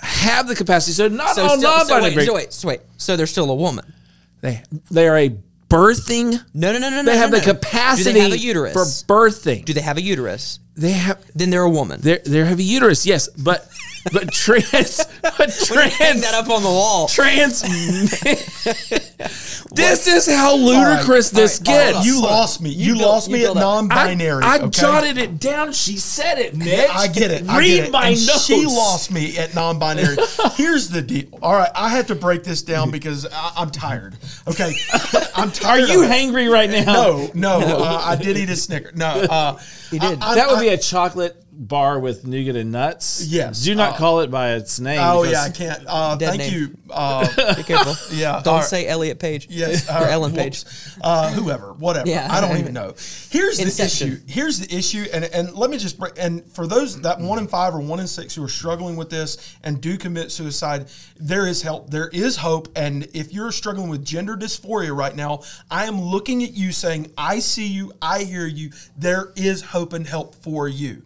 have 0.00 0.46
the 0.48 0.54
capacity. 0.54 0.92
So 0.92 1.08
not 1.08 1.34
So, 1.34 1.42
all 1.46 1.58
non-binary. 1.60 2.14
wait, 2.16 2.26
so 2.26 2.34
wait, 2.34 2.52
so 2.52 2.68
wait. 2.68 2.80
So 2.98 3.16
they're 3.16 3.26
still 3.26 3.50
a 3.50 3.54
woman. 3.54 3.92
They 4.42 4.62
they 4.90 5.08
are 5.08 5.16
a 5.16 5.34
birthing. 5.70 6.38
No, 6.54 6.72
no, 6.72 6.78
no, 6.78 6.90
no. 6.90 6.96
They 7.02 7.12
no, 7.12 7.18
have 7.18 7.30
no, 7.30 7.38
the 7.38 7.46
no. 7.46 7.52
capacity 7.54 8.04
Do 8.04 8.12
they 8.12 8.20
have 8.20 8.32
a 8.32 8.38
uterus? 8.38 8.72
for 8.72 8.84
birthing. 9.14 9.64
Do 9.64 9.72
they 9.72 9.80
have 9.80 9.96
a 9.96 10.02
uterus? 10.02 10.60
they 10.76 10.92
have 10.92 11.18
Then 11.34 11.48
they're 11.50 11.62
a 11.62 11.70
woman. 11.70 12.00
they 12.02 12.18
they 12.26 12.38
have 12.44 12.58
a 12.58 12.62
uterus? 12.62 13.06
Yes, 13.06 13.28
but 13.30 13.66
but 14.12 14.32
trans 14.32 15.04
but 15.22 15.50
Hang 15.98 16.20
that 16.20 16.34
up 16.34 16.48
on 16.50 16.62
the 16.62 16.68
wall. 16.68 17.08
trans. 17.08 17.62
this 19.72 20.06
is 20.06 20.26
how 20.26 20.56
ludicrous 20.56 21.32
All 21.32 21.40
right, 21.40 21.42
this 21.42 21.62
all 21.66 21.76
right, 21.76 21.92
gets. 21.94 22.06
You 22.06 22.22
lost 22.22 22.60
me. 22.60 22.70
You, 22.70 22.92
You 22.92 22.98
built- 22.98 23.10
lost 23.10 23.28
you 23.30 23.36
me 23.36 23.44
at 23.46 23.54
non-binary. 23.54 24.42
I, 24.44 24.54
I 24.54 24.58
okay? 24.60 24.70
jotted 24.70 25.18
it 25.18 25.38
down. 25.38 25.72
She 25.72 25.96
said 25.98 26.38
it, 26.38 26.56
Mitch. 26.56 26.88
I 26.90 27.08
get 27.08 27.30
it. 27.30 27.48
I 27.48 27.58
Read 27.58 27.76
get 27.76 27.86
it. 27.88 27.92
my 27.92 28.08
And 28.08 28.26
notes. 28.26 28.44
She 28.46 28.64
lost 28.66 29.10
me 29.10 29.36
at 29.38 29.54
non-binary. 29.54 30.16
Here's 30.54 30.88
the 30.88 31.02
deal. 31.02 31.28
All 31.42 31.54
right, 31.54 31.70
I 31.74 31.88
have 31.90 32.06
to 32.08 32.14
break 32.14 32.44
this 32.44 32.62
down 32.62 32.90
because 32.90 33.26
I, 33.26 33.52
I'm 33.56 33.70
tired. 33.70 34.16
Okay, 34.48 34.72
I'm 35.34 35.50
tired. 35.50 35.84
Are 35.84 35.92
you 35.92 36.04
it. 36.04 36.10
hangry 36.10 36.50
right 36.50 36.70
now? 36.70 37.28
No, 37.34 37.34
no. 37.34 37.58
Uh, 37.76 38.00
I 38.04 38.16
did 38.16 38.36
eat 38.36 38.50
a 38.50 38.56
Snicker. 38.56 38.92
No, 38.94 39.06
uh, 39.06 39.58
he 39.90 39.98
did. 39.98 40.20
That 40.20 40.48
would 40.48 40.60
be 40.60 40.68
a 40.68 40.78
chocolate 40.78 41.42
bar 41.56 41.98
with 41.98 42.26
nougat 42.26 42.56
and 42.56 42.72
nuts. 42.72 43.26
Yes. 43.26 43.62
Do 43.62 43.74
not 43.74 43.94
Uh, 43.94 43.96
call 43.96 44.20
it 44.20 44.30
by 44.30 44.54
its 44.54 44.78
name. 44.78 45.00
Oh 45.02 45.22
yeah, 45.24 45.42
I 45.42 45.50
can't. 45.50 45.82
Uh, 45.86 46.16
thank 46.16 46.38
name. 46.38 46.52
you. 46.52 46.76
Uh, 46.90 47.54
Be 47.56 47.62
careful. 47.62 47.94
yeah. 48.16 48.40
Don't 48.44 48.46
all 48.48 48.54
right. 48.60 48.64
say 48.64 48.86
Elliot 48.86 49.18
Page. 49.18 49.46
Yes, 49.50 49.88
or 49.90 50.06
Ellen 50.06 50.34
Page. 50.34 50.64
Uh, 51.00 51.32
whoever, 51.32 51.72
whatever. 51.72 52.08
Yeah. 52.08 52.28
I 52.30 52.40
don't 52.40 52.58
even 52.58 52.74
know. 52.74 52.94
Here's 53.30 53.58
the 53.58 53.84
issue. 53.84 54.18
Here's 54.26 54.58
the 54.60 54.76
issue, 54.76 55.06
and 55.12 55.24
and 55.24 55.54
let 55.54 55.70
me 55.70 55.78
just 55.78 55.98
break. 55.98 56.14
And 56.18 56.44
for 56.52 56.66
those 56.66 57.00
that 57.02 57.20
one 57.20 57.38
in 57.38 57.48
five 57.48 57.74
or 57.74 57.80
one 57.80 58.00
in 58.00 58.06
six 58.06 58.34
who 58.34 58.44
are 58.44 58.48
struggling 58.48 58.96
with 58.96 59.10
this 59.10 59.56
and 59.62 59.80
do 59.80 59.96
commit 59.96 60.30
suicide, 60.30 60.86
there 61.16 61.46
is 61.46 61.62
help. 61.62 61.90
There 61.90 62.08
is 62.08 62.36
hope. 62.36 62.68
And 62.76 63.08
if 63.14 63.32
you're 63.32 63.52
struggling 63.52 63.88
with 63.88 64.04
gender 64.04 64.36
dysphoria 64.36 64.94
right 64.96 65.14
now, 65.16 65.42
I 65.70 65.86
am 65.86 66.00
looking 66.00 66.42
at 66.42 66.52
you 66.52 66.72
saying, 66.72 67.12
"I 67.16 67.38
see 67.38 67.66
you. 67.66 67.92
I 68.02 68.24
hear 68.24 68.46
you. 68.46 68.70
There 68.96 69.32
is 69.36 69.62
hope 69.62 69.92
and 69.92 70.06
help 70.06 70.34
for 70.36 70.68
you." 70.68 71.02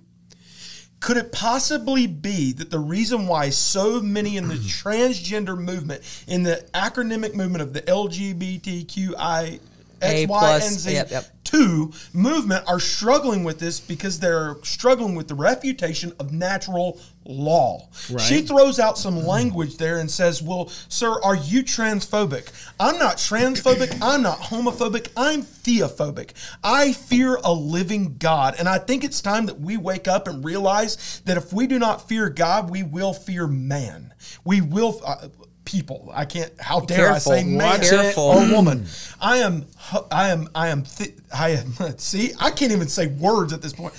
Could 1.01 1.17
it 1.17 1.33
possibly 1.33 2.07
be 2.07 2.53
that 2.53 2.71
the 2.71 2.79
reason 2.79 3.27
why 3.27 3.51
so 3.51 4.01
many 4.01 4.37
in 4.37 4.49
the 4.49 4.55
transgender 4.57 5.59
movement, 5.59 6.03
in 6.29 6.43
the 6.43 6.65
acronymic 6.75 7.35
movement 7.35 7.63
of 7.63 7.73
the 7.73 7.83
LGBTQI, 7.83 9.61
A 10.03 10.05
X, 10.05 10.29
Y, 10.31 10.39
plus, 10.39 10.69
and 10.71 10.79
Z, 10.79 10.93
yep, 10.93 11.11
yep. 11.11 11.25
Two 11.51 11.93
movement 12.13 12.65
are 12.69 12.81
struggling 12.81 13.45
with 13.45 13.59
this 13.59 13.81
because 13.81 14.21
they're 14.21 14.57
struggling 14.63 15.15
with 15.15 15.29
the 15.29 15.35
refutation 15.35 16.13
of 16.19 16.33
natural 16.33 17.01
law. 17.25 17.89
She 18.19 18.43
throws 18.43 18.79
out 18.79 18.99
some 18.99 19.25
language 19.25 19.77
there 19.77 19.99
and 19.99 20.11
says, 20.11 20.43
Well, 20.43 20.69
sir, 20.89 21.21
are 21.23 21.37
you 21.37 21.63
transphobic? 21.63 22.51
I'm 22.79 22.99
not 22.99 23.17
transphobic. 23.17 23.99
I'm 24.03 24.23
not 24.23 24.39
homophobic. 24.39 25.09
I'm 25.17 25.43
theophobic. 25.43 26.33
I 26.63 26.93
fear 26.93 27.37
a 27.37 27.53
living 27.53 28.17
God. 28.19 28.55
And 28.59 28.69
I 28.69 28.79
think 28.79 29.05
it's 29.05 29.21
time 29.21 29.47
that 29.47 29.61
we 29.61 29.77
wake 29.77 30.09
up 30.09 30.29
and 30.29 30.45
realize 30.45 31.21
that 31.27 31.37
if 31.37 31.53
we 31.53 31.67
do 31.67 31.79
not 31.79 32.09
fear 32.09 32.29
God, 32.31 32.71
we 32.71 32.83
will 32.83 33.13
fear 33.13 33.47
man. 33.47 34.15
We 34.45 34.61
will. 34.61 35.01
Uh, 35.05 35.29
people. 35.71 36.11
I 36.13 36.25
can't. 36.25 36.53
How 36.61 36.81
dare 36.81 37.11
Careful. 37.11 37.33
I 37.33 37.39
say 37.39 37.45
man 37.45 37.81
it. 37.83 38.19
or 38.19 38.53
woman? 38.53 38.87
I 39.21 39.39
am. 39.39 39.67
I 40.11 40.31
am. 40.31 40.49
I 40.55 40.69
am. 40.69 40.83
Th- 40.83 41.15
I 41.33 41.51
am. 41.51 41.73
See, 41.99 42.33
I 42.41 42.51
can't 42.51 42.73
even 42.73 42.89
say 42.89 43.07
words 43.07 43.53
at 43.53 43.63
this 43.63 43.73
point. 43.73 43.95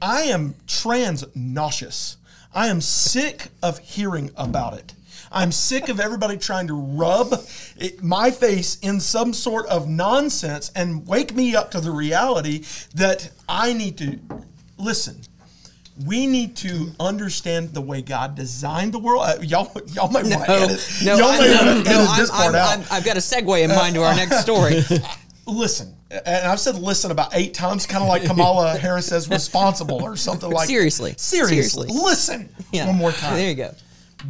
I 0.00 0.22
am 0.22 0.54
trans 0.66 1.24
nauseous. 1.34 2.16
I 2.54 2.68
am 2.68 2.80
sick 2.80 3.48
of 3.62 3.78
hearing 3.78 4.30
about 4.36 4.74
it. 4.74 4.94
I'm 5.34 5.50
sick 5.52 5.88
of 5.88 5.98
everybody 5.98 6.36
trying 6.36 6.66
to 6.66 6.74
rub 6.74 7.32
it, 7.78 8.02
my 8.02 8.30
face 8.30 8.78
in 8.80 9.00
some 9.00 9.32
sort 9.32 9.66
of 9.66 9.88
nonsense 9.88 10.70
and 10.76 11.06
wake 11.06 11.34
me 11.34 11.56
up 11.56 11.70
to 11.70 11.80
the 11.80 11.90
reality 11.90 12.64
that 12.94 13.30
I 13.48 13.72
need 13.72 13.96
to 13.98 14.18
listen. 14.76 15.22
We 16.06 16.26
need 16.26 16.56
to 16.58 16.90
understand 16.98 17.74
the 17.74 17.80
way 17.82 18.00
God 18.00 18.34
designed 18.34 18.92
the 18.94 18.98
world. 18.98 19.24
Uh, 19.26 19.36
y'all, 19.42 19.70
y'all 19.88 20.08
might 20.08 20.24
want 20.24 20.46
to 20.46 20.48
No, 20.48 20.64
edit. 20.64 20.88
no, 21.04 21.16
y'all 21.18 21.32
may 21.32 21.54
no, 21.54 21.64
want 21.64 21.86
to 21.86 21.90
no, 21.90 21.96
edit 21.98 22.08
I'm, 22.10 22.18
this 22.18 22.30
part 22.30 22.48
I'm, 22.48 22.54
out. 22.54 22.78
I'm, 22.78 22.84
I've 22.90 23.04
got 23.04 23.16
a 23.16 23.20
segue 23.20 23.62
in 23.62 23.70
mind 23.70 23.94
to 23.96 24.02
our 24.02 24.14
next 24.14 24.40
story. 24.40 24.82
listen, 25.46 25.94
and 26.10 26.46
I've 26.46 26.60
said 26.60 26.76
listen 26.76 27.10
about 27.10 27.34
eight 27.34 27.52
times, 27.52 27.84
kind 27.86 28.02
of 28.02 28.08
like 28.08 28.24
Kamala 28.24 28.76
Harris 28.78 29.06
says 29.06 29.28
responsible 29.28 30.02
or 30.02 30.16
something 30.16 30.50
like 30.50 30.66
Seriously. 30.66 31.14
Seriously, 31.18 31.88
Seriously. 31.88 31.88
listen 31.88 32.48
Yeah. 32.72 32.86
one 32.86 32.96
more 32.96 33.12
time. 33.12 33.34
There 33.36 33.48
you 33.50 33.54
go. 33.54 33.74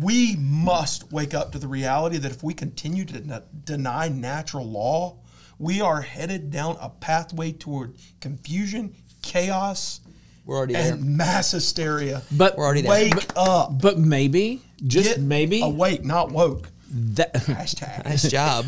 We 0.00 0.36
must 0.36 1.12
wake 1.12 1.34
up 1.34 1.52
to 1.52 1.58
the 1.58 1.68
reality 1.68 2.16
that 2.18 2.32
if 2.32 2.42
we 2.42 2.54
continue 2.54 3.04
to 3.04 3.20
den- 3.20 3.42
deny 3.64 4.08
natural 4.08 4.68
law, 4.68 5.18
we 5.58 5.80
are 5.80 6.00
headed 6.00 6.50
down 6.50 6.76
a 6.80 6.88
pathway 6.88 7.52
toward 7.52 7.94
confusion, 8.20 8.94
chaos, 9.22 10.00
We're 10.45 10.57
already 10.57 10.74
and 10.74 11.03
there. 11.03 11.11
mass 11.11 11.53
hysteria. 11.53 12.22
But 12.32 12.57
We're 12.57 12.64
already 12.64 12.82
there. 12.82 12.90
Wake 12.90 13.26
up. 13.36 13.80
but 13.80 13.99
maybe 13.99 14.61
just 14.86 15.09
Get 15.09 15.20
maybe 15.20 15.61
awake, 15.62 16.05
not 16.05 16.32
woke. 16.32 16.68
that 16.90 17.32
Hashtag. 17.47 18.05
Nice 18.05 18.28
job. 18.28 18.66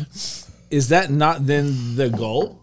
is 0.71 0.89
that 0.89 1.11
not 1.11 1.45
then 1.45 1.95
the 1.95 2.09
goal? 2.09 2.61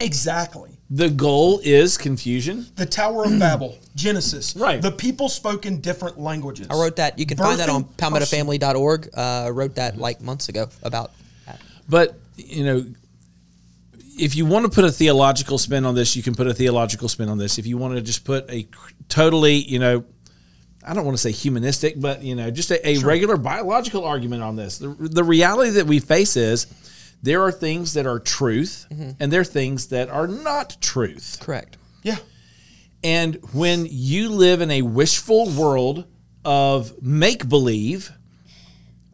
exactly. 0.00 0.70
The 0.90 1.08
goal 1.08 1.60
is 1.64 1.96
confusion. 1.96 2.66
The 2.76 2.84
Tower 2.86 3.24
of 3.24 3.38
Babel, 3.38 3.78
Genesis. 3.96 4.54
Right. 4.54 4.80
The 4.82 4.90
people 4.92 5.28
spoke 5.28 5.64
in 5.66 5.80
different 5.80 6.20
languages. 6.20 6.66
I 6.70 6.74
wrote 6.74 6.96
that. 6.96 7.18
You 7.18 7.26
can 7.26 7.36
find 7.38 7.58
that 7.58 7.68
on 7.70 7.84
Birthing 7.84 8.12
person. 8.20 8.44
palmettofamily.org. 8.46 9.08
Uh, 9.16 9.20
I 9.20 9.50
wrote 9.50 9.74
that 9.76 9.96
like 9.96 10.20
months 10.20 10.48
ago 10.50 10.68
about 10.82 11.10
that. 11.46 11.60
But 11.88 12.18
you 12.36 12.64
know, 12.64 12.84
if 14.18 14.36
you 14.36 14.46
want 14.46 14.64
to 14.64 14.70
put 14.70 14.84
a 14.84 14.92
theological 14.92 15.58
spin 15.58 15.84
on 15.84 15.94
this, 15.94 16.16
you 16.16 16.22
can 16.22 16.34
put 16.34 16.46
a 16.46 16.54
theological 16.54 17.08
spin 17.08 17.28
on 17.28 17.38
this. 17.38 17.58
If 17.58 17.66
you 17.66 17.76
want 17.78 17.94
to 17.94 18.02
just 18.02 18.24
put 18.24 18.50
a 18.50 18.66
totally, 19.08 19.54
you 19.54 19.78
know, 19.78 20.04
I 20.86 20.94
don't 20.94 21.04
want 21.04 21.16
to 21.16 21.22
say 21.22 21.32
humanistic, 21.32 22.00
but 22.00 22.22
you 22.22 22.34
know, 22.34 22.50
just 22.50 22.70
a, 22.70 22.88
a 22.88 22.98
regular 22.98 23.36
biological 23.36 24.04
argument 24.04 24.42
on 24.42 24.56
this. 24.56 24.78
The, 24.78 24.88
the 24.88 25.24
reality 25.24 25.70
that 25.70 25.86
we 25.86 26.00
face 26.00 26.36
is 26.36 26.66
there 27.22 27.42
are 27.42 27.52
things 27.52 27.94
that 27.94 28.06
are 28.06 28.18
truth, 28.18 28.86
mm-hmm. 28.90 29.12
and 29.18 29.32
there 29.32 29.40
are 29.40 29.44
things 29.44 29.88
that 29.88 30.10
are 30.10 30.26
not 30.26 30.76
truth. 30.80 31.38
Correct. 31.40 31.78
Yeah. 32.02 32.16
And 33.02 33.36
when 33.52 33.86
you 33.88 34.30
live 34.30 34.60
in 34.60 34.70
a 34.70 34.82
wishful 34.82 35.48
world 35.50 36.06
of 36.44 37.02
make 37.02 37.48
believe, 37.48 38.12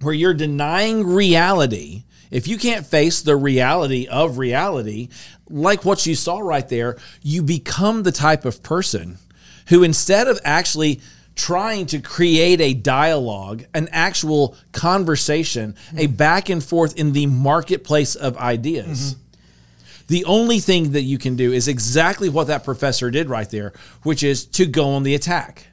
where 0.01 0.15
you're 0.15 0.35
denying 0.35 1.07
reality, 1.07 2.05
if 2.31 2.47
you 2.47 2.59
can't 2.59 2.87
face 2.87 3.23
the 3.23 3.37
reality 3.37 4.07
of 4.07 4.39
reality, 4.39 5.09
like 5.49 5.85
what 5.85 6.07
you 6.07 6.15
saw 6.15 6.39
right 6.39 6.69
there, 6.69 6.97
you 7.23 7.43
become 7.43 8.03
the 8.03 8.13
type 8.13 8.45
of 8.45 8.63
person 8.63 9.19
who, 9.67 9.83
instead 9.83 10.29
of 10.29 10.41
actually 10.45 11.01
trying 11.35 11.87
to 11.87 12.01
create 12.01 12.61
a 12.61 12.75
dialogue, 12.75 13.65
an 13.75 13.89
actual 13.93 14.57
conversation, 14.73 15.75
a 15.93 16.07
mm-hmm. 16.07 16.15
back 16.15 16.49
and 16.49 16.63
forth 16.63 16.97
in 16.97 17.13
the 17.13 17.27
marketplace 17.27 18.15
of 18.15 18.37
ideas, 18.37 19.15
mm-hmm. 19.15 20.03
the 20.09 20.25
only 20.25 20.61
thing 20.61 20.93
that 20.93 21.03
you 21.03 21.19
can 21.19 21.37
do 21.37 21.53
is 21.53 21.67
exactly 21.67 22.29
what 22.29 22.49
that 22.49 22.65
professor 22.65 23.11
did 23.11 23.29
right 23.29 23.49
there, 23.51 23.73
which 24.03 24.23
is 24.23 24.45
to 24.45 24.67
go 24.67 24.91
on 24.91 25.03
the 25.03 25.15
attack. 25.15 25.67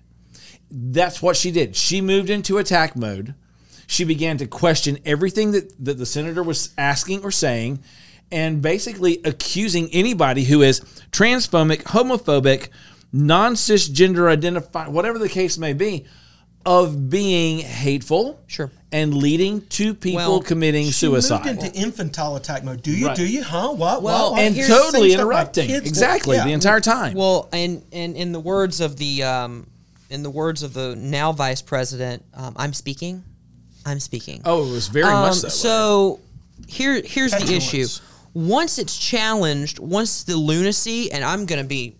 That's 0.69 1.21
what 1.21 1.35
she 1.35 1.51
did. 1.51 1.75
She 1.75 2.01
moved 2.01 2.29
into 2.29 2.57
attack 2.57 2.95
mode. 2.95 3.35
She 3.87 4.03
began 4.03 4.37
to 4.37 4.47
question 4.47 4.99
everything 5.05 5.51
that, 5.51 5.73
that 5.83 5.97
the 5.97 6.05
senator 6.05 6.43
was 6.43 6.73
asking 6.77 7.23
or 7.23 7.31
saying, 7.31 7.79
and 8.31 8.61
basically 8.61 9.21
accusing 9.23 9.89
anybody 9.93 10.43
who 10.43 10.61
is 10.61 10.81
transphobic, 11.11 11.83
homophobic, 11.83 12.67
non 13.13 13.53
cisgender 13.55 14.29
identified, 14.29 14.89
whatever 14.89 15.17
the 15.17 15.29
case 15.29 15.57
may 15.57 15.71
be, 15.71 16.05
of 16.65 17.09
being 17.09 17.59
hateful 17.59 18.41
Sure. 18.47 18.69
and 18.91 19.13
leading 19.13 19.61
to 19.67 19.93
people 19.93 20.17
Well, 20.17 20.41
committing 20.41 20.91
suicide. 20.91 21.45
moved 21.45 21.63
into 21.63 21.79
infantile 21.79 22.35
attack 22.35 22.65
mode. 22.65 22.81
Do 22.83 22.91
you? 22.91 23.07
Right. 23.07 23.15
Do 23.15 23.25
you? 23.25 23.41
Huh? 23.41 23.69
What? 23.69 24.03
Well, 24.03 24.31
what? 24.33 24.41
and 24.41 24.53
totally 24.53 24.63
Same 24.63 24.89
stuff 24.89 24.93
my 24.93 25.07
interrupting 25.23 25.69
exactly 25.71 26.35
Yeah. 26.35 26.43
the 26.43 26.51
entire 26.51 26.81
time. 26.81 27.13
Well, 27.13 27.47
and 27.53 27.83
and 27.93 28.17
in 28.17 28.33
the 28.33 28.41
words 28.41 28.81
of 28.81 28.97
the 28.97 29.23
um, 29.23 29.67
in 30.09 30.23
the 30.23 30.29
words 30.29 30.61
of 30.61 30.73
the 30.73 30.93
now 30.97 31.31
vice 31.31 31.61
president, 31.61 32.25
um, 32.33 32.53
I'm 32.57 32.73
speaking. 32.73 33.23
I'm 33.87 33.99
speaking. 33.99 34.41
oh, 34.45 34.67
it 34.67 34.71
was 34.71 34.87
very 34.89 35.05
Um, 35.05 35.21
much 35.27 35.35
so. 35.35 35.47
so 35.49 36.19
here 36.67 37.01
here's 37.03 37.31
the 37.31 37.53
issue. 37.55 37.87
Once 38.33 38.77
it's 38.77 38.97
challenged, 38.97 39.79
once 39.79 40.23
the 40.23 40.35
lunacy 40.35 41.11
and 41.11 41.23
I'm 41.23 41.45
going 41.45 41.61
to 41.61 41.67
be 41.67 41.95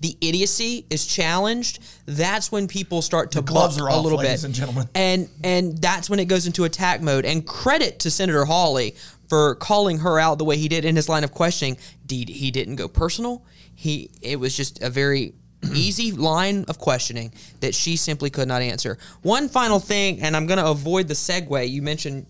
the 0.00 0.16
idiocy 0.20 0.84
is 0.90 1.06
challenged, 1.06 1.78
that's 2.04 2.52
when 2.52 2.68
people 2.68 3.00
start 3.00 3.32
to 3.32 3.38
The 3.38 3.42
gloves 3.42 3.78
are 3.80 3.88
a 3.88 3.92
off, 3.92 4.04
little 4.04 4.18
ladies 4.18 4.42
bit. 4.42 4.44
and 4.48 4.54
gentlemen. 4.54 4.88
And 4.94 5.28
and 5.42 5.78
that's 5.78 6.10
when 6.10 6.18
it 6.20 6.26
goes 6.26 6.46
into 6.46 6.64
attack 6.64 7.00
mode. 7.00 7.24
And 7.24 7.46
credit 7.46 8.00
to 8.00 8.10
Senator 8.10 8.44
Hawley 8.44 8.94
for 9.28 9.54
calling 9.54 9.98
her 10.00 10.20
out 10.20 10.36
the 10.38 10.44
way 10.44 10.58
he 10.58 10.68
did 10.68 10.84
in 10.84 10.94
his 10.96 11.08
line 11.08 11.24
of 11.24 11.32
questioning. 11.32 11.78
He, 12.10 12.24
he 12.28 12.50
didn't 12.50 12.76
go 12.76 12.86
personal. 12.86 13.42
He 13.74 14.10
it 14.20 14.38
was 14.38 14.54
just 14.54 14.82
a 14.82 14.90
very 14.90 15.32
easy 15.74 16.12
line 16.12 16.64
of 16.68 16.78
questioning 16.78 17.32
that 17.60 17.74
she 17.74 17.96
simply 17.96 18.30
could 18.30 18.48
not 18.48 18.62
answer. 18.62 18.98
One 19.22 19.48
final 19.48 19.78
thing, 19.78 20.22
and 20.22 20.36
I'm 20.36 20.46
going 20.46 20.58
to 20.58 20.66
avoid 20.66 21.08
the 21.08 21.14
segue. 21.14 21.68
You 21.68 21.82
mentioned 21.82 22.26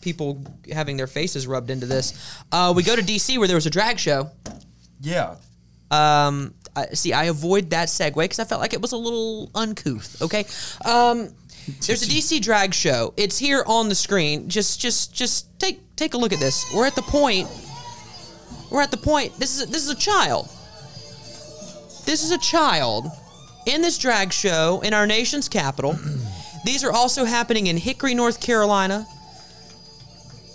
people 0.00 0.44
having 0.72 0.96
their 0.96 1.06
faces 1.06 1.46
rubbed 1.46 1.70
into 1.70 1.86
this. 1.86 2.38
Uh, 2.52 2.72
we 2.76 2.82
go 2.82 2.94
to 2.94 3.02
DC 3.02 3.38
where 3.38 3.48
there 3.48 3.56
was 3.56 3.66
a 3.66 3.70
drag 3.70 3.98
show. 3.98 4.30
Yeah. 5.00 5.36
Um, 5.90 6.54
I, 6.74 6.86
see, 6.88 7.12
I 7.12 7.24
avoid 7.24 7.70
that 7.70 7.88
segue 7.88 8.14
because 8.14 8.38
I 8.38 8.44
felt 8.44 8.60
like 8.60 8.72
it 8.72 8.80
was 8.80 8.92
a 8.92 8.96
little 8.96 9.50
uncouth. 9.54 10.20
Okay. 10.22 10.44
Um, 10.84 11.30
there's 11.86 12.02
a 12.02 12.06
DC 12.06 12.40
drag 12.40 12.74
show. 12.74 13.14
It's 13.16 13.38
here 13.38 13.64
on 13.66 13.88
the 13.88 13.94
screen. 13.94 14.48
Just, 14.48 14.80
just, 14.80 15.12
just 15.12 15.58
take 15.58 15.80
take 15.96 16.14
a 16.14 16.16
look 16.18 16.32
at 16.32 16.38
this. 16.38 16.64
We're 16.74 16.86
at 16.86 16.94
the 16.94 17.02
point. 17.02 17.48
We're 18.70 18.82
at 18.82 18.90
the 18.90 18.96
point. 18.96 19.34
This 19.38 19.56
is 19.56 19.62
a, 19.62 19.66
this 19.66 19.82
is 19.82 19.90
a 19.90 19.96
child. 19.96 20.48
This 22.06 22.22
is 22.22 22.30
a 22.30 22.38
child 22.38 23.10
in 23.66 23.82
this 23.82 23.98
drag 23.98 24.32
show 24.32 24.80
in 24.82 24.94
our 24.94 25.08
nation's 25.08 25.48
capital. 25.48 25.98
These 26.64 26.84
are 26.84 26.92
also 26.92 27.24
happening 27.24 27.66
in 27.66 27.76
Hickory, 27.76 28.14
North 28.14 28.40
Carolina. 28.40 29.06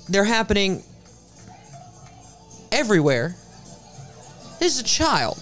They're 0.07 0.23
happening 0.23 0.81
everywhere. 2.71 3.35
This 4.59 4.75
is 4.75 4.79
a 4.79 4.83
child. 4.83 5.37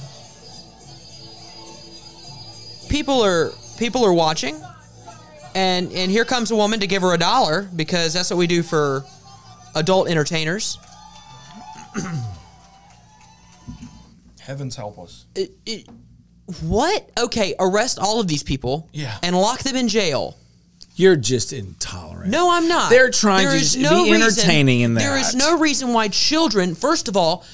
People 2.90 3.22
are 3.22 3.52
people 3.78 4.04
are 4.04 4.14
watching, 4.14 4.60
and 5.54 5.92
and 5.92 6.10
here 6.10 6.26
comes 6.26 6.50
a 6.50 6.56
woman 6.56 6.80
to 6.80 6.88
give 6.88 7.04
her 7.04 7.14
a 7.14 7.20
dollar 7.20 7.70
because 7.76 8.14
that's 8.14 8.32
what 8.32 8.38
we 8.38 8.48
do 8.48 8.64
for 8.64 9.04
adult 9.76 10.10
entertainers. 10.10 10.80
Heavens 14.50 14.76
help 14.76 14.98
us. 14.98 15.28
It, 15.36 15.52
it, 15.68 15.88
what? 16.64 17.08
Okay, 17.20 17.54
arrest 17.60 18.00
all 18.00 18.20
of 18.20 18.28
these 18.28 18.42
people. 18.42 18.90
Yeah. 18.92 19.16
And 19.22 19.38
lock 19.38 19.60
them 19.60 19.76
in 19.76 19.88
jail. 19.88 20.38
You're 20.96 21.18
just 21.18 21.54
intolerant. 21.54 22.32
No, 22.32 22.50
I'm 22.50 22.68
not. 22.68 22.90
They're 22.90 23.12
trying 23.12 23.48
to 23.48 23.54
is 23.54 23.76
just 23.76 23.78
be 23.78 24.12
entertaining 24.12 24.82
in 24.82 24.96
that. 24.96 25.02
There 25.02 25.18
is 25.18 25.36
no 25.36 25.60
reason 25.60 25.94
why 25.94 26.08
children, 26.08 26.74
first 26.74 27.08
of 27.08 27.16
all, 27.16 27.46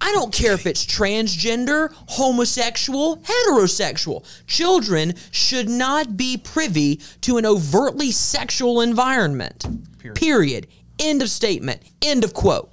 I 0.00 0.12
don't 0.12 0.32
care 0.32 0.52
if 0.52 0.66
it's 0.66 0.86
transgender, 0.86 1.92
homosexual, 2.06 3.16
heterosexual. 3.16 4.24
Children 4.46 5.14
should 5.32 5.68
not 5.68 6.16
be 6.16 6.36
privy 6.36 7.00
to 7.22 7.38
an 7.38 7.44
overtly 7.44 8.12
sexual 8.12 8.82
environment. 8.82 9.66
Period. 10.14 10.68
End 11.00 11.22
of 11.22 11.28
statement. 11.28 11.82
End 12.00 12.22
of 12.22 12.34
quote. 12.34 12.70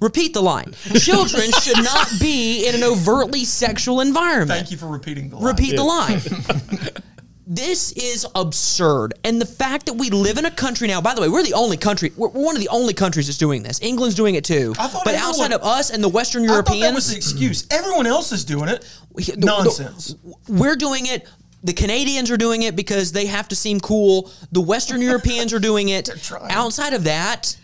Repeat 0.00 0.34
the 0.34 0.42
line. 0.42 0.72
Children 0.98 1.50
should 1.62 1.82
not 1.82 2.08
be 2.20 2.66
in 2.66 2.74
an 2.74 2.82
overtly 2.84 3.44
sexual 3.44 4.00
environment. 4.00 4.50
Thank 4.60 4.70
you 4.70 4.76
for 4.76 4.86
repeating 4.86 5.30
the 5.30 5.36
line. 5.36 5.44
Repeat 5.46 5.76
the 5.76 5.84
line. 5.84 6.20
this 7.46 7.92
is 7.92 8.26
absurd. 8.34 9.14
And 9.24 9.40
the 9.40 9.46
fact 9.46 9.86
that 9.86 9.94
we 9.94 10.10
live 10.10 10.36
in 10.36 10.44
a 10.44 10.50
country 10.50 10.86
now, 10.88 11.00
by 11.00 11.14
the 11.14 11.20
way, 11.22 11.28
we're 11.28 11.42
the 11.44 11.54
only 11.54 11.76
country, 11.76 12.12
we're, 12.16 12.28
we're 12.28 12.44
one 12.44 12.56
of 12.56 12.60
the 12.60 12.68
only 12.68 12.92
countries 12.92 13.26
that's 13.28 13.38
doing 13.38 13.62
this. 13.62 13.80
England's 13.80 14.14
doing 14.16 14.34
it 14.34 14.44
too. 14.44 14.74
I 14.78 14.88
thought 14.88 15.04
But 15.04 15.14
everyone- 15.14 15.28
outside 15.30 15.52
of 15.52 15.62
us 15.62 15.90
and 15.90 16.02
the 16.04 16.08
Western 16.08 16.44
I 16.44 16.48
thought 16.48 16.66
that 16.66 16.72
was 16.72 16.80
Europeans, 16.82 17.10
the 17.10 17.16
excuse. 17.16 17.66
Everyone 17.70 18.06
else 18.06 18.32
is 18.32 18.44
doing 18.44 18.68
it. 18.68 18.84
the- 19.14 19.32
the- 19.32 19.46
Nonsense. 19.46 20.14
we're 20.48 20.76
doing 20.76 21.06
it 21.06 21.26
The 21.64 21.72
Canadians 21.72 22.30
are 22.30 22.36
doing 22.36 22.62
it 22.62 22.76
because 22.76 23.12
they 23.12 23.26
have 23.26 23.48
to 23.48 23.56
seem 23.56 23.80
cool. 23.80 24.30
The 24.52 24.60
Western 24.60 25.00
Europeans 25.00 25.52
are 25.54 25.58
doing 25.58 25.88
it. 25.88 26.10
trying. 26.22 26.50
Outside 26.52 26.92
of 26.92 27.04
that, 27.04 27.56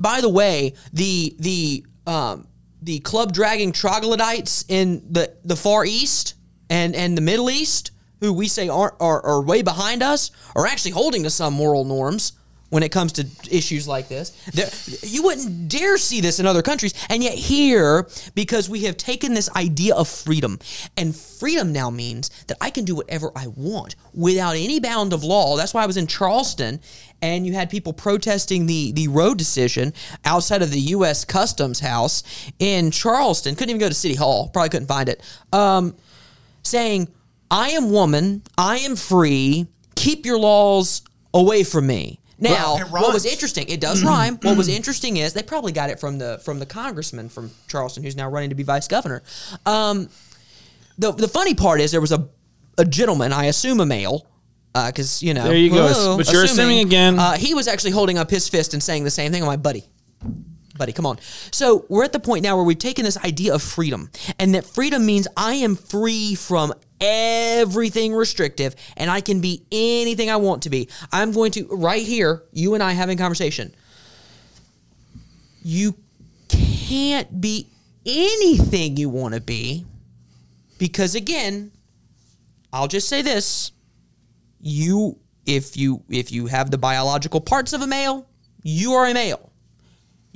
by 0.00 0.20
the 0.20 0.28
way, 0.28 0.74
the 0.92 1.36
the 1.38 1.84
um, 2.06 2.48
the 2.82 3.00
club 3.00 3.32
dragging 3.32 3.72
troglodytes 3.72 4.64
in 4.68 5.02
the 5.10 5.36
the 5.44 5.56
Far 5.56 5.84
East 5.84 6.34
and 6.68 6.96
and 6.96 7.16
the 7.16 7.22
Middle 7.22 7.50
East, 7.50 7.90
who 8.20 8.32
we 8.32 8.48
say 8.48 8.68
are 8.68 8.96
are, 8.98 9.24
are 9.24 9.42
way 9.42 9.62
behind 9.62 10.02
us, 10.02 10.30
are 10.56 10.66
actually 10.66 10.92
holding 10.92 11.22
to 11.24 11.30
some 11.30 11.54
moral 11.54 11.84
norms 11.84 12.32
when 12.70 12.82
it 12.82 12.90
comes 12.90 13.12
to 13.12 13.26
issues 13.50 13.86
like 13.86 14.08
this. 14.08 14.30
There, 14.52 14.70
you 15.02 15.22
wouldn't 15.22 15.68
dare 15.68 15.98
see 15.98 16.20
this 16.20 16.40
in 16.40 16.46
other 16.46 16.62
countries, 16.62 16.94
and 17.10 17.22
yet 17.22 17.34
here, 17.34 18.08
because 18.34 18.68
we 18.68 18.84
have 18.84 18.96
taken 18.96 19.34
this 19.34 19.50
idea 19.54 19.94
of 19.94 20.08
freedom, 20.08 20.58
and 20.96 21.14
freedom 21.14 21.72
now 21.72 21.90
means 21.90 22.30
that 22.46 22.56
I 22.60 22.70
can 22.70 22.84
do 22.84 22.94
whatever 22.94 23.30
I 23.36 23.48
want 23.48 23.96
without 24.14 24.56
any 24.56 24.80
bound 24.80 25.12
of 25.12 25.22
law. 25.22 25.56
That's 25.56 25.74
why 25.74 25.82
I 25.82 25.86
was 25.86 25.96
in 25.96 26.06
Charleston, 26.06 26.80
and 27.20 27.46
you 27.46 27.52
had 27.52 27.68
people 27.70 27.92
protesting 27.92 28.66
the 28.66 28.92
the 28.92 29.08
Roe 29.08 29.34
decision 29.34 29.92
outside 30.24 30.62
of 30.62 30.70
the 30.70 30.80
U.S. 30.80 31.24
Customs 31.24 31.80
House 31.80 32.22
in 32.58 32.90
Charleston. 32.90 33.54
Couldn't 33.54 33.70
even 33.70 33.80
go 33.80 33.88
to 33.88 33.94
City 33.94 34.14
Hall. 34.14 34.48
Probably 34.48 34.70
couldn't 34.70 34.86
find 34.86 35.08
it. 35.08 35.22
Um, 35.52 35.96
saying, 36.62 37.08
"I 37.50 37.70
am 37.70 37.90
woman. 37.90 38.42
I 38.56 38.78
am 38.78 38.94
free. 38.94 39.66
Keep 39.96 40.24
your 40.24 40.38
laws 40.38 41.02
away 41.34 41.64
from 41.64 41.88
me." 41.88 42.19
Now, 42.40 42.76
Well, 42.76 43.02
what 43.02 43.12
was 43.12 43.26
interesting, 43.26 43.68
it 43.68 43.80
does 43.80 44.02
rhyme. 44.02 44.36
What 44.42 44.56
was 44.56 44.68
interesting 44.68 45.18
is 45.18 45.34
they 45.34 45.42
probably 45.42 45.72
got 45.72 45.90
it 45.90 46.00
from 46.00 46.18
the 46.18 46.40
from 46.44 46.58
the 46.58 46.66
congressman 46.66 47.28
from 47.28 47.50
Charleston 47.68 48.02
who's 48.02 48.16
now 48.16 48.28
running 48.30 48.48
to 48.48 48.54
be 48.54 48.62
vice 48.62 48.88
governor. 48.88 49.22
Um, 49.66 50.08
the 50.98 51.12
the 51.12 51.28
funny 51.28 51.54
part 51.54 51.80
is 51.80 51.90
there 51.90 52.00
was 52.00 52.12
a 52.12 52.28
a 52.78 52.84
gentleman, 52.84 53.32
I 53.32 53.44
assume 53.46 53.80
a 53.80 53.86
male, 53.86 54.26
because 54.72 55.22
you 55.22 55.34
know. 55.34 55.44
There 55.44 55.56
you 55.56 55.70
go. 55.70 56.16
But 56.16 56.32
you're 56.32 56.44
assuming 56.44 56.78
again. 56.80 57.18
Uh, 57.18 57.32
he 57.36 57.52
was 57.54 57.68
actually 57.68 57.90
holding 57.90 58.16
up 58.18 58.30
his 58.30 58.48
fist 58.48 58.72
and 58.72 58.82
saying 58.82 59.04
the 59.04 59.10
same 59.10 59.32
thing. 59.32 59.42
I'm 59.42 59.48
like, 59.48 59.62
buddy, 59.62 59.84
buddy, 60.78 60.92
come 60.92 61.04
on. 61.04 61.18
So 61.50 61.84
we're 61.88 62.04
at 62.04 62.12
the 62.12 62.20
point 62.20 62.42
now 62.42 62.56
where 62.56 62.64
we've 62.64 62.78
taken 62.78 63.04
this 63.04 63.18
idea 63.18 63.54
of 63.54 63.62
freedom, 63.62 64.10
and 64.38 64.54
that 64.54 64.64
freedom 64.64 65.04
means 65.04 65.28
I 65.36 65.54
am 65.54 65.76
free 65.76 66.34
from 66.34 66.72
everything 67.00 68.14
restrictive, 68.14 68.74
and 68.96 69.10
I 69.10 69.20
can 69.20 69.40
be 69.40 69.64
anything 69.72 70.30
I 70.30 70.36
want 70.36 70.62
to 70.62 70.70
be. 70.70 70.88
I'm 71.12 71.32
going 71.32 71.52
to 71.52 71.66
right 71.70 72.04
here, 72.04 72.42
you 72.52 72.74
and 72.74 72.82
I 72.82 72.92
having 72.92 73.18
conversation. 73.18 73.74
You 75.62 75.94
can't 76.48 77.40
be 77.40 77.68
anything 78.06 78.96
you 78.96 79.08
want 79.08 79.34
to 79.34 79.40
be 79.40 79.84
because 80.78 81.14
again, 81.14 81.70
I'll 82.72 82.88
just 82.88 83.08
say 83.08 83.22
this 83.22 83.72
you 84.60 85.18
if 85.46 85.76
you 85.76 86.02
if 86.08 86.32
you 86.32 86.46
have 86.46 86.70
the 86.70 86.78
biological 86.78 87.40
parts 87.40 87.72
of 87.72 87.82
a 87.82 87.86
male, 87.86 88.26
you 88.62 88.92
are 88.92 89.06
a 89.06 89.14
male. 89.14 89.52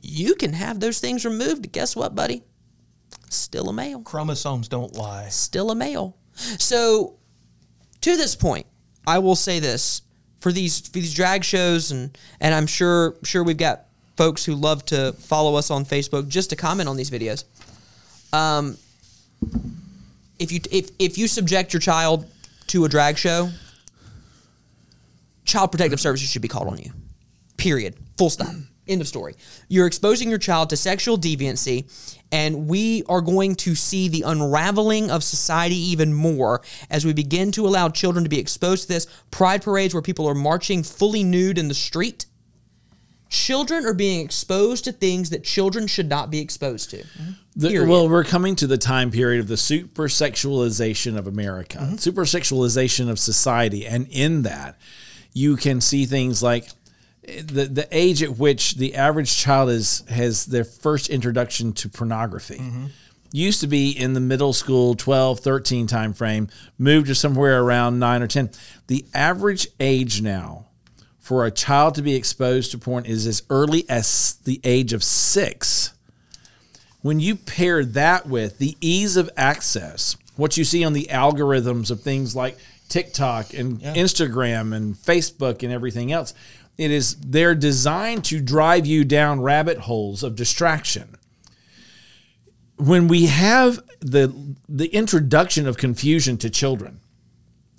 You 0.00 0.34
can 0.34 0.52
have 0.52 0.80
those 0.80 0.98
things 0.98 1.24
removed. 1.24 1.72
Guess 1.72 1.96
what, 1.96 2.14
buddy? 2.14 2.42
Still 3.30 3.70
a 3.70 3.72
male. 3.72 4.00
Chromosomes 4.02 4.68
don't 4.68 4.94
lie. 4.94 5.28
Still 5.28 5.70
a 5.70 5.74
male. 5.74 6.16
So 6.35 7.14
to 8.01 8.16
this 8.16 8.35
point, 8.35 8.66
I 9.07 9.18
will 9.18 9.37
say 9.37 9.61
this 9.61 10.03
for 10.41 10.53
these 10.53 10.80
for 10.80 10.93
these 10.93 11.14
drag 11.14 11.45
shows 11.45 11.91
and 11.91 12.16
and 12.41 12.55
I'm 12.55 12.66
sure 12.66 13.16
sure 13.22 13.43
we've 13.43 13.57
got 13.57 13.87
folks 14.16 14.45
who 14.45 14.55
love 14.55 14.85
to 14.87 15.12
follow 15.14 15.57
us 15.57 15.70
on 15.70 15.85
Facebook 15.85 16.28
just 16.28 16.51
to 16.51 16.57
comment 16.57 16.89
on 16.89 16.97
these 16.97 17.11
videos. 17.11 17.45
Um 18.32 18.76
if 20.39 20.53
you 20.53 20.61
if 20.70 20.91
if 20.99 21.18
you 21.18 21.28
subject 21.28 21.72
your 21.72 21.80
child 21.80 22.26
to 22.68 22.85
a 22.85 22.89
drag 22.89 23.16
show, 23.16 23.51
child 25.45 25.70
protective 25.70 26.01
services 26.01 26.28
should 26.28 26.43
be 26.43 26.49
called 26.49 26.68
on 26.68 26.78
you. 26.78 26.91
Period. 27.57 27.95
Full 28.18 28.30
stop. 28.30 28.55
End 28.87 29.01
of 29.01 29.09
story. 29.09 29.35
You're 29.68 29.87
exposing 29.87 30.28
your 30.28 30.39
child 30.39 30.68
to 30.70 30.76
sexual 30.76 31.16
deviancy, 31.18 31.91
and 32.30 32.68
we 32.68 33.03
are 33.09 33.22
going 33.22 33.55
to 33.57 33.74
see 33.74 34.09
the 34.09 34.22
unraveling 34.22 35.11
of 35.11 35.24
society 35.24 35.76
even 35.76 36.12
more 36.12 36.61
as 36.91 37.05
we 37.07 37.12
begin 37.14 37.51
to 37.53 37.66
allow 37.66 37.89
children 37.89 38.24
to 38.24 38.28
be 38.30 38.39
exposed 38.39 38.82
to 38.82 38.89
this. 38.93 39.07
Pride 39.30 39.62
parades 39.62 39.95
where 39.95 40.03
people 40.03 40.28
are 40.28 40.35
marching 40.35 40.82
fully 40.82 41.24
nude 41.24 41.57
in 41.57 41.68
the 41.68 41.74
street. 41.74 42.26
Children 43.30 43.85
are 43.87 43.95
being 43.95 44.20
exposed 44.24 44.85
to 44.85 44.93
things 44.93 45.30
that 45.30 45.43
children 45.43 45.87
should 45.87 46.09
not 46.09 46.30
be 46.30 46.39
exposed 46.39 46.91
to. 46.91 47.05
The- 47.57 47.80
well, 47.87 48.09
we're 48.09 48.22
coming 48.22 48.55
to 48.57 48.66
the 48.66 48.78
time 48.78 49.11
period 49.11 49.41
of 49.41 49.49
the 49.49 49.57
super 49.57 50.09
sexualization 50.09 51.16
of 51.18 51.26
America, 51.26 51.78
Mm-hmm. 51.78 51.97
super 51.97 52.24
sexualization 52.26 53.09
of 53.09 53.18
society, 53.18 53.87
and 53.87 54.07
in 54.11 54.43
that, 54.43 54.78
you 55.32 55.57
can 55.57 55.80
see 55.80 56.05
things 56.05 56.43
like 56.43 56.68
the 57.26 57.64
the 57.66 57.88
age 57.90 58.22
at 58.22 58.38
which 58.38 58.74
the 58.74 58.94
average 58.94 59.36
child 59.36 59.70
is 59.70 60.02
has 60.08 60.46
their 60.46 60.64
first 60.64 61.10
introduction 61.10 61.72
to 61.74 61.88
pornography. 61.88 62.58
Mm-hmm. 62.58 62.86
Used 63.32 63.60
to 63.62 63.66
be 63.66 63.90
in 63.90 64.12
the 64.12 64.20
middle 64.20 64.52
school 64.52 64.94
12, 64.94 65.40
13 65.40 65.88
time 65.88 66.12
frame, 66.12 66.48
moved 66.78 67.08
to 67.08 67.16
somewhere 67.16 67.60
around 67.60 67.98
9 67.98 68.22
or 68.22 68.28
10. 68.28 68.50
The 68.86 69.04
average 69.12 69.66
age 69.80 70.22
now 70.22 70.66
for 71.18 71.44
a 71.44 71.50
child 71.50 71.96
to 71.96 72.02
be 72.02 72.14
exposed 72.14 72.70
to 72.70 72.78
porn 72.78 73.06
is 73.06 73.26
as 73.26 73.42
early 73.50 73.84
as 73.88 74.38
the 74.44 74.60
age 74.62 74.92
of 74.92 75.02
6 75.02 75.94
when 77.04 77.20
you 77.20 77.36
pair 77.36 77.84
that 77.84 78.26
with 78.26 78.56
the 78.56 78.78
ease 78.80 79.18
of 79.18 79.28
access, 79.36 80.16
what 80.36 80.56
you 80.56 80.64
see 80.64 80.82
on 80.86 80.94
the 80.94 81.08
algorithms 81.10 81.90
of 81.90 82.00
things 82.00 82.34
like 82.34 82.56
TikTok 82.88 83.52
and 83.52 83.78
Instagram 83.82 84.74
and 84.74 84.94
Facebook 84.94 85.62
and 85.62 85.70
everything 85.70 86.12
else, 86.12 86.32
it 86.76 86.90
is 86.90 87.16
they're 87.16 87.54
designed 87.54 88.24
to 88.26 88.40
drive 88.40 88.86
you 88.86 89.04
down 89.04 89.40
rabbit 89.40 89.78
holes 89.78 90.22
of 90.22 90.36
distraction. 90.36 91.16
When 92.76 93.08
we 93.08 93.26
have 93.26 93.80
the 94.00 94.56
the 94.68 94.86
introduction 94.86 95.66
of 95.66 95.76
confusion 95.76 96.36
to 96.38 96.50
children, 96.50 97.00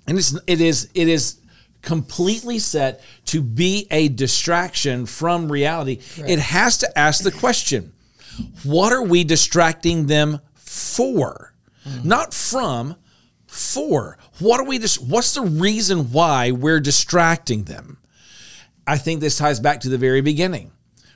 and 0.06 0.18
it's 0.18 0.36
it 0.46 0.60
is 0.60 0.88
it 0.94 1.08
is 1.08 1.38
completely 1.82 2.58
set 2.58 3.02
to 3.26 3.40
be 3.40 3.86
a 3.90 4.08
distraction 4.08 5.06
from 5.06 5.50
reality. 5.50 6.00
It 6.16 6.38
has 6.38 6.78
to 6.78 6.98
ask 6.98 7.22
the 7.22 7.30
question 7.30 7.92
what 8.64 8.92
are 8.92 9.02
we 9.02 9.24
distracting 9.24 10.06
them 10.06 10.40
for? 10.54 11.54
Mm. 11.86 12.04
Not 12.04 12.34
from, 12.34 12.96
for. 13.46 14.18
What 14.38 14.60
are 14.60 14.66
we 14.66 14.78
dis- 14.78 14.98
what's 14.98 15.34
the 15.34 15.42
reason 15.42 16.12
why 16.12 16.50
we're 16.50 16.80
distracting 16.80 17.64
them? 17.64 17.98
I 18.86 18.98
think 18.98 19.20
this 19.20 19.38
ties 19.38 19.60
back 19.60 19.80
to 19.80 19.88
the 19.88 19.98
very 19.98 20.20
beginning. 20.20 20.70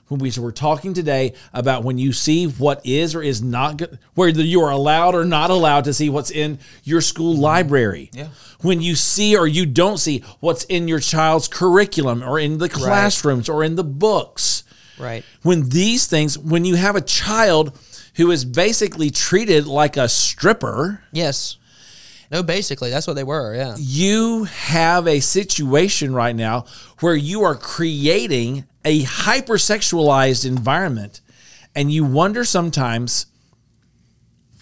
When 0.09 0.19
we 0.19 0.33
were 0.41 0.51
talking 0.51 0.93
today 0.93 1.35
about 1.53 1.85
when 1.85 1.97
you 1.97 2.13
see 2.13 2.47
what 2.47 2.85
is 2.85 3.15
or 3.15 3.23
is 3.23 3.43
not 3.43 3.77
good, 3.77 3.97
whether 4.15 4.43
you 4.43 4.61
are 4.63 4.71
allowed 4.73 5.15
or 5.15 5.25
not 5.25 5.51
allowed 5.51 5.85
to 5.85 5.95
see 5.95 6.09
what's 6.11 6.33
in 6.33 6.59
your 6.83 7.01
school 7.01 7.37
library. 7.37 8.11
Yeah. 8.13 8.27
When 8.61 8.83
you 8.83 8.97
see 8.97 9.37
or 9.37 9.47
you 9.47 9.67
don't 9.67 9.99
see 9.99 10.25
what's 10.41 10.65
in 10.65 10.89
your 10.89 10.99
child's 10.99 11.47
curriculum 11.47 12.25
or 12.25 12.41
in 12.41 12.59
the 12.59 12.69
classrooms 12.69 13.49
or 13.49 13.63
in 13.63 13.77
the 13.77 13.85
books 13.85 14.65
Right. 14.99 15.25
when 15.43 15.69
these 15.69 16.09
things 16.09 16.37
when 16.37 16.65
you 16.65 16.75
have 16.75 16.97
a 16.97 17.01
child 17.01 17.79
who 18.17 18.33
is 18.33 18.45
basically 18.45 19.11
treated 19.11 19.67
like 19.69 19.97
a 19.97 20.09
stripper 20.09 21.05
Yes. 21.13 21.57
No, 22.31 22.43
basically, 22.43 22.91
that's 22.91 23.07
what 23.07 23.17
they 23.17 23.25
were. 23.25 23.55
Yeah. 23.55 23.77
you 23.79 24.45
have 24.45 25.09
a 25.09 25.21
situation 25.21 26.15
right 26.15 26.35
now 26.37 26.67
where 27.01 27.17
you 27.17 27.43
are 27.43 27.57
creating 27.57 28.65
a 28.85 29.03
hypersexualized 29.03 30.47
environment 30.47 31.21
and 31.75 31.93
you 31.93 32.05
wonder 32.05 32.45
sometimes 32.45 33.27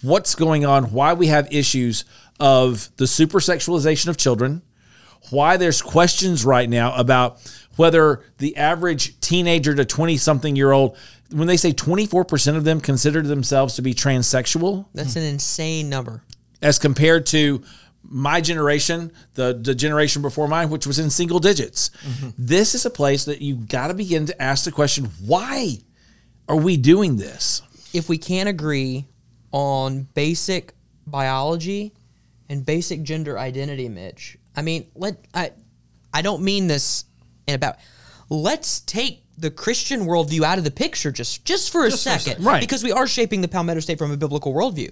what's 0.01 0.35
going 0.35 0.65
on 0.65 0.85
why 0.91 1.13
we 1.13 1.27
have 1.27 1.47
issues 1.51 2.05
of 2.39 2.89
the 2.97 3.05
supersexualization 3.05 4.07
of 4.07 4.17
children 4.17 4.61
why 5.29 5.57
there's 5.57 5.81
questions 5.81 6.45
right 6.45 6.69
now 6.69 6.95
about 6.95 7.39
whether 7.75 8.23
the 8.37 8.55
average 8.57 9.19
teenager 9.19 9.75
to 9.75 9.85
20 9.85 10.17
something 10.17 10.55
year 10.55 10.71
old 10.71 10.97
when 11.31 11.47
they 11.47 11.57
say 11.57 11.71
24% 11.71 12.55
of 12.55 12.63
them 12.63 12.81
consider 12.81 13.21
themselves 13.21 13.75
to 13.75 13.81
be 13.81 13.93
transsexual 13.93 14.85
That's 14.93 15.15
an 15.15 15.23
insane 15.23 15.89
number. 15.89 16.23
As 16.61 16.79
compared 16.79 17.25
to 17.27 17.63
my 18.03 18.41
generation, 18.41 19.11
the, 19.35 19.53
the 19.61 19.75
generation 19.75 20.21
before 20.21 20.47
mine, 20.47 20.69
which 20.69 20.87
was 20.87 20.99
in 20.99 21.09
single 21.09 21.39
digits. 21.39 21.91
Mm-hmm. 22.03 22.29
This 22.37 22.73
is 22.73 22.85
a 22.85 22.89
place 22.89 23.25
that 23.25 23.41
you've 23.41 23.67
got 23.67 23.87
to 23.87 23.93
begin 23.93 24.25
to 24.27 24.41
ask 24.41 24.65
the 24.65 24.71
question 24.71 25.05
why 25.25 25.77
are 26.47 26.55
we 26.55 26.77
doing 26.77 27.17
this? 27.17 27.61
if 27.93 28.09
we 28.09 28.17
can't 28.17 28.49
agree 28.49 29.05
on 29.51 30.03
basic 30.13 30.73
biology 31.07 31.93
and 32.49 32.65
basic 32.65 33.03
gender 33.03 33.37
identity, 33.37 33.89
Mitch, 33.89 34.37
I 34.55 34.61
mean, 34.61 34.89
let 34.95 35.17
I 35.33 35.51
I 36.13 36.21
don't 36.21 36.43
mean 36.43 36.67
this 36.67 37.05
in 37.47 37.55
about 37.55 37.77
let's 38.29 38.81
take 38.81 39.23
the 39.37 39.49
Christian 39.49 40.01
worldview 40.01 40.43
out 40.43 40.57
of 40.57 40.63
the 40.63 40.71
picture 40.71 41.11
just 41.11 41.45
just 41.45 41.71
for 41.71 41.85
a 41.85 41.91
second. 41.91 42.43
Right. 42.43 42.59
Because 42.59 42.83
we 42.83 42.91
are 42.91 43.07
shaping 43.07 43.41
the 43.41 43.47
Palmetto 43.47 43.79
State 43.79 43.97
from 43.97 44.11
a 44.11 44.17
biblical 44.17 44.53
worldview. 44.53 44.91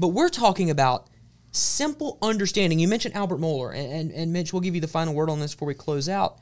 But 0.00 0.08
we're 0.08 0.30
talking 0.30 0.70
about 0.70 1.08
simple 1.52 2.16
understanding. 2.22 2.78
You 2.78 2.88
mentioned 2.88 3.14
Albert 3.14 3.38
Mohler, 3.38 3.76
and, 3.76 3.92
and, 3.92 4.12
and 4.12 4.32
Mitch, 4.32 4.50
we'll 4.50 4.62
give 4.62 4.74
you 4.74 4.80
the 4.80 4.88
final 4.88 5.12
word 5.12 5.28
on 5.28 5.40
this 5.40 5.54
before 5.54 5.68
we 5.68 5.74
close 5.74 6.08
out. 6.08 6.38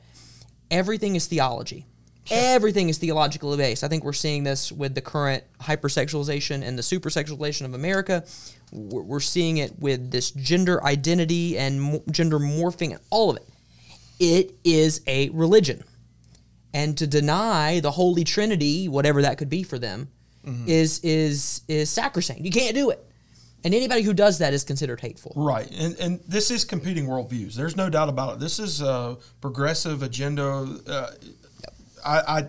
Everything 0.71 1.17
is 1.17 1.27
theology. 1.27 1.85
Everything 2.31 2.87
is 2.87 2.99
theologically 2.99 3.57
based. 3.57 3.83
I 3.83 3.89
think 3.89 4.05
we're 4.05 4.13
seeing 4.13 4.45
this 4.45 4.71
with 4.71 4.95
the 4.95 5.01
current 5.01 5.43
hypersexualization 5.59 6.65
and 6.65 6.77
the 6.77 6.83
supersexualization 6.83 7.65
of 7.65 7.73
America. 7.73 8.23
We're 8.71 9.01
we're 9.01 9.19
seeing 9.19 9.57
it 9.57 9.77
with 9.79 10.11
this 10.11 10.31
gender 10.31 10.81
identity 10.83 11.57
and 11.57 12.01
gender 12.11 12.39
morphing 12.39 12.91
and 12.91 12.99
all 13.09 13.31
of 13.31 13.37
it. 13.37 13.49
It 14.19 14.55
is 14.63 15.01
a 15.07 15.29
religion. 15.31 15.83
And 16.73 16.97
to 16.99 17.07
deny 17.07 17.79
the 17.79 17.91
Holy 17.91 18.23
Trinity, 18.23 18.87
whatever 18.87 19.23
that 19.23 19.39
could 19.39 19.49
be 19.49 19.63
for 19.63 19.79
them, 19.79 20.09
mm-hmm. 20.45 20.67
is 20.67 20.99
is 20.99 21.61
is 21.67 21.89
sacrosanct. 21.89 22.43
You 22.43 22.51
can't 22.51 22.75
do 22.75 22.91
it. 22.91 23.08
And 23.63 23.73
anybody 23.73 24.03
who 24.03 24.13
does 24.13 24.37
that 24.37 24.53
is 24.53 24.63
considered 24.63 25.01
hateful. 25.01 25.33
Right, 25.35 25.69
and 25.71 25.97
and 25.99 26.19
this 26.27 26.49
is 26.49 26.63
competing 26.63 27.05
worldviews. 27.07 27.55
There's 27.55 27.75
no 27.75 27.89
doubt 27.89 28.09
about 28.09 28.35
it. 28.35 28.39
This 28.39 28.59
is 28.59 28.81
a 28.81 29.17
progressive 29.41 30.01
agenda. 30.03 30.77
Uh, 30.87 31.11
I, 32.05 32.19
I, 32.19 32.47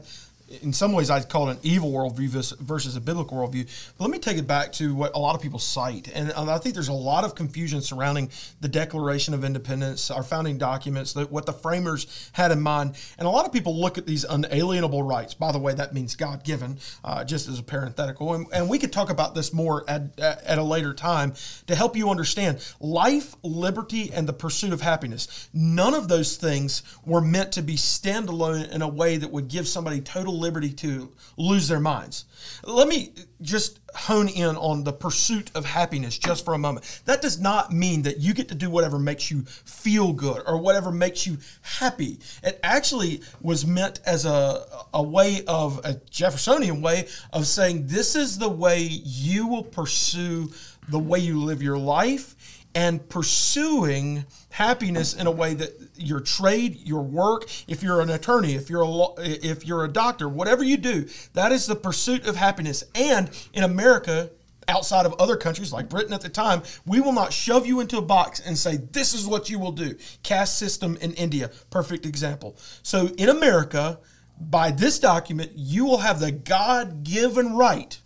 in 0.63 0.73
some 0.73 0.93
ways, 0.93 1.11
I'd 1.11 1.29
call 1.29 1.49
it 1.49 1.53
an 1.53 1.59
evil 1.63 1.93
worldview 1.93 2.59
versus 2.59 2.97
a 2.97 3.01
biblical 3.01 3.39
worldview. 3.39 3.69
But 3.97 4.05
let 4.05 4.11
me 4.11 4.19
take 4.19 4.37
it 4.37 4.47
back 4.47 4.73
to 4.73 4.95
what 4.95 5.15
a 5.15 5.19
lot 5.19 5.37
of 5.37 5.41
people 5.41 5.61
cite, 5.61 6.09
and, 6.13 6.31
and 6.31 6.51
I 6.51 6.59
think 6.59 6.75
there's 6.75 6.89
a 6.89 6.93
lot 6.93 7.25
of 7.25 7.35
confusion 7.35 7.81
surrounding 7.81 8.31
the 8.61 8.69
Declaration 8.69 9.33
of 9.33 9.45
Independence, 9.45 10.11
our 10.11 10.23
founding 10.23 10.59
documents, 10.59 11.15
what 11.15 11.47
the 11.47 11.53
framers 11.53 12.31
had 12.33 12.51
in 12.51 12.61
mind, 12.61 12.97
and 13.19 13.29
a 13.29 13.31
lot 13.31 13.47
of 13.47 13.53
people 13.53 13.79
look 13.81 13.97
at 13.97 14.07
these 14.07 14.25
unalienable 14.25 15.03
rights. 15.03 15.35
By 15.35 15.53
the 15.53 15.59
way, 15.59 15.75
that 15.75 15.95
means 15.95 16.17
God 16.17 16.43
given, 16.43 16.79
uh, 17.05 17.25
just 17.25 17.49
as 17.49 17.59
a 17.59 17.63
parenthetical, 17.63 18.35
and, 18.35 18.47
and 18.53 18.69
we 18.69 18.79
could 18.79 18.93
talk 18.93 19.11
about 19.11 19.35
this 19.35 19.53
more 19.53 19.89
at, 19.89 20.19
at 20.19 20.59
a 20.59 20.65
later 20.65 20.95
time 20.95 21.35
to 21.69 21.77
help 21.77 21.97
you 21.97 22.11
understand 22.11 22.59
life, 22.81 23.37
liberty, 23.45 24.13
and 24.13 24.29
the 24.29 24.33
pursuit 24.33 24.73
of 24.73 24.81
happiness. 24.81 25.49
None 25.55 25.95
of 25.95 26.09
those 26.09 26.37
things 26.37 26.83
were 27.07 27.21
meant 27.21 27.53
to 27.53 27.63
be 27.63 27.77
standalone 27.77 28.71
in 28.73 28.83
a 28.83 28.89
way 28.89 29.17
that 29.17 29.31
would 29.31 29.47
give 29.47 29.69
somebody 29.69 30.01
total 30.01 30.40
liberty 30.41 30.71
to 30.71 31.13
lose 31.37 31.69
their 31.69 31.81
minds. 31.81 32.25
Let 32.65 32.89
me 32.89 33.13
just 33.43 33.81
hone 33.95 34.29
in 34.29 34.57
on 34.57 34.85
the 34.85 34.93
pursuit 34.93 35.51
of 35.55 35.65
happiness 35.65 36.19
just 36.19 36.45
for 36.45 36.55
a 36.55 36.59
moment. 36.59 37.03
That 37.05 37.23
does 37.23 37.41
not 37.41 37.73
mean 37.73 38.03
that 38.03 38.19
you 38.19 38.35
get 38.35 38.49
to 38.49 38.55
do 38.55 38.71
whatever 38.71 38.99
makes 38.99 39.31
you 39.31 39.43
feel 39.43 40.13
good 40.13 40.43
or 40.47 40.59
whatever 40.59 40.91
makes 40.91 41.27
you 41.27 41.39
happy. 41.63 42.19
It 42.43 42.59
actually 42.63 43.23
was 43.41 43.67
meant 43.67 44.01
as 44.07 44.25
a, 44.25 44.65
a 44.95 45.03
way 45.03 45.43
of 45.47 45.81
a 45.85 46.01
Jeffersonian 46.11 46.81
way 46.81 47.09
of 47.33 47.47
saying 47.47 47.87
this 47.87 48.17
is 48.17 48.39
the 48.39 48.49
way 48.49 48.81
you 48.81 49.47
will 49.47 49.65
pursue 49.65 50.51
the 50.89 50.99
way 50.99 51.19
you 51.19 51.41
live 51.43 51.63
your 51.63 51.79
life 51.79 52.35
and 52.75 53.09
pursuing 53.09 54.25
happiness 54.51 55.15
in 55.15 55.27
a 55.27 55.31
way 55.31 55.55
that 55.55 55.73
your 55.97 56.21
trade, 56.21 56.77
your 56.85 57.03
work, 57.03 57.51
if 57.69 57.83
you're 57.83 58.01
an 58.01 58.11
attorney, 58.11 58.55
if 58.55 58.71
you're 58.71 58.83
a 58.83 59.07
if 59.19 59.67
you're 59.67 59.85
a 59.85 59.93
doctor, 59.93 60.29
whatever 60.29 60.63
you 60.63 60.77
do, 60.77 61.09
that 61.35 61.53
is 61.53 61.67
the 61.67 61.75
pursuit 61.75 62.27
of 62.27 62.37
happiness. 62.37 62.85
And 62.95 63.31
in 63.53 63.65
America, 63.65 64.31
outside 64.69 65.05
of 65.05 65.15
other 65.19 65.37
countries 65.37 65.73
like 65.73 65.89
Britain 65.89 66.13
at 66.13 66.21
the 66.21 66.29
time, 66.29 66.63
we 66.87 67.01
will 67.01 67.13
not 67.13 67.33
shove 67.33 67.67
you 67.67 67.81
into 67.81 67.99
a 67.99 68.03
box 68.03 68.41
and 68.41 68.57
say 68.57 68.77
this 68.77 69.15
is 69.15 69.27
what 69.27 69.51
you 69.51 69.59
will 69.59 69.73
do. 69.73 69.97
Caste 70.23 70.59
system 70.59 70.97
in 71.01 71.13
India, 71.15 71.51
perfect 71.71 72.07
example. 72.07 72.57
So 72.83 73.09
in 73.19 73.31
America, 73.31 73.99
by 74.39 74.71
this 74.71 74.99
document, 75.01 75.53
you 75.57 75.85
will 75.85 75.99
have 75.99 76.21
the 76.21 76.31
God-given 76.31 77.57
right 77.57 77.99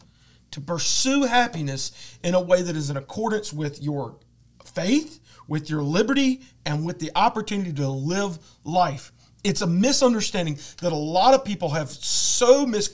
to 0.53 0.61
pursue 0.61 1.25
happiness 1.25 2.17
in 2.23 2.35
a 2.35 2.41
way 2.41 2.63
that 2.63 2.77
is 2.77 2.89
in 2.89 2.97
accordance 2.97 3.53
with 3.53 3.83
your 3.83 4.17
faith, 4.75 5.21
with 5.49 5.69
your 5.71 5.83
liberty, 5.83 6.41
and 6.67 6.85
with 6.85 6.99
the 6.99 7.11
opportunity 7.15 7.73
to 7.73 7.89
live 7.89 8.39
life. 8.65 9.13
It's 9.43 9.61
a 9.61 9.67
misunderstanding 9.67 10.59
that 10.81 10.93
a 10.93 10.97
lot 10.97 11.35
of 11.35 11.45
people 11.45 11.69
have 11.71 11.91
so 11.91 12.65
mis 12.65 12.89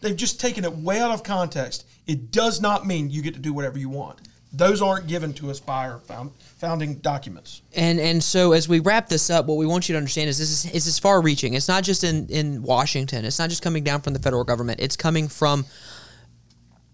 they've 0.00 0.16
just 0.16 0.38
taken 0.38 0.64
it 0.64 0.72
way 0.72 1.00
out 1.00 1.10
of 1.10 1.22
context. 1.22 1.86
It 2.06 2.30
does 2.30 2.60
not 2.60 2.86
mean 2.86 3.10
you 3.10 3.22
get 3.22 3.34
to 3.34 3.40
do 3.40 3.54
whatever 3.54 3.78
you 3.78 3.88
want. 3.88 4.20
Those 4.52 4.80
aren't 4.80 5.06
given 5.06 5.32
to 5.34 5.50
us 5.50 5.58
by 5.58 5.88
our 5.88 5.98
found, 5.98 6.32
founding 6.58 6.96
documents. 6.96 7.62
And 7.74 7.98
and 7.98 8.22
so 8.22 8.52
as 8.52 8.68
we 8.68 8.80
wrap 8.80 9.08
this 9.08 9.30
up, 9.30 9.46
what 9.46 9.56
we 9.56 9.66
want 9.66 9.88
you 9.88 9.94
to 9.94 9.96
understand 9.98 10.28
is 10.28 10.38
this 10.38 10.50
is, 10.50 10.70
is 10.72 10.84
this 10.84 10.98
far 10.98 11.20
reaching. 11.20 11.54
It's 11.54 11.68
not 11.68 11.82
just 11.82 12.04
in, 12.04 12.26
in 12.28 12.62
Washington. 12.62 13.24
It's 13.24 13.38
not 13.38 13.48
just 13.48 13.62
coming 13.62 13.82
down 13.82 14.02
from 14.02 14.12
the 14.12 14.18
federal 14.18 14.44
government. 14.44 14.80
It's 14.80 14.96
coming 14.96 15.28
from 15.28 15.64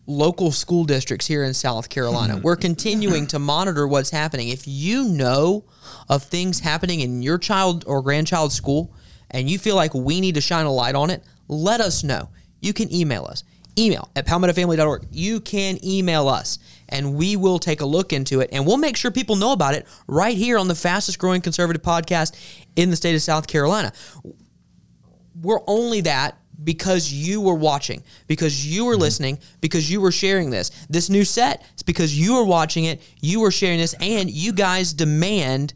local 0.07 0.50
school 0.50 0.84
districts 0.84 1.26
here 1.26 1.44
in 1.44 1.55
South 1.55 1.88
Carolina. 1.88 2.36
Hmm. 2.36 2.42
We're 2.42 2.57
continuing 2.57 3.26
to 3.28 3.38
monitor 3.38 3.86
what's 3.86 4.11
happening. 4.11 4.48
If 4.48 4.66
you 4.66 5.05
know 5.05 5.64
of 6.09 6.22
things 6.24 6.61
happening 6.61 7.00
in 7.00 7.22
your 7.22 7.38
child 7.38 7.84
or 7.86 8.03
grandchild's 8.03 8.55
school 8.55 8.94
and 9.30 9.48
you 9.48 9.59
feel 9.59 9.76
like 9.76 9.94
we 9.94 10.20
need 10.20 10.34
to 10.34 10.40
shine 10.40 10.66
a 10.66 10.72
light 10.72 10.94
on 10.94 11.11
it, 11.11 11.22
let 11.48 11.80
us 11.80 12.03
know. 12.03 12.28
You 12.61 12.72
can 12.72 12.92
email 12.92 13.24
us. 13.24 13.44
Email 13.78 14.11
at 14.14 14.26
palmettofamily.org. 14.26 15.07
You 15.11 15.40
can 15.40 15.82
email 15.82 16.28
us 16.28 16.59
and 16.90 17.14
we 17.14 17.36
will 17.36 17.59
take 17.59 17.80
a 17.80 17.86
look 17.86 18.12
into 18.12 18.40
it 18.40 18.50
and 18.53 18.66
we'll 18.66 18.76
make 18.76 18.98
sure 18.98 19.11
people 19.11 19.36
know 19.36 19.53
about 19.53 19.74
it 19.74 19.86
right 20.07 20.36
here 20.36 20.59
on 20.59 20.68
the 20.68 20.74
fastest 20.74 21.18
growing 21.18 21.40
conservative 21.40 21.80
podcast 21.80 22.36
in 22.76 22.90
the 22.90 22.96
state 22.96 23.14
of 23.14 23.22
South 23.22 23.46
Carolina 23.46 23.92
we're 25.40 25.61
only 25.66 26.03
that 26.03 26.36
because 26.64 27.12
you 27.12 27.40
were 27.40 27.54
watching, 27.54 28.02
because 28.26 28.66
you 28.66 28.84
were 28.84 28.92
mm-hmm. 28.92 29.02
listening, 29.02 29.38
because 29.60 29.90
you 29.90 30.00
were 30.00 30.12
sharing 30.12 30.50
this. 30.50 30.70
This 30.88 31.10
new 31.10 31.24
set 31.24 31.64
is 31.76 31.82
because 31.82 32.18
you 32.18 32.34
were 32.34 32.44
watching 32.44 32.84
it, 32.84 33.00
you 33.20 33.40
were 33.40 33.50
sharing 33.50 33.78
this, 33.78 33.94
and 34.00 34.30
you 34.30 34.52
guys 34.52 34.92
demand 34.92 35.74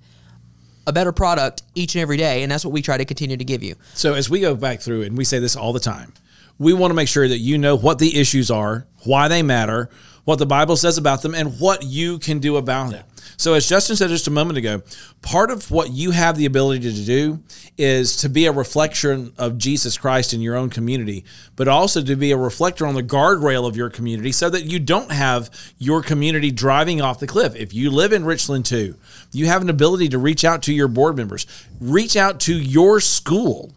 a 0.87 0.93
better 0.93 1.13
product 1.13 1.63
each 1.75 1.95
and 1.95 2.03
every 2.03 2.17
day, 2.17 2.43
and 2.43 2.53
that's 2.53 2.65
what 2.65 2.73
we 2.73 2.83
try 2.83 2.97
to 2.97 3.05
continue 3.05 3.37
to 3.37 3.45
give 3.45 3.63
you. 3.63 3.75
So 3.95 4.15
as 4.15 4.31
we 4.31 4.41
go 4.41 4.55
back 4.55 4.81
through, 4.81 5.03
and 5.03 5.17
we 5.17 5.25
say 5.25 5.39
this 5.39 5.57
all 5.57 5.73
the 5.73 5.81
time, 5.81 6.13
we 6.59 6.73
want 6.73 6.91
to 6.91 6.95
make 6.95 7.09
sure 7.09 7.27
that 7.27 7.39
you 7.39 7.59
know 7.59 7.77
what 7.77 7.99
the 7.99 8.19
issues 8.19 8.51
are, 8.51 8.87
why 9.05 9.29
they 9.29 9.43
matter, 9.43 9.91
what 10.25 10.39
the 10.39 10.47
Bible 10.47 10.77
says 10.77 10.97
about 10.99 11.23
them, 11.23 11.35
and 11.35 11.61
what 11.61 11.83
you 11.83 12.19
can 12.19 12.39
do 12.39 12.57
about 12.57 12.95
it. 12.95 13.05
So, 13.37 13.55
as 13.55 13.69
Justin 13.69 13.97
said 13.97 14.09
just 14.09 14.27
a 14.27 14.31
moment 14.31 14.59
ago, 14.59 14.83
part 15.23 15.51
of 15.51 15.71
what 15.71 15.91
you 15.91 16.11
have 16.11 16.37
the 16.37 16.47
ability 16.47 16.93
to 16.93 17.05
do 17.05 17.43
is 17.77 18.17
to 18.17 18.29
be 18.29 18.47
a 18.47 18.53
reflection 18.53 19.33
of 19.39 19.59
Jesus 19.59 19.99
Christ 19.99 20.33
in 20.33 20.41
your 20.41 20.57
own 20.57 20.71
community, 20.71 21.25
but 21.57 21.69
also 21.69 22.03
to 22.03 22.17
be 22.17 22.33
a 22.33 22.37
reflector 22.37 22.87
on 22.87 22.95
the 22.95 23.03
guardrail 23.03 23.67
of 23.67 23.77
your 23.77 23.91
community 23.91 24.33
so 24.33 24.49
that 24.51 24.65
you 24.65 24.79
don't 24.79 25.13
have 25.13 25.51
your 25.79 26.03
community 26.03 26.51
driving 26.51 27.01
off 27.01 27.21
the 27.21 27.27
cliff. 27.27 27.55
If 27.55 27.75
you 27.75 27.91
live 27.91 28.13
in 28.13 28.25
Richland 28.25 28.65
2, 28.67 28.97
you 29.33 29.47
have 29.47 29.63
an 29.63 29.71
ability 29.71 30.09
to 30.11 30.19
reach 30.19 30.45
out 30.45 30.63
to 30.65 30.73
your 30.73 30.89
board 30.89 31.17
members, 31.17 31.47
reach 31.81 32.17
out 32.17 32.41
to 32.41 32.55
your 32.59 33.01
school 33.01 33.73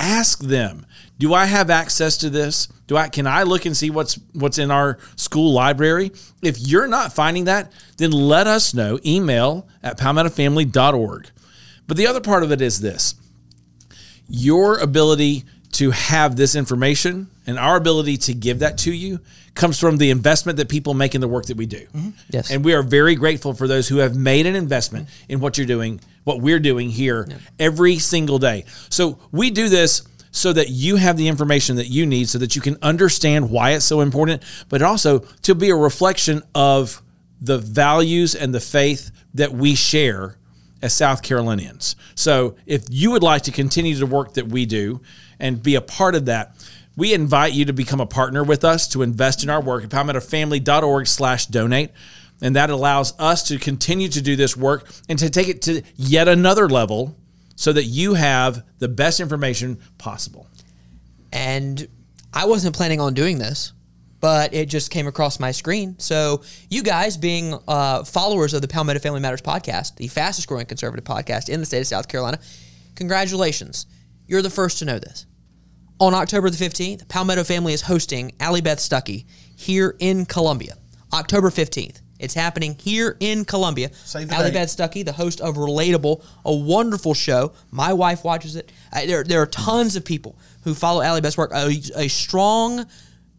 ask 0.00 0.40
them 0.40 0.86
do 1.20 1.34
i 1.34 1.44
have 1.44 1.68
access 1.68 2.16
to 2.16 2.30
this? 2.30 2.66
Do 2.86 2.96
i 2.96 3.08
can 3.08 3.26
i 3.26 3.42
look 3.42 3.66
and 3.66 3.76
see 3.76 3.90
what's 3.90 4.18
what's 4.32 4.58
in 4.58 4.70
our 4.70 4.98
school 5.16 5.52
library? 5.52 6.12
If 6.42 6.58
you're 6.58 6.88
not 6.88 7.12
finding 7.12 7.44
that 7.44 7.70
then 7.98 8.10
let 8.10 8.46
us 8.46 8.74
know. 8.74 8.98
Email 9.04 9.68
at 9.82 9.98
palmettofamily.org 9.98 11.30
but 11.86 11.96
the 11.96 12.06
other 12.06 12.20
part 12.20 12.42
of 12.42 12.52
it 12.52 12.60
is 12.62 12.80
this. 12.80 13.14
Your 14.28 14.78
ability 14.78 15.44
to 15.72 15.90
have 15.90 16.36
this 16.36 16.54
information 16.54 17.28
and 17.46 17.58
our 17.58 17.76
ability 17.76 18.16
to 18.16 18.34
give 18.34 18.60
that 18.60 18.78
to 18.78 18.92
you 18.92 19.20
comes 19.54 19.78
from 19.78 19.98
the 19.98 20.10
investment 20.10 20.56
that 20.56 20.68
people 20.68 20.94
make 20.94 21.14
in 21.14 21.20
the 21.20 21.28
work 21.28 21.46
that 21.46 21.56
we 21.56 21.66
do. 21.66 21.84
Mm-hmm. 21.86 22.10
Yes. 22.30 22.50
And 22.50 22.64
we 22.64 22.74
are 22.74 22.82
very 22.82 23.14
grateful 23.14 23.52
for 23.52 23.68
those 23.68 23.88
who 23.88 23.98
have 23.98 24.16
made 24.16 24.46
an 24.46 24.56
investment 24.56 25.08
in 25.28 25.40
what 25.40 25.58
you're 25.58 25.66
doing, 25.66 26.00
what 26.24 26.40
we're 26.40 26.60
doing 26.60 26.88
here 26.88 27.28
every 27.58 27.98
single 27.98 28.38
day. 28.38 28.64
So 28.88 29.18
we 29.32 29.50
do 29.50 29.68
this 29.68 30.02
so 30.30 30.52
that 30.52 30.68
you 30.68 30.96
have 30.96 31.16
the 31.16 31.28
information 31.28 31.76
that 31.76 31.88
you 31.88 32.06
need 32.06 32.28
so 32.28 32.38
that 32.38 32.54
you 32.54 32.62
can 32.62 32.76
understand 32.82 33.50
why 33.50 33.72
it's 33.72 33.84
so 33.84 34.00
important, 34.00 34.42
but 34.68 34.82
also 34.82 35.20
to 35.42 35.54
be 35.54 35.70
a 35.70 35.76
reflection 35.76 36.42
of 36.54 37.02
the 37.40 37.58
values 37.58 38.34
and 38.34 38.54
the 38.54 38.60
faith 38.60 39.10
that 39.34 39.52
we 39.52 39.74
share 39.74 40.36
as 40.82 40.94
South 40.94 41.22
Carolinians. 41.22 41.96
So 42.14 42.56
if 42.66 42.84
you 42.90 43.10
would 43.10 43.22
like 43.22 43.42
to 43.42 43.52
continue 43.52 43.94
the 43.94 44.06
work 44.06 44.34
that 44.34 44.48
we 44.48 44.66
do 44.66 45.00
and 45.38 45.62
be 45.62 45.74
a 45.74 45.80
part 45.80 46.14
of 46.14 46.26
that, 46.26 46.54
we 46.96 47.14
invite 47.14 47.52
you 47.52 47.64
to 47.66 47.72
become 47.72 48.00
a 48.00 48.06
partner 48.06 48.44
with 48.44 48.64
us 48.64 48.88
to 48.88 49.02
invest 49.02 49.42
in 49.42 49.50
our 49.50 49.62
work 49.62 49.84
at 49.84 49.90
palmettofamily.org 49.90 51.06
slash 51.06 51.46
donate. 51.46 51.90
And 52.42 52.56
that 52.56 52.70
allows 52.70 53.18
us 53.18 53.42
to 53.44 53.58
continue 53.58 54.08
to 54.08 54.22
do 54.22 54.36
this 54.36 54.56
work 54.56 54.90
and 55.08 55.18
to 55.18 55.28
take 55.28 55.48
it 55.48 55.62
to 55.62 55.82
yet 55.96 56.28
another 56.28 56.68
level 56.68 57.16
so 57.60 57.74
that 57.74 57.84
you 57.84 58.14
have 58.14 58.64
the 58.78 58.88
best 58.88 59.20
information 59.20 59.78
possible. 59.98 60.48
and 61.30 61.86
I 62.32 62.46
wasn't 62.46 62.74
planning 62.74 63.00
on 63.00 63.12
doing 63.12 63.38
this, 63.38 63.72
but 64.20 64.54
it 64.54 64.66
just 64.70 64.90
came 64.90 65.06
across 65.06 65.38
my 65.38 65.50
screen. 65.50 65.98
So 65.98 66.42
you 66.70 66.82
guys, 66.82 67.18
being 67.18 67.58
uh, 67.68 68.04
followers 68.04 68.54
of 68.54 68.62
the 68.62 68.68
Palmetto 68.68 69.00
Family 69.00 69.20
Matters 69.20 69.42
podcast, 69.42 69.96
the 69.96 70.08
fastest 70.08 70.48
growing 70.48 70.64
conservative 70.64 71.04
podcast 71.04 71.50
in 71.50 71.60
the 71.60 71.66
state 71.66 71.80
of 71.80 71.86
South 71.86 72.08
Carolina, 72.08 72.38
congratulations! 72.94 73.84
You're 74.26 74.42
the 74.42 74.48
first 74.48 74.78
to 74.78 74.86
know 74.86 74.98
this. 74.98 75.26
On 75.98 76.14
October 76.14 76.48
the 76.48 76.64
15th, 76.64 77.08
Palmetto 77.08 77.44
Family 77.44 77.74
is 77.74 77.82
hosting 77.82 78.32
Allie 78.40 78.62
Beth 78.62 78.78
Stuckey 78.78 79.26
here 79.56 79.96
in 79.98 80.24
Columbia. 80.24 80.76
October 81.12 81.50
15th. 81.50 82.00
It's 82.20 82.34
happening 82.34 82.76
here 82.78 83.16
in 83.20 83.44
Columbia. 83.44 83.90
Allie 84.14 84.24
the 84.26 84.34
Allie 84.34 84.44
date. 84.50 84.54
Beth 84.54 84.68
Stuckey, 84.68 85.04
the 85.04 85.12
host 85.12 85.40
of 85.40 85.56
Relatable, 85.56 86.22
a 86.44 86.54
wonderful 86.54 87.14
show. 87.14 87.52
My 87.70 87.92
wife 87.92 88.22
watches 88.24 88.56
it. 88.56 88.70
Uh, 88.92 89.06
there, 89.06 89.24
there 89.24 89.40
are 89.42 89.46
tons 89.46 89.96
of 89.96 90.04
people 90.04 90.38
who 90.64 90.74
follow 90.74 91.02
Allie 91.02 91.20
Beth's 91.20 91.38
work. 91.38 91.50
A, 91.54 91.68
a 91.96 92.08
strong, 92.08 92.86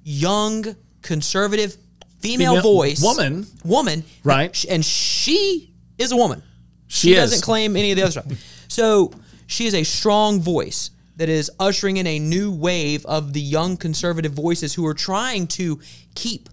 young, 0.04 0.76
conservative 1.02 1.78
female, 2.20 2.56
Female- 2.56 2.62
voice, 2.64 3.02
woman. 3.02 3.46
woman, 3.64 4.04
Right. 4.24 4.66
And 4.70 4.84
she 4.86 5.74
is 5.98 6.12
a 6.12 6.16
woman. 6.18 6.42
She 6.88 7.10
She 7.10 7.16
doesn't 7.16 7.42
claim 7.42 7.76
any 7.76 7.92
of 7.92 7.96
the 7.98 8.04
other 8.04 8.12
stuff. 8.12 8.26
So 8.68 9.12
she 9.48 9.68
is 9.68 9.74
a 9.74 9.84
strong 9.84 10.40
voice 10.40 10.92
that 11.18 11.28
is 11.28 11.52
ushering 11.60 11.98
in 11.98 12.08
a 12.08 12.20
new 12.20 12.52
wave 12.54 13.06
of 13.06 13.34
the 13.34 13.42
young 13.42 13.76
conservative 13.76 14.32
voices 14.32 14.74
who 14.74 14.86
are 14.88 14.94
trying 14.94 15.46
to 15.48 15.80
keep 16.16 16.48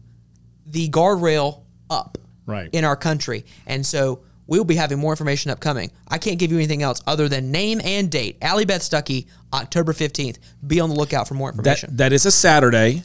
the 0.67 0.89
guardrail 0.89 1.63
up 1.91 2.19
Right. 2.47 2.69
in 2.73 2.85
our 2.85 2.97
country. 2.97 3.45
And 3.67 3.85
so 3.85 4.21
we'll 4.47 4.65
be 4.65 4.75
having 4.77 4.99
more 4.99 5.13
information 5.13 5.51
upcoming. 5.51 5.91
I 6.09 6.19
can't 6.19 6.39
give 6.39 6.51
you 6.51 6.59
anything 6.59 6.83
else 6.83 7.01
other 7.07 7.29
than 7.29 7.51
name 7.51 7.81
and 7.85 8.11
date. 8.11 8.39
Allie 8.43 8.65
Beth 8.65 8.83
Stuckey, 8.83 9.27
October 9.53 9.93
15th. 9.93 10.39
Be 10.67 10.81
on 10.81 10.89
the 10.89 10.97
lookout 10.97 11.29
for 11.29 11.35
more 11.35 11.51
That 11.53 11.59
information. 11.59 11.97
that 11.97 12.13
is 12.13 12.25
a 12.27 12.31
Saturday 12.31 13.03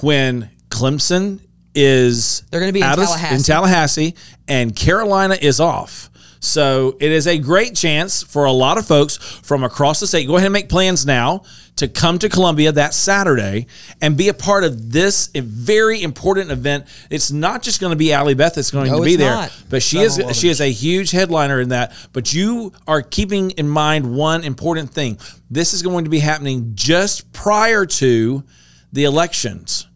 when 0.00 0.50
Clemson 0.70 1.40
is 1.74 2.42
They're 2.50 2.60
gonna 2.60 2.72
be 2.72 2.80
in 2.80 2.84
out 2.86 2.98
of- 2.98 3.06
Tallahassee. 3.06 3.34
in 3.34 3.42
Tallahassee 3.42 4.14
and 4.46 4.76
Carolina 4.76 5.36
is 5.40 5.58
off. 5.60 6.10
So 6.44 6.96
it 7.00 7.10
is 7.10 7.26
a 7.26 7.38
great 7.38 7.74
chance 7.74 8.22
for 8.22 8.44
a 8.44 8.52
lot 8.52 8.78
of 8.78 8.86
folks 8.86 9.16
from 9.16 9.64
across 9.64 10.00
the 10.00 10.06
state. 10.06 10.26
Go 10.26 10.36
ahead 10.36 10.46
and 10.46 10.52
make 10.52 10.68
plans 10.68 11.06
now 11.06 11.42
to 11.76 11.88
come 11.88 12.18
to 12.20 12.28
Columbia 12.28 12.70
that 12.72 12.94
Saturday 12.94 13.66
and 14.00 14.16
be 14.16 14.28
a 14.28 14.34
part 14.34 14.62
of 14.62 14.92
this 14.92 15.28
very 15.34 16.02
important 16.02 16.50
event. 16.50 16.86
It's 17.10 17.32
not 17.32 17.62
just 17.62 17.80
going 17.80 17.90
to 17.90 17.96
be 17.96 18.12
Allie 18.12 18.34
Beth 18.34 18.54
that's 18.54 18.70
going 18.70 18.90
No, 18.90 18.98
to 18.98 19.04
be 19.04 19.16
there, 19.16 19.30
not. 19.30 19.56
but 19.70 19.82
she 19.82 19.98
is 19.98 20.20
she 20.32 20.48
is 20.48 20.60
a 20.60 20.70
huge 20.70 21.10
headliner 21.10 21.60
in 21.60 21.70
that. 21.70 21.92
But 22.12 22.32
you 22.32 22.72
are 22.86 23.02
keeping 23.02 23.50
in 23.52 23.68
mind 23.68 24.14
one 24.14 24.44
important 24.44 24.90
thing. 24.90 25.18
This 25.50 25.72
is 25.72 25.82
going 25.82 26.04
to 26.04 26.10
be 26.10 26.20
happening 26.20 26.72
just 26.74 27.32
prior 27.32 27.86
to 27.86 28.44
the 28.92 29.04
elections. 29.04 29.88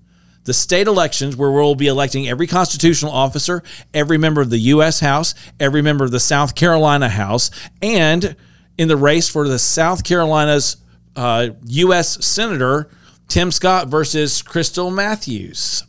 The 0.49 0.55
state 0.55 0.86
elections, 0.86 1.36
where 1.36 1.51
we'll 1.51 1.74
be 1.74 1.88
electing 1.88 2.26
every 2.26 2.46
constitutional 2.46 3.12
officer, 3.12 3.62
every 3.92 4.16
member 4.16 4.40
of 4.40 4.49
the 4.49 4.57
U.S. 4.59 4.99
House, 4.99 5.34
every 5.61 5.82
member 5.82 6.07
of 6.07 6.11
the 6.11 6.18
South 6.18 6.55
Carolina 6.55 7.11
House, 7.11 7.51
and 7.82 8.34
in 8.78 8.88
the 8.88 8.96
race 8.96 9.28
for 9.28 9.46
the 9.46 9.59
South 9.59 10.05
Carolina's 10.05 10.78
uh, 11.16 11.51
U.S. 11.66 12.24
Senator, 12.24 12.88
Tim 13.28 13.53
Scott 13.53 13.88
versus 13.88 14.40
Krystle 14.40 14.90
Matthews. 14.90 15.84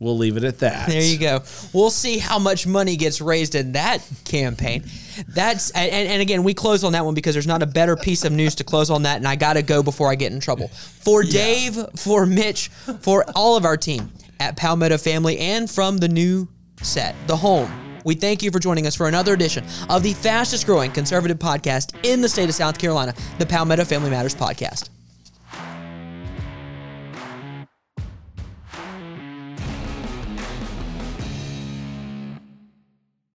We'll 0.00 0.16
leave 0.16 0.38
it 0.38 0.44
at 0.44 0.60
that. 0.60 0.88
There 0.88 1.02
you 1.02 1.18
go. 1.18 1.42
We'll 1.74 1.90
see 1.90 2.16
how 2.16 2.38
much 2.38 2.66
money 2.66 2.96
gets 2.96 3.20
raised 3.20 3.54
in 3.54 3.72
that 3.72 4.02
campaign. 4.24 4.82
That's 5.28 5.70
and, 5.72 5.92
and 5.92 6.22
again, 6.22 6.42
we 6.42 6.54
close 6.54 6.82
on 6.84 6.92
that 6.92 7.04
one 7.04 7.12
because 7.12 7.34
there's 7.34 7.46
not 7.46 7.62
a 7.62 7.66
better 7.66 7.96
piece 7.96 8.24
of 8.24 8.32
news 8.32 8.54
to 8.56 8.64
close 8.64 8.88
on 8.88 9.02
that, 9.02 9.18
and 9.18 9.28
I 9.28 9.36
gotta 9.36 9.60
go 9.60 9.82
before 9.82 10.10
I 10.10 10.14
get 10.14 10.32
in 10.32 10.40
trouble. 10.40 10.68
For 10.68 11.22
Dave, 11.22 11.78
for 11.96 12.24
Mitch, 12.24 12.68
for 13.00 13.26
all 13.36 13.58
of 13.58 13.66
our 13.66 13.76
team 13.76 14.10
at 14.40 14.56
Palmetto 14.56 14.96
Family, 14.96 15.38
and 15.38 15.70
from 15.70 15.98
the 15.98 16.08
new 16.08 16.48
set, 16.80 17.14
the 17.26 17.36
home. 17.36 17.70
We 18.02 18.14
thank 18.14 18.42
you 18.42 18.50
for 18.50 18.58
joining 18.58 18.86
us 18.86 18.96
for 18.96 19.06
another 19.06 19.34
edition 19.34 19.66
of 19.90 20.02
the 20.02 20.14
fastest 20.14 20.64
growing 20.64 20.90
conservative 20.90 21.38
podcast 21.38 21.94
in 22.04 22.22
the 22.22 22.28
state 22.30 22.48
of 22.48 22.54
South 22.54 22.78
Carolina, 22.78 23.12
the 23.38 23.44
Palmetto 23.44 23.84
Family 23.84 24.08
Matters 24.08 24.34
podcast. 24.34 24.88